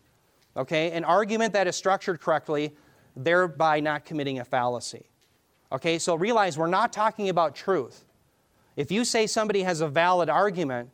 Okay, 0.57 0.91
an 0.91 1.05
argument 1.05 1.53
that 1.55 1.67
is 1.67 1.77
structured 1.77 2.21
correctly, 2.21 2.75
thereby 3.19 3.81
not 3.81 4.05
committing 4.05 4.39
a 4.39 4.45
fallacy. 4.45 5.07
Okay, 5.73 5.99
so 5.99 6.15
realize 6.15 6.57
we're 6.57 6.69
not 6.69 6.93
talking 6.93 7.29
about 7.29 7.55
truth. 7.55 8.05
If 8.77 8.91
you 8.93 9.05
say 9.05 9.27
somebody 9.27 9.63
has 9.65 9.81
a 9.81 9.89
valid 9.89 10.31
argument, 10.31 10.91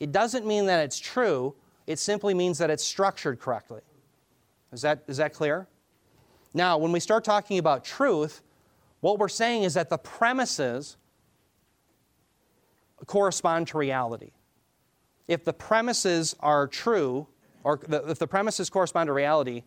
it 0.00 0.12
doesn't 0.12 0.44
mean 0.44 0.66
that 0.66 0.84
it's 0.84 0.98
true, 0.98 1.54
it 1.86 1.98
simply 1.98 2.34
means 2.34 2.58
that 2.58 2.68
it's 2.68 2.84
structured 2.84 3.38
correctly. 3.38 3.80
Is 4.72 4.82
that, 4.82 5.04
is 5.06 5.16
that 5.16 5.32
clear? 5.32 5.66
Now, 6.52 6.76
when 6.78 6.92
we 6.92 7.00
start 7.00 7.24
talking 7.24 7.58
about 7.58 7.84
truth, 7.84 8.42
what 9.00 9.18
we're 9.18 9.28
saying 9.28 9.62
is 9.62 9.74
that 9.74 9.88
the 9.88 9.98
premises 9.98 10.96
correspond 13.06 13.68
to 13.68 13.78
reality. 13.78 14.32
If 15.28 15.44
the 15.44 15.52
premises 15.52 16.34
are 16.40 16.66
true, 16.66 17.28
or 17.62 17.80
if 17.88 18.18
the 18.18 18.26
premises 18.26 18.68
correspond 18.68 19.06
to 19.06 19.12
reality, 19.12 19.62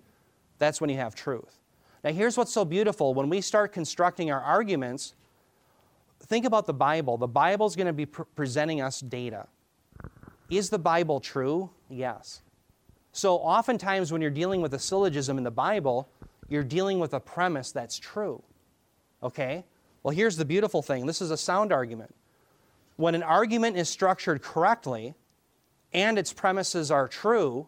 that's 0.59 0.81
when 0.81 0.89
you 0.89 0.97
have 0.97 1.15
truth. 1.15 1.60
Now, 2.03 2.11
here's 2.11 2.37
what's 2.37 2.51
so 2.51 2.65
beautiful. 2.65 3.13
When 3.13 3.29
we 3.29 3.41
start 3.41 3.71
constructing 3.71 4.31
our 4.31 4.41
arguments, 4.41 5.13
think 6.19 6.45
about 6.45 6.65
the 6.65 6.73
Bible. 6.73 7.17
The 7.17 7.27
Bible 7.27 7.67
is 7.67 7.75
going 7.75 7.87
to 7.87 7.93
be 7.93 8.05
pre- 8.05 8.25
presenting 8.35 8.81
us 8.81 8.99
data. 8.99 9.47
Is 10.49 10.69
the 10.69 10.79
Bible 10.79 11.19
true? 11.19 11.69
Yes. 11.89 12.41
So, 13.11 13.35
oftentimes, 13.35 14.11
when 14.11 14.21
you're 14.21 14.31
dealing 14.31 14.61
with 14.61 14.73
a 14.73 14.79
syllogism 14.79 15.37
in 15.37 15.43
the 15.43 15.51
Bible, 15.51 16.09
you're 16.49 16.63
dealing 16.63 16.99
with 16.99 17.13
a 17.13 17.19
premise 17.19 17.71
that's 17.71 17.97
true. 17.99 18.41
Okay? 19.21 19.63
Well, 20.03 20.15
here's 20.15 20.37
the 20.37 20.45
beautiful 20.45 20.81
thing 20.81 21.05
this 21.05 21.21
is 21.21 21.31
a 21.31 21.37
sound 21.37 21.71
argument. 21.71 22.15
When 22.97 23.15
an 23.15 23.23
argument 23.23 23.77
is 23.77 23.89
structured 23.89 24.41
correctly 24.41 25.15
and 25.93 26.17
its 26.17 26.33
premises 26.33 26.91
are 26.91 27.07
true, 27.07 27.67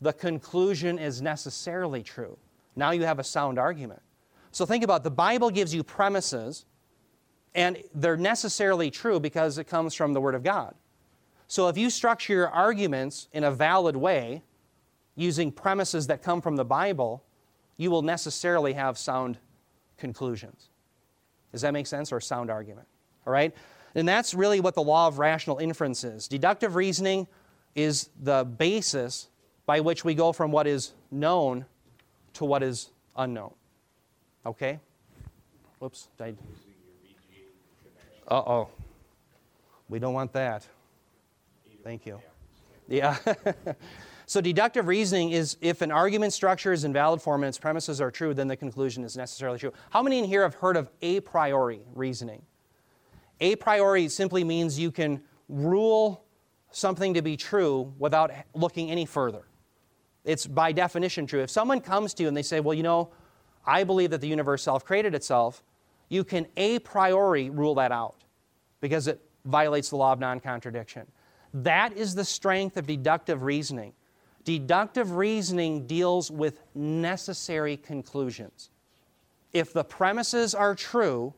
the 0.00 0.12
conclusion 0.12 0.98
is 0.98 1.22
necessarily 1.22 2.02
true. 2.02 2.36
Now 2.76 2.90
you 2.90 3.04
have 3.04 3.18
a 3.18 3.24
sound 3.24 3.58
argument. 3.58 4.02
So 4.50 4.66
think 4.66 4.84
about 4.84 5.00
it. 5.00 5.04
the 5.04 5.10
Bible 5.10 5.50
gives 5.50 5.74
you 5.74 5.82
premises 5.82 6.66
and 7.54 7.78
they're 7.94 8.16
necessarily 8.16 8.90
true 8.90 9.20
because 9.20 9.58
it 9.58 9.64
comes 9.64 9.94
from 9.94 10.12
the 10.12 10.20
Word 10.20 10.34
of 10.34 10.42
God. 10.42 10.74
So 11.46 11.68
if 11.68 11.78
you 11.78 11.90
structure 11.90 12.32
your 12.32 12.48
arguments 12.48 13.28
in 13.32 13.44
a 13.44 13.50
valid 13.50 13.96
way, 13.96 14.42
using 15.14 15.52
premises 15.52 16.06
that 16.08 16.22
come 16.22 16.40
from 16.40 16.56
the 16.56 16.64
Bible, 16.64 17.22
you 17.76 17.90
will 17.90 18.02
necessarily 18.02 18.72
have 18.72 18.98
sound 18.98 19.38
conclusions. 19.96 20.68
Does 21.52 21.60
that 21.60 21.72
make 21.72 21.86
sense? 21.86 22.10
Or 22.10 22.20
sound 22.20 22.50
argument? 22.50 22.88
All 23.26 23.32
right? 23.32 23.54
And 23.94 24.08
that's 24.08 24.34
really 24.34 24.58
what 24.58 24.74
the 24.74 24.82
law 24.82 25.06
of 25.06 25.18
rational 25.18 25.58
inference 25.58 26.02
is. 26.02 26.26
Deductive 26.26 26.74
reasoning 26.74 27.28
is 27.74 28.10
the 28.20 28.44
basis 28.44 29.28
by 29.66 29.80
which 29.80 30.04
we 30.04 30.14
go 30.14 30.32
from 30.32 30.50
what 30.50 30.66
is 30.66 30.92
known 31.10 31.64
to 32.34 32.44
what 32.44 32.62
is 32.62 32.90
unknown. 33.16 33.54
Okay? 34.44 34.78
Whoops. 35.78 36.08
Uh 38.28 38.34
oh. 38.34 38.68
We 39.88 39.98
don't 39.98 40.14
want 40.14 40.32
that. 40.32 40.66
Thank 41.82 42.06
you. 42.06 42.20
Yeah. 42.88 43.16
so 44.26 44.40
deductive 44.40 44.86
reasoning 44.86 45.32
is 45.32 45.56
if 45.60 45.82
an 45.82 45.90
argument 45.90 46.32
structure 46.32 46.72
is 46.72 46.84
in 46.84 46.92
valid 46.92 47.20
form 47.20 47.42
and 47.42 47.48
its 47.48 47.58
premises 47.58 48.00
are 48.00 48.10
true, 48.10 48.34
then 48.34 48.48
the 48.48 48.56
conclusion 48.56 49.04
is 49.04 49.16
necessarily 49.16 49.58
true. 49.58 49.72
How 49.90 50.02
many 50.02 50.18
in 50.18 50.24
here 50.24 50.42
have 50.42 50.54
heard 50.54 50.76
of 50.76 50.90
a 51.02 51.20
priori 51.20 51.80
reasoning? 51.94 52.42
A 53.40 53.56
priori 53.56 54.08
simply 54.08 54.44
means 54.44 54.78
you 54.78 54.90
can 54.90 55.22
rule 55.48 56.24
something 56.70 57.14
to 57.14 57.22
be 57.22 57.36
true 57.36 57.92
without 57.98 58.30
looking 58.54 58.90
any 58.90 59.04
further. 59.04 59.44
It's 60.24 60.46
by 60.46 60.72
definition 60.72 61.26
true. 61.26 61.42
If 61.42 61.50
someone 61.50 61.80
comes 61.80 62.14
to 62.14 62.22
you 62.22 62.28
and 62.28 62.36
they 62.36 62.42
say, 62.42 62.60
Well, 62.60 62.74
you 62.74 62.82
know, 62.82 63.10
I 63.66 63.84
believe 63.84 64.10
that 64.10 64.20
the 64.20 64.28
universe 64.28 64.62
self 64.62 64.84
created 64.84 65.14
itself, 65.14 65.62
you 66.08 66.24
can 66.24 66.46
a 66.56 66.78
priori 66.80 67.50
rule 67.50 67.74
that 67.76 67.92
out 67.92 68.24
because 68.80 69.06
it 69.06 69.20
violates 69.44 69.90
the 69.90 69.96
law 69.96 70.12
of 70.12 70.18
non 70.18 70.40
contradiction. 70.40 71.06
That 71.52 71.96
is 71.96 72.14
the 72.14 72.24
strength 72.24 72.76
of 72.76 72.86
deductive 72.86 73.42
reasoning. 73.42 73.92
Deductive 74.44 75.16
reasoning 75.16 75.86
deals 75.86 76.30
with 76.30 76.60
necessary 76.74 77.76
conclusions. 77.76 78.70
If 79.52 79.72
the 79.72 79.84
premises 79.84 80.54
are 80.54 80.74
true 80.74 81.32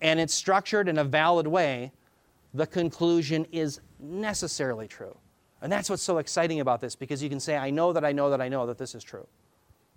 and 0.00 0.20
it's 0.20 0.32
structured 0.32 0.88
in 0.88 0.98
a 0.98 1.04
valid 1.04 1.46
way, 1.46 1.92
the 2.54 2.66
conclusion 2.66 3.46
is 3.52 3.80
necessarily 3.98 4.88
true. 4.88 5.16
And 5.66 5.72
that's 5.72 5.90
what's 5.90 6.04
so 6.04 6.18
exciting 6.18 6.60
about 6.60 6.80
this 6.80 6.94
because 6.94 7.20
you 7.20 7.28
can 7.28 7.40
say, 7.40 7.56
I 7.56 7.70
know 7.70 7.92
that 7.92 8.04
I 8.04 8.12
know 8.12 8.30
that 8.30 8.40
I 8.40 8.48
know 8.48 8.66
that 8.66 8.78
this 8.78 8.94
is 8.94 9.02
true. 9.02 9.26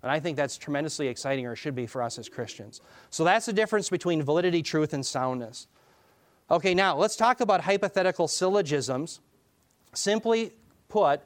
And 0.02 0.10
I 0.10 0.18
think 0.18 0.36
that's 0.36 0.58
tremendously 0.58 1.06
exciting, 1.06 1.46
or 1.46 1.54
should 1.54 1.76
be 1.76 1.86
for 1.86 2.02
us 2.02 2.18
as 2.18 2.28
Christians. 2.28 2.80
So 3.10 3.22
that's 3.22 3.46
the 3.46 3.52
difference 3.52 3.88
between 3.88 4.20
validity, 4.20 4.64
truth, 4.64 4.92
and 4.94 5.06
soundness. 5.06 5.68
Okay, 6.50 6.74
now 6.74 6.96
let's 6.96 7.14
talk 7.14 7.40
about 7.40 7.60
hypothetical 7.60 8.26
syllogisms. 8.26 9.20
Simply 9.94 10.54
put, 10.88 11.20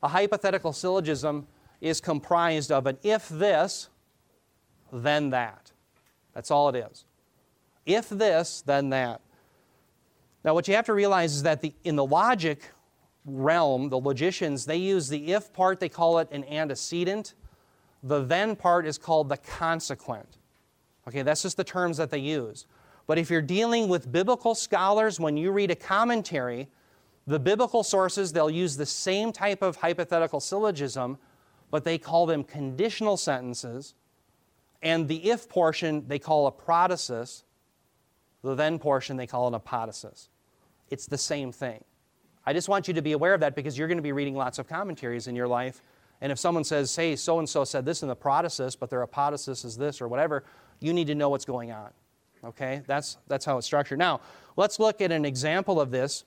a 0.00 0.06
hypothetical 0.06 0.72
syllogism 0.72 1.48
is 1.80 2.00
comprised 2.00 2.70
of 2.70 2.86
an 2.86 2.98
if 3.02 3.28
this, 3.28 3.88
then 4.92 5.30
that. 5.30 5.72
That's 6.34 6.52
all 6.52 6.68
it 6.68 6.76
is. 6.88 7.04
If 7.84 8.08
this, 8.10 8.62
then 8.64 8.90
that. 8.90 9.22
Now, 10.44 10.54
what 10.54 10.68
you 10.68 10.76
have 10.76 10.86
to 10.86 10.94
realize 10.94 11.34
is 11.34 11.42
that 11.42 11.62
the, 11.62 11.74
in 11.82 11.96
the 11.96 12.04
logic 12.04 12.62
realm, 13.28 13.88
the 13.88 13.98
logicians, 13.98 14.66
they 14.66 14.76
use 14.76 15.08
the 15.08 15.32
if 15.32 15.52
part, 15.52 15.80
they 15.80 15.88
call 15.88 16.18
it 16.18 16.28
an 16.30 16.44
antecedent. 16.44 17.34
The 18.02 18.24
then 18.24 18.56
part 18.56 18.86
is 18.86 18.98
called 18.98 19.28
the 19.28 19.36
consequent. 19.36 20.38
Okay, 21.06 21.22
that's 21.22 21.42
just 21.42 21.56
the 21.56 21.64
terms 21.64 21.96
that 21.96 22.10
they 22.10 22.18
use. 22.18 22.66
But 23.06 23.18
if 23.18 23.30
you're 23.30 23.42
dealing 23.42 23.88
with 23.88 24.12
biblical 24.12 24.54
scholars, 24.54 25.18
when 25.18 25.36
you 25.36 25.50
read 25.50 25.70
a 25.70 25.74
commentary, 25.74 26.68
the 27.26 27.38
biblical 27.38 27.82
sources, 27.82 28.32
they'll 28.32 28.50
use 28.50 28.76
the 28.76 28.86
same 28.86 29.32
type 29.32 29.62
of 29.62 29.76
hypothetical 29.76 30.40
syllogism, 30.40 31.18
but 31.70 31.84
they 31.84 31.98
call 31.98 32.26
them 32.26 32.44
conditional 32.44 33.16
sentences. 33.16 33.94
And 34.82 35.08
the 35.08 35.30
if 35.30 35.48
portion 35.48 36.06
they 36.06 36.18
call 36.18 36.46
a 36.46 36.52
protasis, 36.52 37.44
the 38.42 38.54
then 38.54 38.78
portion 38.78 39.16
they 39.16 39.26
call 39.26 39.52
an 39.52 39.58
apodosis. 39.58 40.28
It's 40.90 41.06
the 41.06 41.18
same 41.18 41.52
thing. 41.52 41.84
I 42.48 42.54
just 42.54 42.66
want 42.66 42.88
you 42.88 42.94
to 42.94 43.02
be 43.02 43.12
aware 43.12 43.34
of 43.34 43.40
that 43.40 43.54
because 43.54 43.76
you're 43.76 43.88
going 43.88 43.98
to 43.98 44.02
be 44.02 44.12
reading 44.12 44.34
lots 44.34 44.58
of 44.58 44.66
commentaries 44.66 45.26
in 45.26 45.36
your 45.36 45.46
life. 45.46 45.82
And 46.22 46.32
if 46.32 46.38
someone 46.38 46.64
says, 46.64 46.96
hey, 46.96 47.14
so 47.14 47.40
and 47.40 47.46
so 47.46 47.62
said 47.62 47.84
this 47.84 48.00
in 48.00 48.08
the 48.08 48.16
protasis, 48.16 48.74
but 48.74 48.88
their 48.88 49.06
apodosis 49.06 49.66
is 49.66 49.76
this 49.76 50.00
or 50.00 50.08
whatever, 50.08 50.44
you 50.80 50.94
need 50.94 51.08
to 51.08 51.14
know 51.14 51.28
what's 51.28 51.44
going 51.44 51.72
on. 51.72 51.90
Okay? 52.42 52.80
That's, 52.86 53.18
that's 53.26 53.44
how 53.44 53.58
it's 53.58 53.66
structured. 53.66 53.98
Now, 53.98 54.22
let's 54.56 54.80
look 54.80 55.02
at 55.02 55.12
an 55.12 55.26
example 55.26 55.78
of 55.78 55.90
this. 55.90 56.24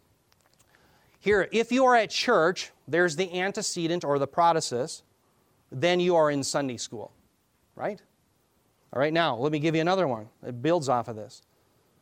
Here, 1.21 1.49
if 1.51 1.71
you 1.71 1.85
are 1.85 1.95
at 1.95 2.11
church, 2.11 2.69
there's 2.87 3.15
the 3.15 3.39
antecedent 3.39 4.03
or 4.03 4.19
the 4.19 4.27
protasis, 4.27 5.01
then 5.71 5.99
you 5.99 6.15
are 6.15 6.29
in 6.29 6.43
Sunday 6.43 6.77
school, 6.77 7.11
right? 7.75 7.99
All 8.93 8.99
right, 8.99 9.11
now, 9.11 9.37
let 9.37 9.51
me 9.51 9.57
give 9.57 9.73
you 9.73 9.81
another 9.81 10.07
one. 10.07 10.29
It 10.45 10.61
builds 10.61 10.87
off 10.87 11.07
of 11.07 11.15
this. 11.15 11.41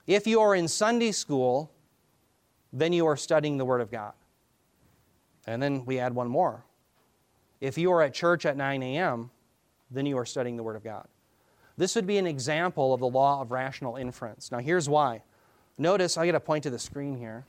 If 0.08 0.28
you 0.28 0.42
are 0.42 0.56
in 0.56 0.68
Sunday 0.68 1.14
school, 1.14 1.72
then 2.72 2.94
you 2.94 3.06
are 3.08 3.18
studying 3.18 3.58
the 3.58 3.66
Word 3.66 3.82
of 3.82 3.92
God. 3.92 4.14
And 5.48 5.62
then 5.62 5.86
we 5.86 6.00
add 6.00 6.14
one 6.14 6.28
more. 6.28 6.64
If 7.60 7.78
you 7.78 7.92
are 7.92 8.02
at 8.02 8.14
church 8.14 8.46
at 8.46 8.56
9 8.56 8.84
a.m., 8.84 9.32
then 9.92 10.06
you 10.06 10.18
are 10.18 10.26
studying 10.26 10.56
the 10.56 10.64
Word 10.64 10.76
of 10.76 10.84
God. 10.84 11.08
This 11.78 11.96
would 11.96 12.06
be 12.06 12.18
an 12.18 12.28
example 12.28 12.94
of 12.94 13.00
the 13.00 13.08
law 13.08 13.42
of 13.42 13.52
rational 13.52 13.96
inference. 13.96 14.52
Now, 14.52 14.60
here's 14.60 14.88
why. 14.88 15.24
Notice, 15.78 16.18
I 16.18 16.26
get 16.26 16.34
to 16.34 16.40
point 16.40 16.64
to 16.64 16.70
the 16.70 16.80
screen 16.80 17.18
here. 17.18 17.46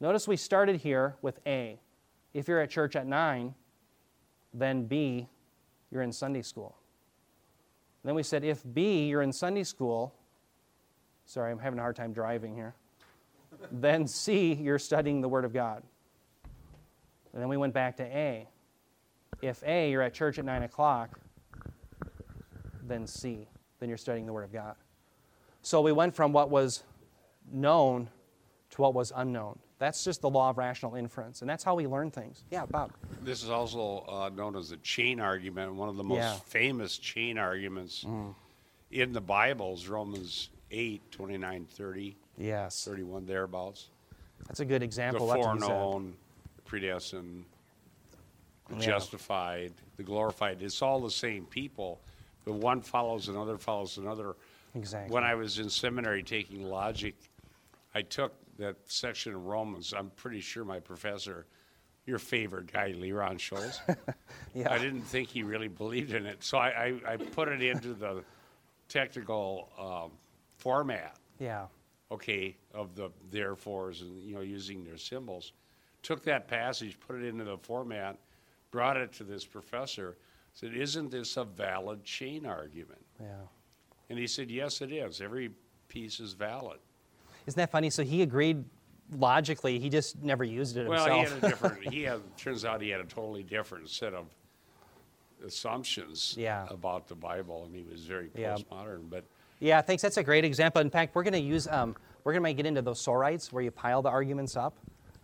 Notice 0.00 0.26
we 0.26 0.36
started 0.36 0.80
here 0.80 1.16
with 1.22 1.38
A. 1.46 1.78
If 2.34 2.48
you're 2.48 2.60
at 2.60 2.70
church 2.70 2.96
at 2.96 3.06
9, 3.06 3.54
then 4.52 4.84
B, 4.84 5.28
you're 5.90 6.02
in 6.02 6.12
Sunday 6.12 6.42
school. 6.42 6.76
Then 8.04 8.14
we 8.14 8.24
said, 8.24 8.42
if 8.42 8.62
B, 8.74 9.06
you're 9.06 9.22
in 9.22 9.32
Sunday 9.32 9.62
school, 9.62 10.12
sorry, 11.24 11.52
I'm 11.52 11.60
having 11.60 11.78
a 11.78 11.82
hard 11.82 11.94
time 11.94 12.12
driving 12.12 12.54
here 12.54 12.74
then 13.70 14.06
C, 14.06 14.52
you're 14.54 14.78
studying 14.78 15.20
the 15.20 15.28
Word 15.28 15.44
of 15.44 15.52
God. 15.52 15.82
And 17.32 17.40
then 17.40 17.48
we 17.48 17.56
went 17.56 17.72
back 17.74 17.96
to 17.96 18.02
A. 18.04 18.48
If 19.40 19.62
A, 19.64 19.90
you're 19.90 20.02
at 20.02 20.14
church 20.14 20.38
at 20.38 20.44
9 20.44 20.62
o'clock, 20.64 21.18
then 22.82 23.06
C, 23.06 23.48
then 23.80 23.88
you're 23.88 23.98
studying 23.98 24.26
the 24.26 24.32
Word 24.32 24.44
of 24.44 24.52
God. 24.52 24.74
So 25.62 25.80
we 25.80 25.92
went 25.92 26.14
from 26.14 26.32
what 26.32 26.50
was 26.50 26.82
known 27.50 28.08
to 28.70 28.82
what 28.82 28.94
was 28.94 29.12
unknown. 29.14 29.58
That's 29.78 30.04
just 30.04 30.20
the 30.20 30.30
law 30.30 30.50
of 30.50 30.58
rational 30.58 30.94
inference, 30.94 31.40
and 31.40 31.50
that's 31.50 31.64
how 31.64 31.74
we 31.74 31.86
learn 31.88 32.10
things. 32.10 32.44
Yeah, 32.50 32.66
Bob. 32.66 32.92
This 33.22 33.42
is 33.42 33.50
also 33.50 34.04
uh, 34.08 34.30
known 34.34 34.54
as 34.56 34.70
the 34.70 34.76
chain 34.78 35.18
argument, 35.18 35.74
one 35.74 35.88
of 35.88 35.96
the 35.96 36.04
most 36.04 36.18
Yeah. 36.18 36.34
famous 36.46 36.98
chain 36.98 37.36
arguments 37.36 38.06
in 38.92 39.12
the 39.12 39.20
Bible 39.20 39.74
is 39.74 39.88
Romans 39.88 40.50
8, 40.70 41.10
29, 41.10 41.66
30, 41.68 42.16
Yes. 42.42 42.84
31, 42.84 43.26
thereabouts. 43.26 43.88
That's 44.46 44.60
a 44.60 44.64
good 44.64 44.82
example. 44.82 45.26
That's 45.28 45.38
what 45.38 45.54
he 45.54 45.60
foreknown, 45.60 46.14
predestined, 46.64 47.44
the 48.68 48.74
Yeah. 48.76 48.80
justified, 48.80 49.72
the 49.96 50.02
glorified. 50.02 50.62
It's 50.62 50.82
all 50.82 51.00
the 51.00 51.10
same 51.10 51.46
people, 51.46 52.00
but 52.44 52.54
one 52.54 52.80
follows 52.82 53.28
another, 53.28 53.56
follows 53.58 53.98
another. 53.98 54.34
Exactly. 54.74 55.12
When 55.14 55.22
I 55.22 55.34
was 55.34 55.58
in 55.58 55.70
seminary 55.70 56.22
taking 56.22 56.68
logic, 56.68 57.14
I 57.94 58.02
took 58.02 58.32
that 58.58 58.76
section 58.86 59.34
of 59.34 59.46
Romans. 59.46 59.92
I'm 59.92 60.10
pretty 60.10 60.40
sure 60.40 60.64
my 60.64 60.80
professor, 60.80 61.46
your 62.06 62.18
favorite 62.18 62.72
guy, 62.72 62.92
LeRon 62.92 63.38
Shults, 63.38 63.78
Yeah. 64.54 64.72
I 64.72 64.78
didn't 64.78 65.02
think 65.02 65.28
he 65.28 65.42
really 65.44 65.68
believed 65.68 66.12
in 66.14 66.26
it. 66.26 66.42
So 66.42 66.58
I, 66.58 66.68
I, 67.06 67.12
I 67.12 67.16
put 67.16 67.48
it 67.48 67.62
into 67.62 67.94
the 67.94 68.24
technical 68.88 69.68
um, 69.78 70.10
format 70.58 71.16
Yeah. 71.38 71.66
Okay, 72.12 72.54
of 72.74 72.94
the 72.94 73.10
therefores 73.30 74.02
and, 74.02 74.22
you 74.22 74.34
know, 74.34 74.42
using 74.42 74.84
their 74.84 74.98
symbols. 74.98 75.52
Took 76.02 76.22
that 76.24 76.46
passage, 76.46 76.98
put 77.00 77.16
it 77.16 77.24
into 77.26 77.44
the 77.44 77.56
format, 77.58 78.18
brought 78.70 78.96
it 78.96 79.12
to 79.14 79.24
this 79.24 79.44
professor, 79.44 80.16
said, 80.52 80.74
Isn't 80.74 81.10
this 81.10 81.36
a 81.36 81.44
valid 81.44 82.04
chain 82.04 82.44
argument? 82.44 83.00
Yeah. 83.20 83.26
And 84.10 84.18
he 84.18 84.26
said, 84.26 84.50
Yes, 84.50 84.82
it 84.82 84.92
is. 84.92 85.20
Every 85.20 85.50
piece 85.88 86.20
is 86.20 86.34
valid. 86.34 86.78
Isn't 87.46 87.56
that 87.56 87.70
funny? 87.70 87.88
So 87.90 88.02
he 88.02 88.22
agreed 88.22 88.62
logically, 89.16 89.78
he 89.78 89.88
just 89.88 90.22
never 90.22 90.44
used 90.44 90.76
it 90.76 90.86
Well, 90.88 91.04
himself. 91.04 91.08
Well, 91.08 91.24
he 91.26 91.34
had 91.34 91.44
a 91.44 91.48
different, 91.48 91.92
he 91.94 92.02
had, 92.04 92.20
turns 92.36 92.64
out 92.64 92.80
he 92.82 92.90
had 92.90 93.00
a 93.00 93.04
totally 93.04 93.42
different 93.42 93.88
set 93.88 94.12
of 94.12 94.26
assumptions 95.46 96.34
Yeah. 96.38 96.66
about 96.70 97.08
the 97.08 97.14
Bible, 97.14 97.64
and 97.64 97.74
he 97.74 97.82
was 97.82 98.04
very 98.04 98.30
Yeah. 98.34 98.56
postmodern. 98.56 99.08
But 99.10 99.24
Yeah, 99.62 99.80
thanks. 99.80 100.02
That's 100.02 100.16
a 100.16 100.24
great 100.24 100.44
example. 100.44 100.80
In 100.80 100.90
fact, 100.90 101.14
we're 101.14 101.22
going 101.22 101.34
to 101.34 101.38
use, 101.38 101.68
um, 101.68 101.94
we're 102.24 102.32
going 102.32 102.42
to 102.44 102.52
get 102.52 102.66
into 102.66 102.82
those 102.82 103.00
sorites 103.00 103.52
where 103.52 103.62
you 103.62 103.70
pile 103.70 104.02
the 104.02 104.08
arguments 104.08 104.56
up. 104.56 104.76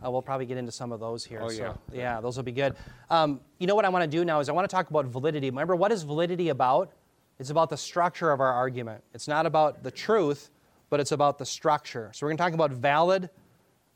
Uh, 0.05 0.13
we'll 0.13 0.23
probably 0.23 0.47
get 0.47 0.57
into 0.57 0.71
some 0.71 0.93
of 0.93 1.01
those 1.01 1.25
here. 1.25 1.41
Oh, 1.43 1.49
so, 1.49 1.77
yeah. 1.93 1.99
yeah, 1.99 2.21
those 2.21 2.37
will 2.37 2.45
be 2.45 2.53
good. 2.53 2.77
Um, 3.11 3.41
you 3.59 3.67
know 3.67 3.75
what 3.75 3.85
I 3.85 3.89
want 3.89 4.05
to 4.05 4.09
do 4.09 4.25
now 4.25 4.39
is 4.39 4.49
I 4.49 4.53
want 4.53 4.71
to 4.71 4.73
talk 4.73 4.91
about 4.91 5.07
validity. 5.07 5.51
Remember, 5.51 5.75
what 5.75 5.91
is 5.91 6.05
validity 6.05 6.51
about? 6.51 6.93
It's 7.41 7.51
about 7.51 7.69
the 7.69 7.77
structure 7.77 8.31
of 8.31 8.41
our 8.41 8.53
argument. 8.53 9.03
It's 9.13 9.27
not 9.27 9.45
about 9.45 9.83
the 9.83 9.91
truth, 9.91 10.51
but 10.89 11.01
it's 11.01 11.11
about 11.11 11.39
the 11.39 11.47
structure. 11.47 12.13
So 12.15 12.25
we're 12.25 12.31
going 12.31 12.37
to 12.37 12.45
talk 12.45 12.53
about 12.53 12.71
valid 12.71 13.31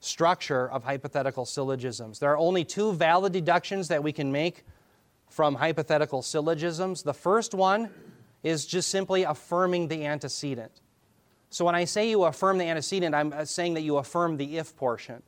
structure 0.01 0.69
of 0.73 0.83
hypothetical 0.83 1.47
syllogisms. 1.47 2.19
There 2.19 2.33
are 2.33 2.39
only 2.39 2.65
two 2.65 2.95
valid 2.95 3.33
deductions 3.33 3.87
that 3.89 4.03
we 4.03 4.11
can 4.13 4.33
make 4.33 4.65
from 5.31 5.55
hypothetical 5.55 6.21
syllogisms. 6.21 7.05
The 7.05 7.15
first 7.15 7.55
one 7.55 7.91
is 8.43 8.67
just 8.67 8.89
simply 8.89 9.23
affirming 9.23 9.89
the 9.89 10.05
antecedent. 10.05 10.81
So 11.51 11.65
when 11.65 11.75
I 11.75 11.85
say 11.85 12.09
you 12.09 12.25
affirm 12.25 12.59
the 12.59 12.65
antecedent, 12.65 13.15
I'm 13.15 13.33
uh, 13.33 13.45
saying 13.45 13.75
that 13.75 13.83
you 13.83 13.99
affirm 13.99 14.37
the 14.37 14.59
if 14.59 14.75
portion. 14.77 15.23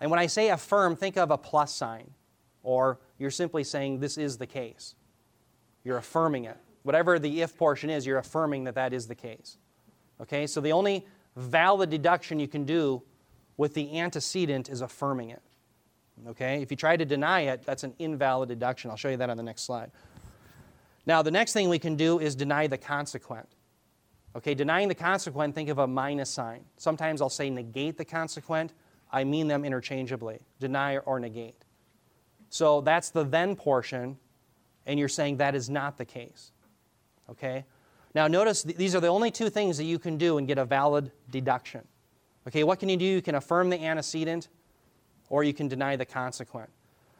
And 0.00 0.10
when 0.10 0.18
I 0.18 0.26
say 0.26 0.50
affirm, 0.50 0.96
think 0.96 1.16
of 1.16 1.30
a 1.30 1.38
plus 1.38 1.74
sign, 1.74 2.10
or 2.62 2.98
you're 3.18 3.30
simply 3.30 3.64
saying 3.64 4.00
this 4.00 4.18
is 4.18 4.38
the 4.38 4.46
case. 4.46 4.94
You're 5.84 5.98
affirming 5.98 6.44
it. 6.44 6.56
Whatever 6.82 7.18
the 7.18 7.42
if 7.42 7.56
portion 7.56 7.90
is, 7.90 8.06
you're 8.06 8.18
affirming 8.18 8.64
that 8.64 8.74
that 8.74 8.92
is 8.92 9.08
the 9.08 9.14
case. 9.14 9.58
Okay, 10.20 10.46
so 10.46 10.60
the 10.60 10.72
only 10.72 11.06
valid 11.36 11.90
deduction 11.90 12.40
you 12.40 12.48
can 12.48 12.64
do 12.64 13.02
with 13.56 13.74
the 13.74 13.98
antecedent 13.98 14.68
is 14.68 14.80
affirming 14.80 15.30
it. 15.30 15.42
Okay, 16.28 16.62
if 16.62 16.70
you 16.70 16.76
try 16.76 16.96
to 16.96 17.04
deny 17.04 17.42
it, 17.42 17.62
that's 17.64 17.84
an 17.84 17.94
invalid 17.98 18.48
deduction. 18.48 18.90
I'll 18.90 18.96
show 18.96 19.10
you 19.10 19.18
that 19.18 19.28
on 19.28 19.36
the 19.36 19.42
next 19.42 19.62
slide. 19.62 19.90
Now, 21.06 21.22
the 21.22 21.30
next 21.30 21.52
thing 21.52 21.68
we 21.68 21.78
can 21.78 21.96
do 21.96 22.18
is 22.18 22.34
deny 22.34 22.66
the 22.66 22.78
consequent. 22.78 23.48
Okay, 24.34 24.54
denying 24.54 24.88
the 24.88 24.94
consequent, 24.94 25.54
think 25.54 25.70
of 25.70 25.78
a 25.78 25.86
minus 25.86 26.28
sign. 26.28 26.64
Sometimes 26.76 27.22
I'll 27.22 27.30
say 27.30 27.48
negate 27.48 27.96
the 27.96 28.04
consequent. 28.04 28.74
I 29.10 29.24
mean 29.24 29.48
them 29.48 29.64
interchangeably 29.64 30.40
deny 30.60 30.98
or 30.98 31.18
negate. 31.20 31.64
So 32.50 32.80
that's 32.80 33.10
the 33.10 33.24
then 33.24 33.56
portion, 33.56 34.18
and 34.84 34.98
you're 34.98 35.08
saying 35.08 35.38
that 35.38 35.54
is 35.54 35.70
not 35.70 35.96
the 35.96 36.04
case. 36.04 36.52
Okay? 37.30 37.64
Now, 38.14 38.26
notice 38.26 38.62
th- 38.62 38.76
these 38.76 38.94
are 38.94 39.00
the 39.00 39.08
only 39.08 39.30
two 39.30 39.48
things 39.48 39.78
that 39.78 39.84
you 39.84 39.98
can 39.98 40.18
do 40.18 40.38
and 40.38 40.46
get 40.46 40.58
a 40.58 40.64
valid 40.64 41.12
deduction. 41.30 41.82
Okay, 42.48 42.62
what 42.62 42.78
can 42.78 42.88
you 42.88 42.96
do? 42.96 43.04
You 43.04 43.22
can 43.22 43.34
affirm 43.34 43.70
the 43.70 43.82
antecedent, 43.82 44.48
or 45.28 45.44
you 45.44 45.52
can 45.52 45.68
deny 45.68 45.96
the 45.96 46.04
consequent. 46.04 46.70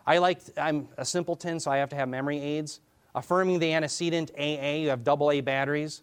I 0.06 0.18
like, 0.18 0.40
I'm 0.56 0.88
a 0.96 1.04
simpleton, 1.04 1.58
so 1.60 1.70
I 1.70 1.78
have 1.78 1.88
to 1.90 1.96
have 1.96 2.08
memory 2.08 2.38
aids. 2.38 2.80
Affirming 3.16 3.58
the 3.58 3.72
antecedent, 3.72 4.30
AA, 4.38 4.76
you 4.76 4.90
have 4.90 5.02
double 5.02 5.30
A 5.30 5.40
batteries, 5.40 6.02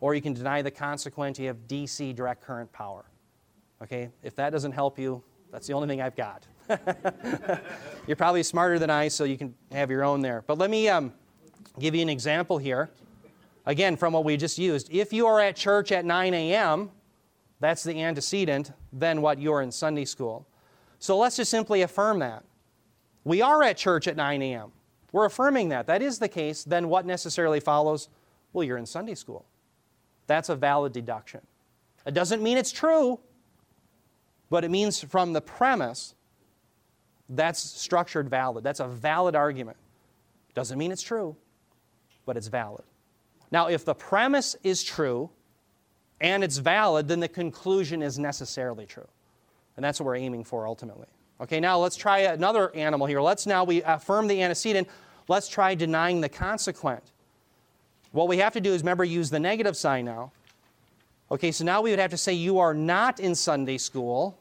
or 0.00 0.14
you 0.14 0.22
can 0.22 0.32
deny 0.32 0.62
the 0.62 0.70
consequent, 0.70 1.36
you 1.40 1.48
have 1.48 1.66
DC 1.66 2.14
direct 2.14 2.40
current 2.40 2.72
power. 2.72 3.04
Okay, 3.82 4.10
if 4.22 4.36
that 4.36 4.50
doesn't 4.50 4.70
help 4.70 4.96
you, 4.96 5.24
that's 5.50 5.66
the 5.66 5.72
only 5.72 5.88
thing 5.88 6.00
I've 6.00 6.14
got. 6.14 6.46
You're 8.06 8.16
probably 8.16 8.44
smarter 8.44 8.78
than 8.78 8.90
I, 8.90 9.08
so 9.08 9.24
you 9.24 9.36
can 9.36 9.52
have 9.72 9.90
your 9.90 10.04
own 10.04 10.22
there. 10.22 10.44
But 10.46 10.58
let 10.58 10.70
me 10.70 10.88
um, 10.88 11.12
give 11.80 11.96
you 11.96 12.02
an 12.02 12.08
example 12.08 12.58
here. 12.58 12.90
Again, 13.66 13.96
from 13.96 14.12
what 14.12 14.24
we 14.24 14.36
just 14.36 14.56
used. 14.56 14.88
If 14.92 15.12
you 15.12 15.26
are 15.26 15.40
at 15.40 15.56
church 15.56 15.90
at 15.90 16.04
9 16.04 16.32
a.m., 16.32 16.90
that's 17.58 17.82
the 17.82 18.00
antecedent, 18.00 18.72
then 18.92 19.20
what? 19.20 19.40
You're 19.40 19.62
in 19.62 19.72
Sunday 19.72 20.04
school. 20.04 20.46
So 21.00 21.18
let's 21.18 21.36
just 21.36 21.50
simply 21.50 21.82
affirm 21.82 22.20
that. 22.20 22.44
We 23.24 23.42
are 23.42 23.64
at 23.64 23.76
church 23.76 24.06
at 24.06 24.16
9 24.16 24.42
a.m. 24.42 24.72
We're 25.12 25.26
affirming 25.26 25.68
that. 25.68 25.86
That 25.86 26.02
is 26.02 26.18
the 26.18 26.28
case. 26.28 26.64
Then 26.64 26.88
what 26.88 27.06
necessarily 27.06 27.60
follows? 27.60 28.08
Well, 28.52 28.64
you're 28.64 28.78
in 28.78 28.86
Sunday 28.86 29.14
school. 29.14 29.44
That's 30.26 30.48
a 30.48 30.56
valid 30.56 30.92
deduction. 30.92 31.42
It 32.06 32.14
doesn't 32.14 32.42
mean 32.42 32.56
it's 32.56 32.72
true, 32.72 33.20
but 34.50 34.64
it 34.64 34.70
means 34.70 35.02
from 35.02 35.32
the 35.32 35.40
premise, 35.40 36.14
that's 37.28 37.60
structured 37.60 38.28
valid. 38.28 38.64
That's 38.64 38.80
a 38.80 38.88
valid 38.88 39.34
argument. 39.36 39.76
Doesn't 40.54 40.78
mean 40.78 40.92
it's 40.92 41.02
true, 41.02 41.36
but 42.26 42.36
it's 42.36 42.48
valid. 42.48 42.84
Now, 43.50 43.68
if 43.68 43.84
the 43.84 43.94
premise 43.94 44.56
is 44.62 44.82
true 44.82 45.30
and 46.20 46.42
it's 46.42 46.58
valid, 46.58 47.08
then 47.08 47.20
the 47.20 47.28
conclusion 47.28 48.02
is 48.02 48.18
necessarily 48.18 48.86
true. 48.86 49.08
And 49.76 49.84
that's 49.84 50.00
what 50.00 50.06
we're 50.06 50.16
aiming 50.16 50.44
for 50.44 50.66
ultimately. 50.66 51.08
Okay, 51.42 51.58
now 51.58 51.76
let's 51.76 51.96
try 51.96 52.20
another 52.20 52.72
animal 52.76 53.08
here. 53.08 53.20
Let's 53.20 53.46
now 53.46 53.64
we 53.64 53.82
affirm 53.82 54.28
the 54.28 54.40
antecedent. 54.40 54.88
Let's 55.26 55.48
try 55.48 55.74
denying 55.74 56.20
the 56.20 56.28
consequent. 56.28 57.02
What 58.12 58.28
we 58.28 58.36
have 58.38 58.52
to 58.52 58.60
do 58.60 58.72
is 58.72 58.82
remember 58.82 59.02
use 59.02 59.28
the 59.28 59.40
negative 59.40 59.76
sign 59.76 60.04
now. 60.04 60.30
Okay, 61.32 61.50
so 61.50 61.64
now 61.64 61.82
we 61.82 61.90
would 61.90 61.98
have 61.98 62.12
to 62.12 62.16
say 62.16 62.32
you 62.32 62.60
are 62.60 62.74
not 62.74 63.18
in 63.18 63.34
Sunday 63.34 63.78
school. 63.78 64.38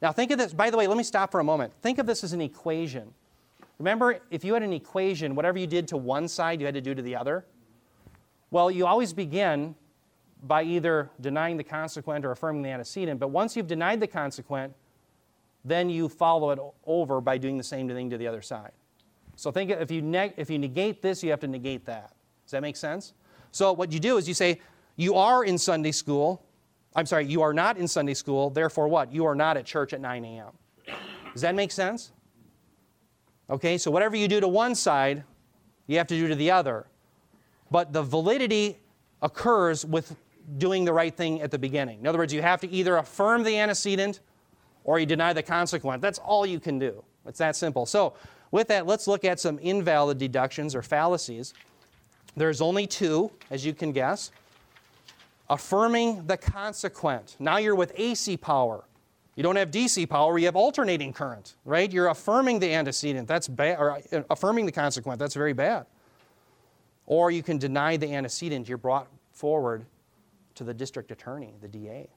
Now 0.00 0.12
think 0.12 0.30
of 0.30 0.38
this, 0.38 0.52
by 0.52 0.70
the 0.70 0.76
way, 0.76 0.86
let 0.86 0.96
me 0.96 1.02
stop 1.02 1.32
for 1.32 1.40
a 1.40 1.44
moment. 1.44 1.72
Think 1.82 1.98
of 1.98 2.06
this 2.06 2.22
as 2.22 2.32
an 2.32 2.40
equation. 2.40 3.12
Remember, 3.80 4.20
if 4.30 4.44
you 4.44 4.54
had 4.54 4.62
an 4.62 4.72
equation, 4.72 5.34
whatever 5.34 5.58
you 5.58 5.66
did 5.66 5.88
to 5.88 5.96
one 5.96 6.28
side, 6.28 6.60
you 6.60 6.66
had 6.66 6.74
to 6.74 6.80
do 6.80 6.94
to 6.94 7.02
the 7.02 7.16
other. 7.16 7.44
Well, 8.52 8.70
you 8.70 8.86
always 8.86 9.12
begin 9.12 9.74
by 10.44 10.62
either 10.62 11.10
denying 11.20 11.56
the 11.56 11.64
consequent 11.64 12.24
or 12.24 12.30
affirming 12.30 12.62
the 12.62 12.68
antecedent, 12.68 13.18
but 13.18 13.28
once 13.28 13.56
you've 13.56 13.66
denied 13.66 13.98
the 13.98 14.06
consequent, 14.06 14.72
then 15.64 15.88
you 15.88 16.08
follow 16.08 16.50
it 16.50 16.58
over 16.86 17.20
by 17.20 17.38
doing 17.38 17.56
the 17.56 17.64
same 17.64 17.88
thing 17.88 18.10
to 18.10 18.18
the 18.18 18.26
other 18.26 18.42
side. 18.42 18.72
So 19.36 19.50
think 19.50 19.70
if 19.70 19.90
you, 19.90 20.02
neg- 20.02 20.34
if 20.36 20.50
you 20.50 20.58
negate 20.58 21.02
this, 21.02 21.22
you 21.22 21.30
have 21.30 21.40
to 21.40 21.48
negate 21.48 21.86
that. 21.86 22.12
Does 22.44 22.52
that 22.52 22.62
make 22.62 22.76
sense? 22.76 23.14
So 23.50 23.72
what 23.72 23.92
you 23.92 23.98
do 23.98 24.16
is 24.16 24.28
you 24.28 24.34
say, 24.34 24.60
you 24.96 25.14
are 25.14 25.44
in 25.44 25.58
Sunday 25.58 25.92
school. 25.92 26.44
I'm 26.94 27.06
sorry, 27.06 27.26
you 27.26 27.42
are 27.42 27.52
not 27.52 27.76
in 27.76 27.88
Sunday 27.88 28.14
school. 28.14 28.50
Therefore, 28.50 28.86
what? 28.86 29.12
You 29.12 29.24
are 29.24 29.34
not 29.34 29.56
at 29.56 29.64
church 29.64 29.92
at 29.92 30.00
9 30.00 30.24
a.m. 30.24 30.52
Does 31.32 31.42
that 31.42 31.54
make 31.54 31.72
sense? 31.72 32.12
Okay, 33.50 33.76
so 33.78 33.90
whatever 33.90 34.16
you 34.16 34.28
do 34.28 34.40
to 34.40 34.48
one 34.48 34.74
side, 34.74 35.24
you 35.86 35.98
have 35.98 36.06
to 36.06 36.14
do 36.14 36.28
to 36.28 36.34
the 36.34 36.50
other. 36.50 36.86
But 37.70 37.92
the 37.92 38.02
validity 38.02 38.78
occurs 39.20 39.84
with 39.84 40.14
doing 40.58 40.84
the 40.84 40.92
right 40.92 41.14
thing 41.14 41.40
at 41.40 41.50
the 41.50 41.58
beginning. 41.58 42.00
In 42.00 42.06
other 42.06 42.18
words, 42.18 42.32
you 42.32 42.42
have 42.42 42.60
to 42.60 42.70
either 42.70 42.96
affirm 42.96 43.42
the 43.42 43.58
antecedent 43.58 44.20
or 44.84 44.98
you 44.98 45.06
deny 45.06 45.32
the 45.32 45.42
consequent. 45.42 46.00
That's 46.00 46.18
all 46.18 46.46
you 46.46 46.60
can 46.60 46.78
do. 46.78 47.02
It's 47.26 47.38
that 47.38 47.56
simple. 47.56 47.86
So, 47.86 48.14
with 48.50 48.68
that, 48.68 48.86
let's 48.86 49.08
look 49.08 49.24
at 49.24 49.40
some 49.40 49.58
invalid 49.58 50.18
deductions 50.18 50.76
or 50.76 50.82
fallacies. 50.82 51.54
There's 52.36 52.60
only 52.60 52.86
two, 52.86 53.32
as 53.50 53.66
you 53.66 53.74
can 53.74 53.90
guess. 53.90 54.30
Affirming 55.50 56.26
the 56.26 56.36
consequent. 56.36 57.36
Now 57.38 57.56
you're 57.56 57.74
with 57.74 57.92
AC 57.96 58.36
power. 58.36 58.84
You 59.36 59.42
don't 59.42 59.56
have 59.56 59.72
DC 59.72 60.08
power, 60.08 60.38
you 60.38 60.46
have 60.46 60.54
alternating 60.54 61.12
current, 61.12 61.56
right? 61.64 61.92
You're 61.92 62.08
affirming 62.08 62.60
the 62.60 62.72
antecedent. 62.72 63.26
That's 63.26 63.48
bad, 63.48 63.78
or 63.80 63.98
uh, 64.12 64.22
affirming 64.30 64.66
the 64.66 64.72
consequent. 64.72 65.18
That's 65.18 65.34
very 65.34 65.52
bad. 65.52 65.86
Or 67.06 67.30
you 67.30 67.42
can 67.42 67.58
deny 67.58 67.96
the 67.96 68.14
antecedent. 68.14 68.68
You're 68.68 68.78
brought 68.78 69.08
forward 69.32 69.84
to 70.54 70.62
the 70.62 70.72
district 70.72 71.10
attorney, 71.10 71.54
the 71.60 71.68
DA. 71.68 72.08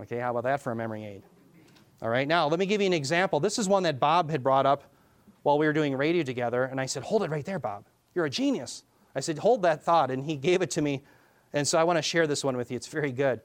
Okay, 0.00 0.18
how 0.18 0.30
about 0.30 0.44
that 0.44 0.62
for 0.62 0.72
a 0.72 0.76
memory 0.76 1.04
aid? 1.04 1.22
All 2.02 2.08
right, 2.08 2.26
now 2.26 2.48
let 2.48 2.58
me 2.58 2.66
give 2.66 2.80
you 2.80 2.86
an 2.86 2.92
example. 2.92 3.40
This 3.40 3.58
is 3.58 3.68
one 3.68 3.82
that 3.82 4.00
Bob 4.00 4.30
had 4.30 4.42
brought 4.42 4.66
up 4.66 4.84
while 5.42 5.58
we 5.58 5.66
were 5.66 5.72
doing 5.72 5.94
radio 5.96 6.22
together, 6.22 6.64
and 6.64 6.80
I 6.80 6.86
said, 6.86 7.02
Hold 7.02 7.22
it 7.22 7.30
right 7.30 7.44
there, 7.44 7.58
Bob. 7.58 7.84
You're 8.14 8.26
a 8.26 8.30
genius. 8.30 8.84
I 9.14 9.20
said, 9.20 9.38
Hold 9.38 9.62
that 9.62 9.82
thought, 9.82 10.10
and 10.10 10.24
he 10.24 10.36
gave 10.36 10.62
it 10.62 10.70
to 10.72 10.82
me. 10.82 11.02
And 11.52 11.66
so 11.66 11.78
I 11.78 11.84
want 11.84 11.98
to 11.98 12.02
share 12.02 12.26
this 12.26 12.44
one 12.44 12.56
with 12.56 12.70
you. 12.70 12.76
It's 12.76 12.86
very 12.86 13.12
good. 13.12 13.40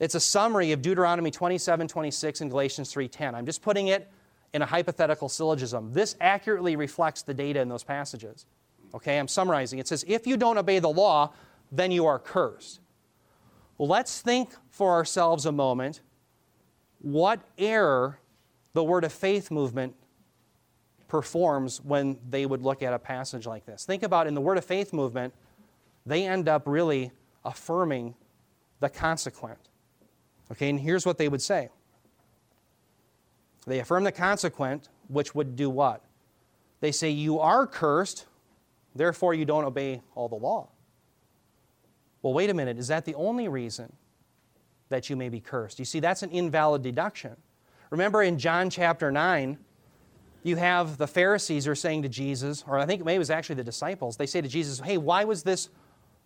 It's 0.00 0.14
a 0.14 0.20
summary 0.20 0.72
of 0.72 0.82
Deuteronomy 0.82 1.30
27, 1.30 1.86
26, 1.86 2.40
and 2.40 2.50
Galatians 2.50 2.92
3:10. 2.92 3.34
I'm 3.34 3.46
just 3.46 3.62
putting 3.62 3.88
it 3.88 4.10
in 4.52 4.62
a 4.62 4.66
hypothetical 4.66 5.28
syllogism. 5.28 5.92
This 5.92 6.16
accurately 6.20 6.76
reflects 6.76 7.22
the 7.22 7.34
data 7.34 7.60
in 7.60 7.68
those 7.68 7.84
passages. 7.84 8.46
Okay, 8.94 9.18
I'm 9.18 9.28
summarizing. 9.28 9.80
It 9.80 9.88
says, 9.88 10.04
if 10.06 10.26
you 10.26 10.36
don't 10.36 10.56
obey 10.56 10.78
the 10.78 10.88
law, 10.88 11.32
then 11.72 11.90
you 11.90 12.06
are 12.06 12.20
cursed. 12.20 12.80
Well, 13.76 13.88
let's 13.88 14.20
think 14.20 14.50
for 14.70 14.92
ourselves 14.92 15.46
a 15.46 15.52
moment 15.52 16.00
what 17.04 17.40
error 17.58 18.18
the 18.72 18.82
Word 18.82 19.04
of 19.04 19.12
Faith 19.12 19.50
movement 19.50 19.94
performs 21.06 21.80
when 21.82 22.18
they 22.28 22.46
would 22.46 22.62
look 22.62 22.82
at 22.82 22.94
a 22.94 22.98
passage 22.98 23.46
like 23.46 23.66
this. 23.66 23.84
Think 23.84 24.02
about 24.02 24.26
in 24.26 24.34
the 24.34 24.40
Word 24.40 24.56
of 24.56 24.64
Faith 24.64 24.92
movement, 24.92 25.34
they 26.06 26.26
end 26.26 26.48
up 26.48 26.62
really 26.66 27.12
affirming 27.44 28.14
the 28.80 28.88
consequent. 28.88 29.58
Okay, 30.50 30.70
and 30.70 30.80
here's 30.80 31.04
what 31.04 31.18
they 31.18 31.28
would 31.28 31.42
say 31.42 31.68
they 33.66 33.80
affirm 33.80 34.04
the 34.04 34.12
consequent, 34.12 34.88
which 35.08 35.34
would 35.34 35.56
do 35.56 35.68
what? 35.68 36.02
They 36.80 36.90
say, 36.90 37.10
You 37.10 37.38
are 37.38 37.66
cursed, 37.66 38.24
therefore 38.94 39.34
you 39.34 39.44
don't 39.44 39.64
obey 39.64 40.00
all 40.14 40.28
the 40.28 40.36
law. 40.36 40.68
Well, 42.22 42.32
wait 42.32 42.48
a 42.48 42.54
minute, 42.54 42.78
is 42.78 42.88
that 42.88 43.04
the 43.04 43.14
only 43.14 43.48
reason 43.48 43.92
that 44.94 45.10
you 45.10 45.16
may 45.16 45.28
be 45.28 45.40
cursed? 45.40 45.80
You 45.80 45.84
see, 45.84 45.98
that's 45.98 46.22
an 46.22 46.30
invalid 46.30 46.82
deduction. 46.82 47.36
Remember 47.90 48.22
in 48.22 48.38
John 48.38 48.70
chapter 48.70 49.10
9, 49.10 49.58
you 50.44 50.56
have 50.56 50.98
the 50.98 51.06
Pharisees 51.08 51.66
are 51.66 51.74
saying 51.74 52.02
to 52.02 52.08
Jesus, 52.08 52.64
or 52.68 52.78
I 52.78 52.86
think 52.86 53.04
maybe 53.04 53.16
it 53.16 53.18
was 53.18 53.30
actually 53.30 53.56
the 53.56 53.64
disciples, 53.64 54.16
they 54.16 54.26
say 54.26 54.40
to 54.40 54.48
Jesus, 54.48 54.78
Hey, 54.78 54.98
why 54.98 55.24
was 55.24 55.42
this 55.42 55.68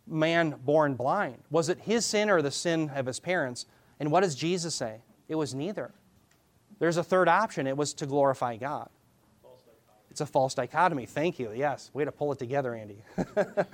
man 0.07 0.55
born 0.65 0.95
blind? 0.95 1.39
Was 1.51 1.71
it 1.71 1.79
his 1.81 2.05
sin 2.05 2.29
or 2.29 2.43
the 2.43 2.51
sin 2.51 2.91
of 2.95 3.07
his 3.07 3.19
parents? 3.19 3.65
And 4.01 4.13
what 4.13 4.21
does 4.21 4.35
Jesus 4.35 4.75
say? 4.75 5.01
It 5.29 5.37
was 5.37 5.55
neither. 5.55 5.93
There's 6.79 6.97
a 6.97 7.05
third 7.05 7.29
option 7.29 7.67
it 7.67 7.77
was 7.77 7.95
to 7.95 8.07
glorify 8.07 8.57
God. 8.57 8.91
It's 10.19 10.29
a 10.29 10.33
false 10.33 10.53
dichotomy. 10.53 11.07
Thank 11.07 11.39
you. 11.39 11.53
Yes. 11.55 11.93
Way 11.95 12.05
to 12.05 12.11
pull 12.11 12.33
it 12.33 12.41
together, 12.41 12.75
Andy. 12.75 13.05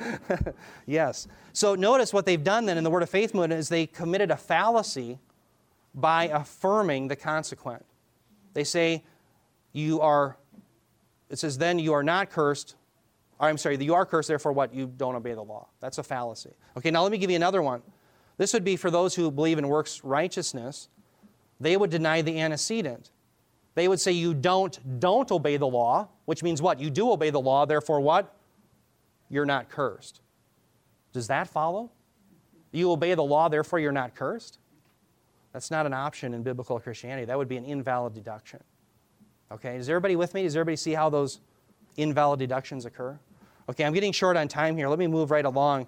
yes. 0.87 1.27
So 1.55 1.75
notice 1.75 2.13
what 2.13 2.27
they've 2.27 2.45
done 2.45 2.67
then 2.67 2.77
in 2.77 2.85
the 2.85 2.91
Word 2.91 3.03
of 3.03 3.09
Faith 3.09 3.33
movement 3.33 3.55
is 3.55 3.71
they 3.71 3.87
committed 3.87 4.31
a 4.31 4.37
fallacy 4.37 5.19
by 5.95 6.25
affirming 6.25 7.09
the 7.09 7.17
consequent. 7.17 7.83
They 8.53 8.63
say, 8.63 9.05
you 9.73 10.03
are, 10.03 10.37
it 11.31 11.39
says, 11.39 11.57
then 11.57 11.79
you 11.79 11.95
are 11.95 12.03
not 12.03 12.29
cursed. 12.29 12.77
Or, 13.39 13.49
I'm 13.49 13.57
sorry, 13.57 13.83
you 13.83 13.95
are 13.95 14.05
cursed, 14.05 14.29
therefore 14.29 14.53
what? 14.53 14.75
You 14.75 14.93
don't 14.95 15.15
obey 15.15 15.33
the 15.33 15.43
law. 15.43 15.69
That's 15.81 15.97
a 15.97 16.03
fallacy. 16.03 16.53
Okay, 16.77 16.91
now 16.91 17.05
let 17.05 17.11
me 17.11 17.17
give 17.17 17.31
you 17.31 17.37
another 17.37 17.63
one. 17.63 17.81
This 18.37 18.53
would 18.53 18.65
be 18.65 18.77
for 18.77 18.91
those 18.91 19.15
who 19.15 19.31
believe 19.31 19.57
in 19.57 19.67
works 19.67 20.05
righteousness. 20.05 20.91
They 21.59 21.79
would 21.79 21.89
deny 21.89 22.21
the 22.21 22.39
antecedent. 22.39 23.13
They 23.75 23.89
would 23.89 24.01
say 24.01 24.13
you 24.13 24.35
don't 24.35 25.01
don't 25.01 25.31
obey 25.31 25.57
the 25.57 25.67
law, 25.67 26.09
which 26.27 26.43
means 26.43 26.63
what? 26.63 26.81
You 26.81 26.91
do 26.91 27.11
obey 27.11 27.31
the 27.31 27.41
law, 27.41 27.67
therefore 27.67 28.01
what? 28.01 28.35
You're 29.29 29.47
not 29.47 29.69
cursed. 29.69 30.21
Does 31.13 31.27
that 31.27 31.49
follow? 31.49 31.91
You 32.71 32.91
obey 32.91 33.15
the 33.15 33.23
law, 33.25 33.49
therefore 33.49 33.79
you're 33.79 33.93
not 33.93 34.15
cursed? 34.15 34.59
That's 35.53 35.71
not 35.71 35.87
an 35.87 35.95
option 35.95 36.35
in 36.35 36.43
biblical 36.43 36.79
Christianity. 36.81 37.25
That 37.25 37.39
would 37.39 37.49
be 37.49 37.57
an 37.57 37.65
invalid 37.65 38.15
deduction. 38.15 38.61
Okay, 39.53 39.77
is 39.77 39.89
everybody 39.89 40.17
with 40.17 40.35
me? 40.35 40.43
Does 40.43 40.57
everybody 40.57 40.77
see 40.77 40.93
how 40.93 41.09
those 41.09 41.41
invalid 41.97 42.41
deductions 42.41 42.87
occur? 42.87 43.19
Okay, 43.69 43.85
I'm 43.85 43.93
getting 43.93 44.13
short 44.13 44.37
on 44.37 44.49
time 44.49 44.77
here. 44.77 44.89
Let 44.89 44.99
me 44.99 45.07
move 45.07 45.31
right 45.31 45.45
along. 45.45 45.87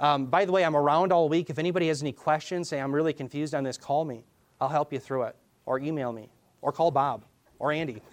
Um, 0.00 0.26
by 0.26 0.44
the 0.44 0.50
way, 0.50 0.64
I'm 0.64 0.76
around 0.76 1.12
all 1.12 1.28
week. 1.28 1.48
If 1.50 1.58
anybody 1.60 1.86
has 1.88 2.02
any 2.02 2.12
questions, 2.12 2.68
say 2.68 2.80
I'm 2.80 2.92
really 2.92 3.12
confused 3.12 3.54
on 3.54 3.62
this, 3.62 3.78
call 3.78 4.04
me. 4.04 4.24
I'll 4.60 4.68
help 4.68 4.92
you 4.92 4.98
through 4.98 5.24
it. 5.24 5.36
Or 5.66 5.78
email 5.78 6.12
me 6.12 6.30
or 6.64 6.72
call 6.72 6.90
Bob 6.90 7.24
or 7.58 7.70
Andy. 7.70 8.00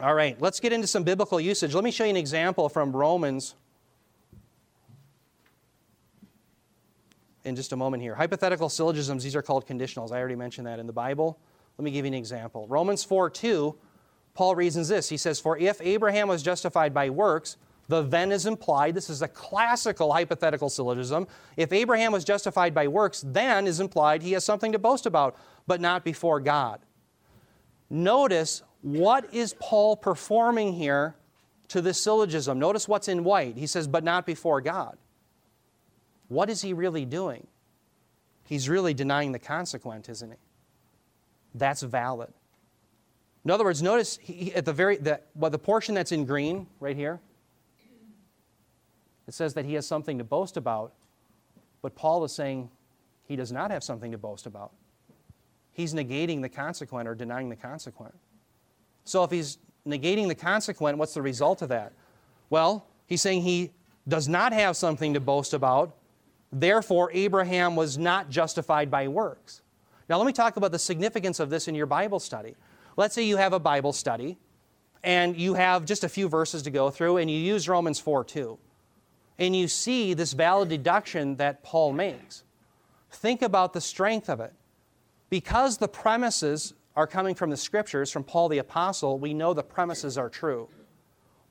All 0.00 0.14
right, 0.14 0.40
let's 0.40 0.60
get 0.60 0.72
into 0.72 0.86
some 0.86 1.02
biblical 1.02 1.40
usage. 1.40 1.74
Let 1.74 1.82
me 1.82 1.90
show 1.90 2.04
you 2.04 2.10
an 2.10 2.16
example 2.16 2.68
from 2.68 2.94
Romans 2.96 3.56
in 7.44 7.56
just 7.56 7.72
a 7.72 7.76
moment 7.76 8.00
here. 8.00 8.14
Hypothetical 8.14 8.68
syllogisms, 8.68 9.24
these 9.24 9.34
are 9.34 9.42
called 9.42 9.66
conditionals. 9.66 10.12
I 10.12 10.18
already 10.18 10.36
mentioned 10.36 10.68
that 10.68 10.78
in 10.78 10.86
the 10.86 10.92
Bible. 10.92 11.36
Let 11.76 11.84
me 11.84 11.90
give 11.90 12.04
you 12.04 12.10
an 12.12 12.14
example. 12.14 12.68
Romans 12.68 13.02
4 13.02 13.28
2, 13.28 13.74
Paul 14.34 14.54
reasons 14.54 14.86
this. 14.86 15.08
He 15.08 15.16
says, 15.16 15.40
For 15.40 15.58
if 15.58 15.80
Abraham 15.80 16.28
was 16.28 16.44
justified 16.44 16.94
by 16.94 17.10
works, 17.10 17.56
the 17.88 18.02
then 18.02 18.30
is 18.32 18.46
implied. 18.46 18.94
This 18.94 19.10
is 19.10 19.22
a 19.22 19.28
classical 19.28 20.12
hypothetical 20.12 20.68
syllogism. 20.68 21.26
If 21.56 21.72
Abraham 21.72 22.12
was 22.12 22.24
justified 22.24 22.74
by 22.74 22.86
works, 22.86 23.24
then 23.26 23.66
is 23.66 23.80
implied 23.80 24.22
he 24.22 24.32
has 24.32 24.44
something 24.44 24.72
to 24.72 24.78
boast 24.78 25.06
about, 25.06 25.36
but 25.66 25.80
not 25.80 26.04
before 26.04 26.38
God. 26.38 26.80
Notice 27.90 28.62
what 28.82 29.32
is 29.32 29.54
Paul 29.58 29.96
performing 29.96 30.74
here 30.74 31.16
to 31.68 31.80
this 31.80 32.00
syllogism. 32.00 32.58
Notice 32.58 32.88
what's 32.88 33.08
in 33.08 33.24
white. 33.24 33.56
He 33.56 33.66
says, 33.66 33.86
but 33.86 34.04
not 34.04 34.26
before 34.26 34.60
God. 34.60 34.96
What 36.28 36.50
is 36.50 36.62
he 36.62 36.72
really 36.72 37.04
doing? 37.04 37.46
He's 38.44 38.68
really 38.68 38.94
denying 38.94 39.32
the 39.32 39.38
consequent, 39.38 40.08
isn't 40.08 40.30
he? 40.30 40.36
That's 41.54 41.82
valid. 41.82 42.32
In 43.44 43.50
other 43.50 43.64
words, 43.64 43.82
notice 43.82 44.18
he, 44.22 44.54
at 44.54 44.64
the 44.64 44.72
very 44.72 44.96
the, 44.96 45.20
well, 45.34 45.50
the 45.50 45.58
portion 45.58 45.94
that's 45.94 46.12
in 46.12 46.24
green 46.24 46.66
right 46.80 46.96
here. 46.96 47.20
It 49.28 49.34
says 49.34 49.52
that 49.54 49.66
he 49.66 49.74
has 49.74 49.86
something 49.86 50.16
to 50.16 50.24
boast 50.24 50.56
about, 50.56 50.94
but 51.82 51.94
Paul 51.94 52.24
is 52.24 52.32
saying 52.32 52.70
he 53.24 53.36
does 53.36 53.52
not 53.52 53.70
have 53.70 53.84
something 53.84 54.10
to 54.10 54.18
boast 54.18 54.46
about. 54.46 54.72
He's 55.70 55.92
negating 55.92 56.40
the 56.40 56.48
consequent 56.48 57.06
or 57.06 57.14
denying 57.14 57.50
the 57.50 57.56
consequent. 57.56 58.14
So 59.04 59.22
if 59.24 59.30
he's 59.30 59.58
negating 59.86 60.28
the 60.28 60.34
consequent, 60.34 60.96
what's 60.96 61.12
the 61.12 61.20
result 61.20 61.60
of 61.60 61.68
that? 61.68 61.92
Well, 62.48 62.86
he's 63.06 63.20
saying 63.20 63.42
he 63.42 63.70
does 64.08 64.28
not 64.28 64.54
have 64.54 64.78
something 64.78 65.12
to 65.12 65.20
boast 65.20 65.52
about, 65.52 65.94
therefore, 66.50 67.10
Abraham 67.12 67.76
was 67.76 67.98
not 67.98 68.30
justified 68.30 68.90
by 68.90 69.08
works. 69.08 69.60
Now, 70.08 70.16
let 70.16 70.26
me 70.26 70.32
talk 70.32 70.56
about 70.56 70.72
the 70.72 70.78
significance 70.78 71.38
of 71.38 71.50
this 71.50 71.68
in 71.68 71.74
your 71.74 71.84
Bible 71.84 72.18
study. 72.18 72.56
Let's 72.96 73.14
say 73.14 73.24
you 73.24 73.36
have 73.36 73.52
a 73.52 73.60
Bible 73.60 73.92
study 73.92 74.38
and 75.04 75.36
you 75.36 75.52
have 75.52 75.84
just 75.84 76.02
a 76.02 76.08
few 76.08 76.30
verses 76.30 76.62
to 76.62 76.70
go 76.70 76.88
through 76.88 77.18
and 77.18 77.30
you 77.30 77.36
use 77.36 77.68
Romans 77.68 78.00
4 78.00 78.24
2 78.24 78.58
and 79.38 79.54
you 79.54 79.68
see 79.68 80.14
this 80.14 80.32
valid 80.32 80.68
deduction 80.68 81.36
that 81.36 81.62
Paul 81.62 81.92
makes. 81.92 82.42
Think 83.10 83.42
about 83.42 83.72
the 83.72 83.80
strength 83.80 84.28
of 84.28 84.40
it. 84.40 84.52
Because 85.30 85.78
the 85.78 85.88
premises 85.88 86.74
are 86.96 87.06
coming 87.06 87.34
from 87.34 87.50
the 87.50 87.56
scriptures, 87.56 88.10
from 88.10 88.24
Paul 88.24 88.48
the 88.48 88.58
Apostle, 88.58 89.18
we 89.18 89.32
know 89.34 89.54
the 89.54 89.62
premises 89.62 90.18
are 90.18 90.28
true. 90.28 90.68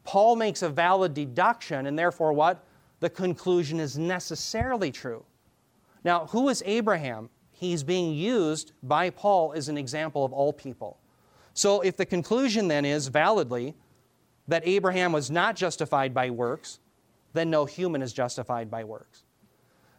Paul 0.04 0.36
makes 0.36 0.62
a 0.62 0.70
valid 0.70 1.14
deduction, 1.14 1.86
and 1.86 1.98
therefore, 1.98 2.34
what? 2.34 2.64
The 3.00 3.10
conclusion 3.10 3.80
is 3.80 3.98
necessarily 3.98 4.92
true. 4.92 5.24
Now, 6.04 6.28
who 6.28 6.50
is 6.50 6.64
Abraham? 6.66 7.30
He's 7.52 7.84
being 7.84 8.14
used 8.14 8.72
by 8.84 9.10
Paul 9.10 9.54
as 9.54 9.70
an 9.70 9.78
example 9.78 10.24
of 10.24 10.34
all 10.34 10.54
people. 10.54 10.98
So, 11.54 11.82
if 11.82 11.98
the 11.98 12.06
conclusion 12.06 12.68
then 12.68 12.86
is 12.86 13.08
validly 13.08 13.76
that 14.48 14.64
Abraham 14.66 15.12
was 15.12 15.30
not 15.30 15.56
justified 15.56 16.14
by 16.14 16.30
works, 16.30 16.80
then 17.38 17.50
no 17.50 17.66
human 17.66 18.02
is 18.02 18.14
justified 18.14 18.70
by 18.72 18.84
works. 18.84 19.24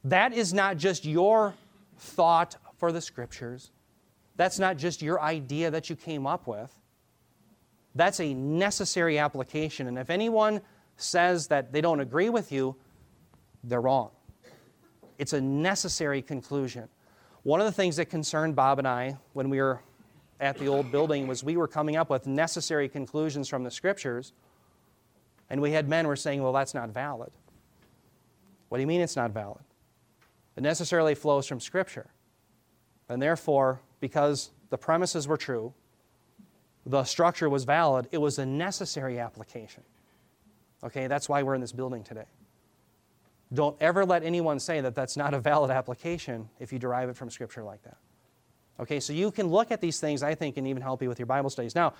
That 0.04 0.32
is 0.32 0.52
not 0.54 0.76
just 0.76 1.04
your 1.04 1.54
thought 1.98 2.56
for 2.76 2.92
the 2.92 3.00
scriptures. 3.00 3.70
That's 4.36 4.58
not 4.58 4.76
just 4.76 5.02
your 5.02 5.20
idea 5.20 5.70
that 5.70 5.90
you 5.90 5.96
came 5.96 6.26
up 6.26 6.46
with. 6.46 6.72
That's 7.94 8.20
a 8.20 8.32
necessary 8.32 9.18
application. 9.18 9.88
And 9.88 9.98
if 9.98 10.10
anyone 10.10 10.60
says 10.96 11.48
that 11.48 11.72
they 11.72 11.80
don't 11.80 12.00
agree 12.00 12.28
with 12.28 12.52
you, 12.52 12.76
they're 13.64 13.80
wrong. 13.80 14.10
It's 15.18 15.32
a 15.32 15.40
necessary 15.40 16.22
conclusion. 16.22 16.88
One 17.42 17.60
of 17.60 17.66
the 17.66 17.72
things 17.72 17.96
that 17.96 18.06
concerned 18.06 18.54
Bob 18.54 18.78
and 18.78 18.86
I 18.86 19.16
when 19.32 19.50
we 19.50 19.60
were 19.60 19.80
at 20.40 20.58
the 20.58 20.68
old 20.68 20.92
building 20.92 21.26
was 21.26 21.42
we 21.42 21.56
were 21.56 21.66
coming 21.66 21.96
up 21.96 22.10
with 22.10 22.26
necessary 22.26 22.88
conclusions 22.88 23.48
from 23.48 23.64
the 23.64 23.70
scriptures 23.70 24.32
and 25.50 25.60
we 25.60 25.72
had 25.72 25.88
men 25.88 26.04
who 26.04 26.08
were 26.08 26.16
saying, 26.16 26.42
well, 26.42 26.52
that's 26.52 26.74
not 26.74 26.90
valid. 26.90 27.30
What 28.68 28.78
do 28.78 28.82
you 28.82 28.86
mean 28.86 29.00
it's 29.00 29.16
not 29.16 29.30
valid? 29.30 29.62
It 30.56 30.62
necessarily 30.62 31.14
flows 31.14 31.46
from 31.46 31.60
Scripture. 31.60 32.10
And 33.08 33.22
therefore, 33.22 33.80
because 34.00 34.50
the 34.70 34.76
premises 34.76 35.26
were 35.26 35.36
true, 35.36 35.72
the 36.84 37.04
structure 37.04 37.48
was 37.48 37.64
valid, 37.64 38.08
it 38.12 38.18
was 38.18 38.38
a 38.38 38.46
necessary 38.46 39.18
application. 39.18 39.82
Okay, 40.84 41.06
that's 41.06 41.28
why 41.28 41.42
we're 41.42 41.54
in 41.54 41.60
this 41.60 41.72
building 41.72 42.04
today. 42.04 42.26
Don't 43.52 43.76
ever 43.80 44.04
let 44.04 44.22
anyone 44.22 44.60
say 44.60 44.80
that 44.80 44.94
that's 44.94 45.16
not 45.16 45.32
a 45.32 45.40
valid 45.40 45.70
application 45.70 46.48
if 46.60 46.72
you 46.72 46.78
derive 46.78 47.08
it 47.08 47.16
from 47.16 47.30
Scripture 47.30 47.62
like 47.62 47.82
that. 47.84 47.96
Okay, 48.80 49.00
so 49.00 49.12
you 49.12 49.30
can 49.30 49.48
look 49.48 49.70
at 49.72 49.80
these 49.80 49.98
things, 49.98 50.22
I 50.22 50.34
think, 50.34 50.56
and 50.56 50.66
even 50.66 50.82
help 50.82 51.02
you 51.02 51.08
with 51.08 51.18
your 51.18 51.26
Bible 51.26 51.50
studies. 51.50 51.74
Now, 51.74 51.94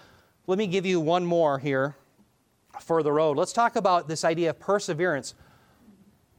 let 0.47 0.59
me 0.59 0.67
give 0.67 0.87
you 0.87 1.01
one 1.01 1.25
more 1.25 1.59
here 1.59 1.97
for 2.81 3.03
the 3.03 3.13
road. 3.13 3.37
Let's 3.37 3.53
talk 3.53 3.77
about 3.77 4.09
this 4.09 4.25
idea 4.25 4.51
of 4.51 4.59
perseverance. 4.59 5.35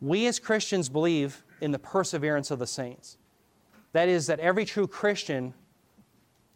We 0.02 0.28
as 0.28 0.40
Christians 0.40 0.90
believe 0.90 1.44
in 1.62 1.72
the 1.72 1.80
perseverance 1.80 2.52
of 2.52 2.60
the 2.60 2.68
saints. 2.68 3.18
That 3.92 4.08
is, 4.08 4.28
that 4.28 4.40
every 4.40 4.66
true 4.66 4.88
Christian 4.88 5.54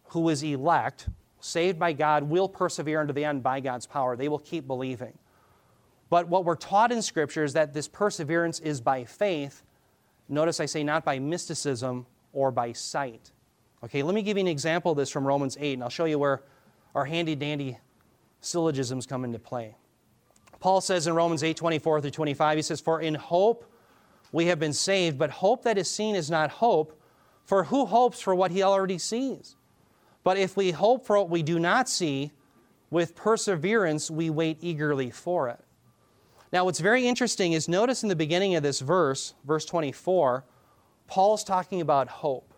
who 0.08 0.28
is 0.28 0.42
elect, 0.42 1.08
saved 1.40 1.78
by 1.78 1.92
God, 1.92 2.22
will 2.24 2.48
persevere 2.48 3.00
unto 3.00 3.12
the 3.12 3.24
end 3.24 3.42
by 3.42 3.60
God's 3.60 3.86
power. 3.86 4.16
They 4.16 4.28
will 4.28 4.38
keep 4.38 4.66
believing. 4.66 5.18
But 6.08 6.28
what 6.28 6.44
we're 6.44 6.54
taught 6.54 6.92
in 6.92 7.02
Scripture 7.02 7.42
is 7.42 7.52
that 7.54 7.74
this 7.74 7.88
perseverance 7.88 8.60
is 8.60 8.80
by 8.80 9.04
faith. 9.04 9.62
Notice 10.28 10.60
I 10.60 10.66
say 10.66 10.84
not 10.84 11.04
by 11.04 11.18
mysticism 11.18 12.06
or 12.32 12.50
by 12.50 12.72
sight. 12.72 13.32
Okay, 13.82 14.02
let 14.02 14.14
me 14.14 14.22
give 14.22 14.36
you 14.36 14.42
an 14.42 14.48
example 14.48 14.92
of 14.92 14.96
this 14.96 15.10
from 15.10 15.26
Romans 15.26 15.56
8, 15.60 15.74
and 15.74 15.82
I'll 15.82 15.90
show 15.90 16.04
you 16.04 16.18
where 16.18 16.42
our 16.94 17.04
handy 17.04 17.34
dandy 17.34 17.78
syllogisms 18.44 19.06
come 19.06 19.24
into 19.24 19.38
play. 19.38 19.76
Paul 20.60 20.80
says 20.80 21.06
in 21.06 21.14
Romans 21.14 21.42
8 21.42 21.56
24 21.56 22.00
through 22.00 22.10
25, 22.10 22.56
he 22.56 22.62
says, 22.62 22.80
For 22.80 23.00
in 23.00 23.14
hope 23.14 23.70
we 24.32 24.46
have 24.46 24.58
been 24.58 24.72
saved, 24.72 25.18
but 25.18 25.30
hope 25.30 25.62
that 25.64 25.78
is 25.78 25.90
seen 25.90 26.14
is 26.14 26.30
not 26.30 26.50
hope, 26.50 26.98
for 27.44 27.64
who 27.64 27.86
hopes 27.86 28.20
for 28.20 28.34
what 28.34 28.50
he 28.50 28.62
already 28.62 28.98
sees? 28.98 29.56
But 30.22 30.38
if 30.38 30.56
we 30.56 30.70
hope 30.70 31.06
for 31.06 31.18
what 31.18 31.30
we 31.30 31.42
do 31.42 31.58
not 31.58 31.88
see, 31.88 32.32
with 32.90 33.14
perseverance 33.14 34.10
we 34.10 34.30
wait 34.30 34.58
eagerly 34.60 35.10
for 35.10 35.48
it. 35.48 35.60
Now, 36.52 36.64
what's 36.64 36.80
very 36.80 37.06
interesting 37.06 37.52
is 37.52 37.68
notice 37.68 38.04
in 38.04 38.08
the 38.08 38.16
beginning 38.16 38.54
of 38.54 38.62
this 38.62 38.78
verse, 38.80 39.34
verse 39.44 39.64
24, 39.64 40.44
Paul's 41.08 41.42
talking 41.44 41.80
about 41.80 42.08
hope. 42.08 42.54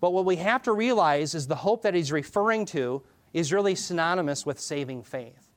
But 0.00 0.12
what 0.12 0.24
we 0.24 0.36
have 0.36 0.62
to 0.62 0.72
realize 0.72 1.34
is 1.34 1.46
the 1.46 1.54
hope 1.54 1.82
that 1.82 1.94
he's 1.94 2.10
referring 2.10 2.64
to 2.66 3.02
is 3.32 3.52
really 3.52 3.74
synonymous 3.74 4.44
with 4.44 4.60
saving 4.60 5.02
faith. 5.02 5.48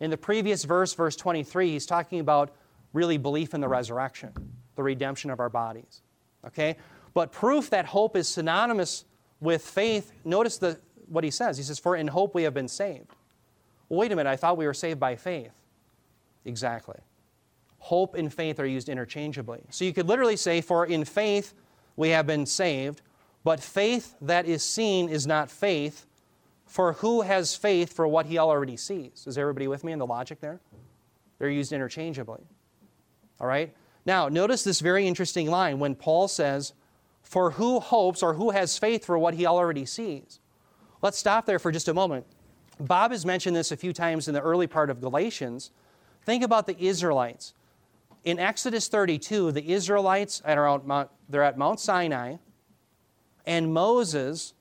In 0.00 0.10
the 0.10 0.16
previous 0.16 0.64
verse, 0.64 0.94
verse 0.94 1.16
23, 1.16 1.70
he's 1.70 1.86
talking 1.86 2.20
about 2.20 2.54
really 2.92 3.18
belief 3.18 3.54
in 3.54 3.60
the 3.60 3.68
resurrection, 3.68 4.32
the 4.76 4.82
redemption 4.82 5.30
of 5.30 5.40
our 5.40 5.48
bodies. 5.48 6.02
Okay? 6.46 6.76
But 7.14 7.32
proof 7.32 7.70
that 7.70 7.86
hope 7.86 8.16
is 8.16 8.28
synonymous 8.28 9.04
with 9.40 9.62
faith, 9.62 10.12
notice 10.24 10.58
the, 10.58 10.78
what 11.08 11.24
he 11.24 11.30
says. 11.30 11.56
He 11.56 11.62
says, 11.62 11.78
For 11.78 11.96
in 11.96 12.08
hope 12.08 12.34
we 12.34 12.42
have 12.44 12.54
been 12.54 12.68
saved. 12.68 13.10
Well, 13.88 14.00
wait 14.00 14.12
a 14.12 14.16
minute, 14.16 14.30
I 14.30 14.36
thought 14.36 14.56
we 14.56 14.66
were 14.66 14.74
saved 14.74 15.00
by 15.00 15.16
faith. 15.16 15.52
Exactly. 16.44 16.98
Hope 17.78 18.14
and 18.14 18.32
faith 18.32 18.60
are 18.60 18.66
used 18.66 18.88
interchangeably. 18.88 19.62
So 19.70 19.84
you 19.84 19.92
could 19.92 20.08
literally 20.08 20.36
say, 20.36 20.60
For 20.60 20.86
in 20.86 21.04
faith 21.04 21.54
we 21.96 22.10
have 22.10 22.26
been 22.26 22.46
saved, 22.46 23.02
but 23.44 23.60
faith 23.60 24.14
that 24.20 24.46
is 24.46 24.62
seen 24.62 25.08
is 25.08 25.26
not 25.26 25.50
faith, 25.50 26.06
for 26.72 26.94
who 26.94 27.20
has 27.20 27.54
faith 27.54 27.92
for 27.92 28.08
what 28.08 28.24
he 28.24 28.38
already 28.38 28.78
sees? 28.78 29.26
Is 29.26 29.36
everybody 29.36 29.68
with 29.68 29.84
me 29.84 29.92
in 29.92 29.98
the 29.98 30.06
logic 30.06 30.40
there? 30.40 30.58
They're 31.38 31.50
used 31.50 31.70
interchangeably. 31.70 32.40
All 33.38 33.46
right? 33.46 33.76
Now, 34.06 34.30
notice 34.30 34.64
this 34.64 34.80
very 34.80 35.06
interesting 35.06 35.50
line 35.50 35.80
when 35.80 35.94
Paul 35.94 36.28
says, 36.28 36.72
For 37.20 37.50
who 37.50 37.78
hopes 37.78 38.22
or 38.22 38.32
who 38.32 38.52
has 38.52 38.78
faith 38.78 39.04
for 39.04 39.18
what 39.18 39.34
he 39.34 39.44
already 39.44 39.84
sees? 39.84 40.40
Let's 41.02 41.18
stop 41.18 41.44
there 41.44 41.58
for 41.58 41.72
just 41.72 41.88
a 41.88 41.94
moment. 41.94 42.24
Bob 42.80 43.10
has 43.10 43.26
mentioned 43.26 43.54
this 43.54 43.70
a 43.70 43.76
few 43.76 43.92
times 43.92 44.26
in 44.26 44.32
the 44.32 44.40
early 44.40 44.66
part 44.66 44.88
of 44.88 44.98
Galatians. 44.98 45.72
Think 46.24 46.42
about 46.42 46.66
the 46.66 46.82
Israelites. 46.82 47.52
In 48.24 48.38
Exodus 48.38 48.88
32, 48.88 49.52
the 49.52 49.72
Israelites 49.72 50.40
are 50.46 50.80
Mount, 50.86 51.10
they're 51.28 51.42
at 51.42 51.58
Mount 51.58 51.80
Sinai, 51.80 52.36
and 53.44 53.74
Moses 53.74 54.54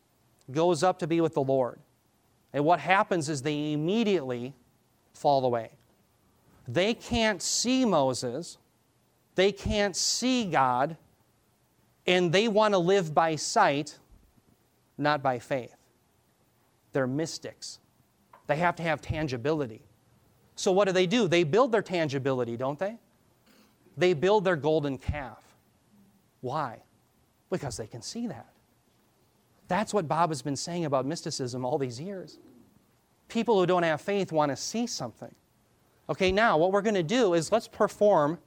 goes 0.51 0.83
up 0.83 0.99
to 0.99 1.07
be 1.07 1.21
with 1.21 1.35
the 1.35 1.43
Lord. 1.43 1.79
And 2.53 2.65
what 2.65 2.79
happens 2.79 3.29
is 3.29 3.41
they 3.41 3.73
immediately 3.73 4.53
fall 5.13 5.45
away. 5.45 5.71
They 6.67 6.93
can't 6.93 7.41
see 7.41 7.85
Moses, 7.85 8.57
they 9.35 9.51
can't 9.51 9.95
see 9.95 10.45
God, 10.45 10.97
and 12.05 12.31
they 12.31 12.47
want 12.47 12.73
to 12.73 12.77
live 12.77 13.13
by 13.13 13.35
sight, 13.35 13.97
not 14.97 15.21
by 15.23 15.39
faith. 15.39 15.75
They're 16.93 17.07
mystics. 17.07 17.79
They 18.47 18.57
have 18.57 18.75
to 18.77 18.83
have 18.83 19.01
tangibility. 19.01 19.81
So, 20.55 20.71
what 20.71 20.85
do 20.85 20.91
they 20.91 21.07
do? 21.07 21.27
They 21.27 21.43
build 21.43 21.71
their 21.71 21.81
tangibility, 21.81 22.57
don't 22.57 22.77
they? 22.77 22.97
They 23.97 24.13
build 24.13 24.43
their 24.43 24.55
golden 24.55 24.97
calf. 24.97 25.43
Why? 26.41 26.83
Because 27.49 27.77
they 27.77 27.87
can 27.87 28.01
see 28.01 28.27
that. 28.27 28.47
That's 29.71 29.93
what 29.93 30.05
Bob 30.05 30.31
has 30.31 30.41
been 30.41 30.57
saying 30.57 30.83
about 30.83 31.05
mysticism 31.05 31.63
all 31.63 31.77
these 31.77 31.97
years. 31.97 32.39
People 33.29 33.57
who 33.57 33.65
don't 33.65 33.83
have 33.83 34.01
faith 34.01 34.33
want 34.33 34.51
to 34.51 34.57
see 34.57 34.85
something. 34.85 35.33
Okay, 36.09 36.29
now 36.29 36.57
what 36.57 36.73
we're 36.73 36.81
going 36.81 36.95
to 36.95 37.03
do 37.03 37.35
is 37.35 37.53
let's 37.53 37.69
perform 37.69 38.37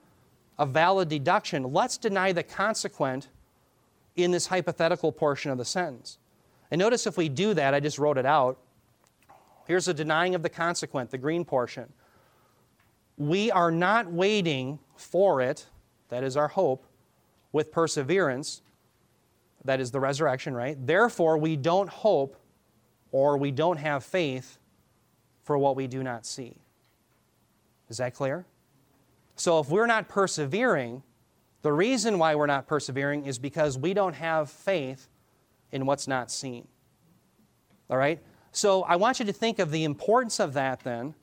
a 0.58 0.66
valid 0.66 1.08
deduction. 1.08 1.72
Let's 1.72 1.96
deny 1.96 2.32
the 2.32 2.42
consequent 2.42 3.28
in 4.16 4.32
this 4.32 4.48
hypothetical 4.48 5.12
portion 5.12 5.50
of 5.50 5.56
the 5.56 5.64
sentence. 5.64 6.18
And 6.70 6.78
notice 6.78 7.06
if 7.06 7.16
we 7.16 7.30
do 7.30 7.54
that, 7.54 7.72
I 7.72 7.80
just 7.80 7.98
wrote 7.98 8.18
it 8.18 8.26
out. 8.26 8.58
Here's 9.66 9.88
a 9.88 9.94
denying 9.94 10.34
of 10.34 10.42
the 10.42 10.50
consequent, 10.50 11.10
the 11.10 11.16
green 11.16 11.46
portion. 11.46 11.90
We 13.16 13.50
are 13.50 13.70
not 13.70 14.12
waiting 14.12 14.78
for 14.94 15.40
it, 15.40 15.68
that 16.10 16.22
is 16.22 16.36
our 16.36 16.48
hope, 16.48 16.84
with 17.50 17.72
perseverance, 17.72 18.60
that 19.64 19.80
is 19.80 19.90
the 19.90 20.00
resurrection, 20.00 20.54
right? 20.54 20.76
Therefore, 20.86 21.38
we 21.38 21.56
don't 21.56 21.88
hope 21.88 22.36
or 23.12 23.36
we 23.36 23.50
don't 23.50 23.78
have 23.78 24.04
faith 24.04 24.58
for 25.42 25.56
what 25.56 25.76
we 25.76 25.86
do 25.86 26.02
not 26.02 26.26
see. 26.26 26.56
Is 27.88 27.98
that 27.98 28.14
clear? 28.14 28.44
So 29.36 29.60
if 29.60 29.68
we're 29.68 29.86
not 29.86 30.08
persevering, 30.08 31.02
the 31.62 31.72
reason 31.72 32.18
why 32.18 32.34
we're 32.34 32.46
not 32.46 32.66
persevering 32.66 33.26
is 33.26 33.38
because 33.38 33.78
we 33.78 33.94
don't 33.94 34.14
have 34.14 34.50
faith 34.50 35.08
in 35.72 35.86
what's 35.86 36.06
not 36.06 36.30
seen. 36.30 36.68
All 37.90 37.96
right? 37.96 38.20
So 38.52 38.82
I 38.82 38.96
want 38.96 39.18
you 39.18 39.26
to 39.26 39.32
think 39.32 39.58
of 39.58 39.70
the 39.70 39.84
importance 39.84 40.40
of 40.40 40.52
that 40.54 40.80
then 40.80 41.14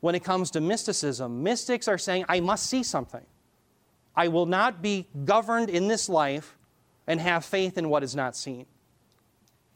when 0.00 0.14
it 0.14 0.24
comes 0.24 0.50
to 0.52 0.60
mysticism. 0.60 1.42
Mystics 1.42 1.86
are 1.86 1.98
saying, 1.98 2.24
I 2.28 2.40
must 2.40 2.66
see 2.66 2.82
something. 2.82 3.24
I 4.16 4.28
will 4.28 4.46
not 4.46 4.82
be 4.82 5.06
governed 5.24 5.70
in 5.70 5.88
this 5.88 6.08
life 6.08 6.56
and 7.06 7.20
have 7.20 7.44
faith 7.44 7.78
in 7.78 7.88
what 7.88 8.02
is 8.02 8.14
not 8.14 8.36
seen. 8.36 8.66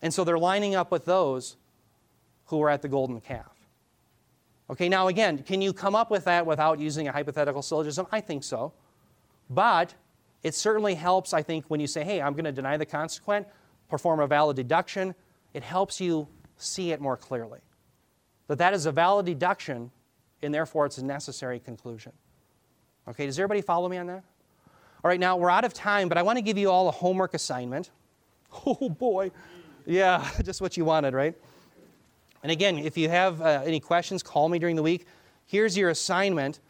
And 0.02 0.12
so 0.12 0.24
they're 0.24 0.38
lining 0.38 0.74
up 0.74 0.90
with 0.90 1.04
those 1.04 1.56
who 2.46 2.62
are 2.62 2.70
at 2.70 2.82
the 2.82 2.88
golden 2.88 3.20
calf. 3.20 3.50
Okay, 4.70 4.88
now 4.88 5.08
again, 5.08 5.38
can 5.38 5.60
you 5.60 5.72
come 5.72 5.94
up 5.94 6.10
with 6.10 6.24
that 6.24 6.46
without 6.46 6.78
using 6.78 7.08
a 7.08 7.12
hypothetical 7.12 7.62
syllogism? 7.62 8.06
I 8.12 8.20
think 8.20 8.44
so. 8.44 8.72
But 9.50 9.94
it 10.42 10.54
certainly 10.54 10.94
helps, 10.94 11.32
I 11.32 11.42
think, 11.42 11.66
when 11.68 11.80
you 11.80 11.86
say, 11.86 12.04
hey, 12.04 12.20
I'm 12.20 12.32
going 12.32 12.44
to 12.44 12.52
deny 12.52 12.76
the 12.76 12.86
consequent, 12.86 13.46
perform 13.88 14.20
a 14.20 14.26
valid 14.26 14.56
deduction, 14.56 15.14
it 15.52 15.62
helps 15.62 16.00
you 16.00 16.28
see 16.56 16.92
it 16.92 17.00
more 17.00 17.16
clearly. 17.16 17.60
That 18.48 18.58
that 18.58 18.74
is 18.74 18.86
a 18.86 18.92
valid 18.92 19.26
deduction, 19.26 19.90
and 20.42 20.52
therefore 20.52 20.86
it's 20.86 20.98
a 20.98 21.04
necessary 21.04 21.58
conclusion. 21.58 22.12
Okay, 23.08 23.26
does 23.26 23.38
everybody 23.38 23.62
follow 23.62 23.88
me 23.88 23.98
on 23.98 24.06
that? 24.06 24.24
All 25.04 25.10
right, 25.10 25.20
now 25.20 25.36
we're 25.36 25.50
out 25.50 25.66
of 25.66 25.74
time, 25.74 26.08
but 26.08 26.16
I 26.16 26.22
want 26.22 26.38
to 26.38 26.42
give 26.42 26.56
you 26.56 26.70
all 26.70 26.88
a 26.88 26.90
homework 26.90 27.34
assignment. 27.34 27.90
Oh 28.66 28.88
boy. 28.88 29.32
Yeah, 29.84 30.30
just 30.44 30.60
what 30.60 30.76
you 30.76 30.84
wanted, 30.84 31.12
right? 31.12 31.34
And 32.44 32.52
again, 32.52 32.78
if 32.78 32.96
you 32.96 33.08
have 33.08 33.42
uh, 33.42 33.62
any 33.64 33.80
questions, 33.80 34.22
call 34.22 34.48
me 34.48 34.60
during 34.60 34.76
the 34.76 34.82
week. 34.82 35.08
Here's 35.44 35.76
your 35.76 35.90
assignment. 35.90 36.60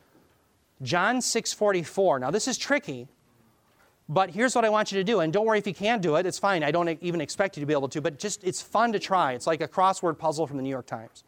John 0.80 1.18
6:44. 1.18 2.20
Now 2.20 2.30
this 2.30 2.48
is 2.48 2.56
tricky, 2.56 3.06
but 4.08 4.30
here's 4.30 4.54
what 4.54 4.64
I 4.64 4.70
want 4.70 4.92
you 4.92 4.98
to 4.98 5.04
do. 5.04 5.20
And 5.20 5.30
don't 5.30 5.44
worry 5.44 5.58
if 5.58 5.66
you 5.66 5.74
can't 5.74 6.00
do 6.00 6.16
it, 6.16 6.24
it's 6.24 6.38
fine. 6.38 6.64
I 6.64 6.70
don't 6.70 6.88
even 7.02 7.20
expect 7.20 7.58
you 7.58 7.60
to 7.60 7.66
be 7.66 7.74
able 7.74 7.90
to, 7.90 8.00
but 8.00 8.18
just 8.18 8.42
it's 8.42 8.62
fun 8.62 8.92
to 8.92 8.98
try. 8.98 9.34
It's 9.34 9.46
like 9.46 9.60
a 9.60 9.68
crossword 9.68 10.18
puzzle 10.18 10.46
from 10.46 10.56
the 10.56 10.62
New 10.62 10.70
York 10.70 10.86
Times. 10.86 11.22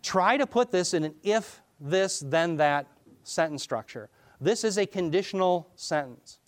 Try 0.00 0.36
to 0.36 0.46
put 0.46 0.70
this 0.70 0.94
in 0.94 1.02
an 1.02 1.14
if 1.24 1.60
this 1.80 2.20
then 2.20 2.56
that 2.58 2.86
sentence 3.24 3.64
structure. 3.64 4.08
This 4.40 4.64
is 4.64 4.78
a 4.78 4.86
conditional 4.86 5.68
sentence. 5.76 6.38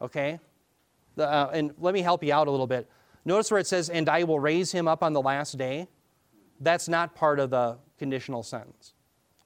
Okay? 0.00 0.38
The, 1.16 1.28
uh, 1.28 1.50
and 1.52 1.74
let 1.78 1.94
me 1.94 2.02
help 2.02 2.22
you 2.22 2.32
out 2.32 2.48
a 2.48 2.50
little 2.50 2.66
bit. 2.66 2.88
Notice 3.24 3.50
where 3.50 3.60
it 3.60 3.66
says, 3.66 3.88
and 3.88 4.08
I 4.08 4.24
will 4.24 4.40
raise 4.40 4.72
him 4.72 4.86
up 4.86 5.02
on 5.02 5.12
the 5.12 5.22
last 5.22 5.56
day 5.56 5.88
that's 6.60 6.88
not 6.88 7.14
part 7.14 7.38
of 7.38 7.50
the 7.50 7.76
conditional 7.98 8.42
sentence 8.42 8.94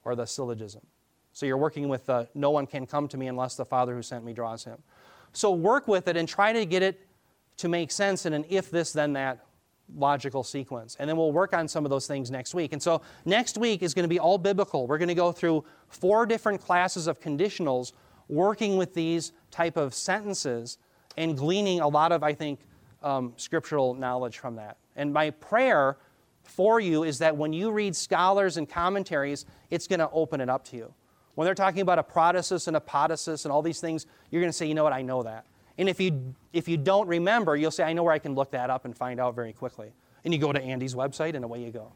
or 0.05 0.15
the 0.15 0.27
syllogism. 0.27 0.83
So 1.33 1.47
you're 1.47 1.57
working 1.57 1.89
with 1.89 2.07
the 2.07 2.29
no 2.35 2.51
one 2.51 2.67
can 2.67 2.87
come 2.87 3.09
to 3.09 3.17
me 3.17 3.29
unless 3.29 3.57
the 3.57 3.65
Father 3.65 3.95
who 3.95 4.03
sent 4.03 4.25
me 4.25 4.33
draws 4.33 4.65
him. 4.65 4.79
So 5.33 5.53
work 5.53 5.87
with 5.87 6.09
it 6.09 6.17
and 6.17 6.29
try 6.29 6.53
to 6.53 6.65
get 6.65 6.83
it 6.83 7.07
to 7.59 7.69
make 7.69 7.91
sense 7.91 8.27
in 8.27 8.33
an 8.33 8.45
if 8.49 8.71
this, 8.71 8.93
then 8.93 9.13
that 9.15 9.45
logical 9.97 10.43
sequence. 10.43 10.97
And 10.99 11.09
then 11.09 11.17
we'll 11.17 11.33
work 11.33 11.55
on 11.55 11.69
some 11.69 11.85
of 11.85 11.91
those 11.91 12.07
things 12.07 12.31
next 12.31 12.55
week. 12.55 12.73
And 12.73 12.83
so 12.83 13.01
next 13.25 13.59
week 13.59 13.83
is 13.83 13.95
going 13.95 14.05
to 14.05 14.09
be 14.09 14.19
all 14.19 14.39
biblical. 14.39 14.87
We're 14.87 14.99
going 14.99 15.09
to 15.09 15.15
go 15.15 15.33
through 15.33 15.65
four 15.89 16.27
different 16.27 16.61
classes 16.61 17.07
of 17.07 17.21
conditionals, 17.21 17.93
working 18.29 18.77
with 18.77 18.95
these 18.95 19.33
type 19.51 19.77
of 19.77 19.95
sentences 19.95 20.79
and 21.17 21.37
gleaning 21.37 21.81
a 21.81 21.89
lot 21.89 22.13
of, 22.13 22.23
I 22.23 22.35
think, 22.35 22.61
um, 23.03 23.33
scriptural 23.37 23.95
knowledge 23.95 24.39
from 24.39 24.57
that. 24.57 24.77
And 24.97 25.13
my 25.13 25.31
prayer 25.31 25.97
for 26.43 26.81
you 26.81 27.05
is 27.05 27.19
that 27.19 27.37
when 27.37 27.53
you 27.53 27.71
read 27.71 27.95
scholars 27.95 28.57
and 28.57 28.69
commentaries, 28.69 29.47
it's 29.71 29.87
going 29.87 30.01
to 30.01 30.11
open 30.11 30.41
it 30.41 30.49
up 30.49 30.65
to 30.67 30.77
you. 30.77 30.93
When 31.35 31.45
they're 31.45 31.55
talking 31.55 31.83
about 31.83 31.99
a 31.99 32.03
protasis 32.03 32.67
and 32.67 32.77
a 32.77 32.81
potasis 32.81 33.45
and 33.45 33.53
all 33.53 33.63
these 33.63 33.81
things, 33.81 34.07
you're 34.31 34.43
going 34.43 34.51
to 34.51 34.57
say, 34.57 34.67
you 34.67 34.75
know 34.75 34.83
what, 34.83 34.93
I 34.93 35.03
know 35.03 35.23
that. 35.23 35.45
And 35.79 35.89
if 35.89 36.01
you, 36.01 36.35
if 36.53 36.69
you 36.69 36.77
don't 36.77 37.07
remember, 37.07 37.57
you'll 37.57 37.71
say, 37.71 37.85
I 37.85 37.93
know 37.93 38.03
where 38.03 38.13
I 38.13 38.19
can 38.19 38.35
look 38.35 38.51
that 38.51 38.69
up 38.69 38.85
and 38.85 38.97
find 38.97 39.21
out 39.21 39.35
very 39.35 39.53
quickly. 39.53 39.93
And 40.25 40.35
you 40.35 40.41
go 40.41 40.53
to 40.53 40.61
Andy's 40.61 40.95
website 40.95 41.35
and 41.35 41.45
away 41.45 41.63
you 41.63 41.71
go. 41.71 41.93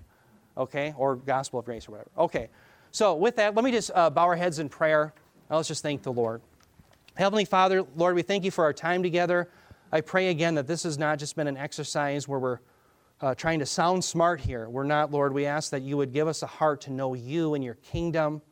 Okay? 0.56 0.94
Or 0.96 1.16
Gospel 1.16 1.58
of 1.58 1.64
Grace 1.64 1.88
or 1.88 1.92
whatever. 1.92 2.10
Okay. 2.16 2.48
So 2.92 3.14
with 3.14 3.36
that, 3.36 3.54
let 3.54 3.64
me 3.64 3.72
just 3.72 3.90
uh, 3.94 4.08
bow 4.10 4.24
our 4.24 4.36
heads 4.36 4.60
in 4.60 4.68
prayer. 4.68 5.12
Now 5.50 5.56
let's 5.56 5.68
just 5.68 5.82
thank 5.82 6.02
the 6.02 6.12
Lord. 6.12 6.42
Heavenly 7.16 7.44
Father, 7.44 7.84
Lord, 7.96 8.14
we 8.14 8.22
thank 8.22 8.44
you 8.44 8.50
for 8.50 8.64
our 8.64 8.72
time 8.72 9.02
together. 9.02 9.50
I 9.90 10.00
pray 10.00 10.28
again 10.28 10.54
that 10.54 10.66
this 10.66 10.84
has 10.84 10.96
not 10.96 11.18
just 11.18 11.36
been 11.36 11.48
an 11.48 11.56
exercise 11.56 12.28
where 12.28 12.38
we're 12.38 12.60
uh, 13.20 13.34
trying 13.34 13.58
to 13.58 13.66
sound 13.66 14.04
smart 14.04 14.40
here. 14.40 14.68
We're 14.68 14.84
not, 14.84 15.10
Lord. 15.10 15.34
We 15.34 15.44
ask 15.46 15.70
that 15.70 15.82
you 15.82 15.96
would 15.96 16.12
give 16.12 16.28
us 16.28 16.42
a 16.42 16.46
heart 16.46 16.80
to 16.82 16.92
know 16.92 17.14
you 17.14 17.54
and 17.54 17.62
your 17.62 17.74
kingdom, 17.74 18.42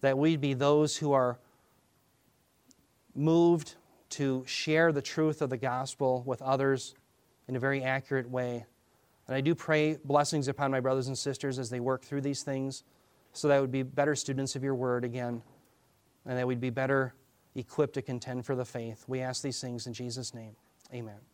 that 0.00 0.16
we'd 0.16 0.40
be 0.40 0.54
those 0.54 0.96
who 0.96 1.12
are 1.12 1.38
moved 3.14 3.74
to 4.14 4.44
share 4.46 4.92
the 4.92 5.02
truth 5.02 5.42
of 5.42 5.50
the 5.50 5.56
gospel 5.56 6.22
with 6.26 6.40
others 6.42 6.94
in 7.48 7.56
a 7.56 7.58
very 7.58 7.82
accurate 7.82 8.30
way. 8.30 8.64
And 9.26 9.36
I 9.36 9.40
do 9.40 9.54
pray 9.54 9.98
blessings 10.04 10.48
upon 10.48 10.70
my 10.70 10.80
brothers 10.80 11.08
and 11.08 11.16
sisters 11.16 11.58
as 11.58 11.70
they 11.70 11.80
work 11.80 12.02
through 12.02 12.20
these 12.20 12.42
things 12.42 12.84
so 13.32 13.48
that 13.48 13.60
would 13.60 13.72
be 13.72 13.82
better 13.82 14.14
students 14.14 14.54
of 14.54 14.62
your 14.62 14.74
word 14.74 15.04
again 15.04 15.42
and 16.26 16.38
that 16.38 16.46
we'd 16.46 16.60
be 16.60 16.70
better 16.70 17.14
equipped 17.54 17.94
to 17.94 18.02
contend 18.02 18.46
for 18.46 18.54
the 18.54 18.64
faith. 18.64 19.04
We 19.08 19.20
ask 19.20 19.42
these 19.42 19.60
things 19.60 19.86
in 19.86 19.92
Jesus' 19.92 20.34
name. 20.34 20.56
Amen. 20.92 21.33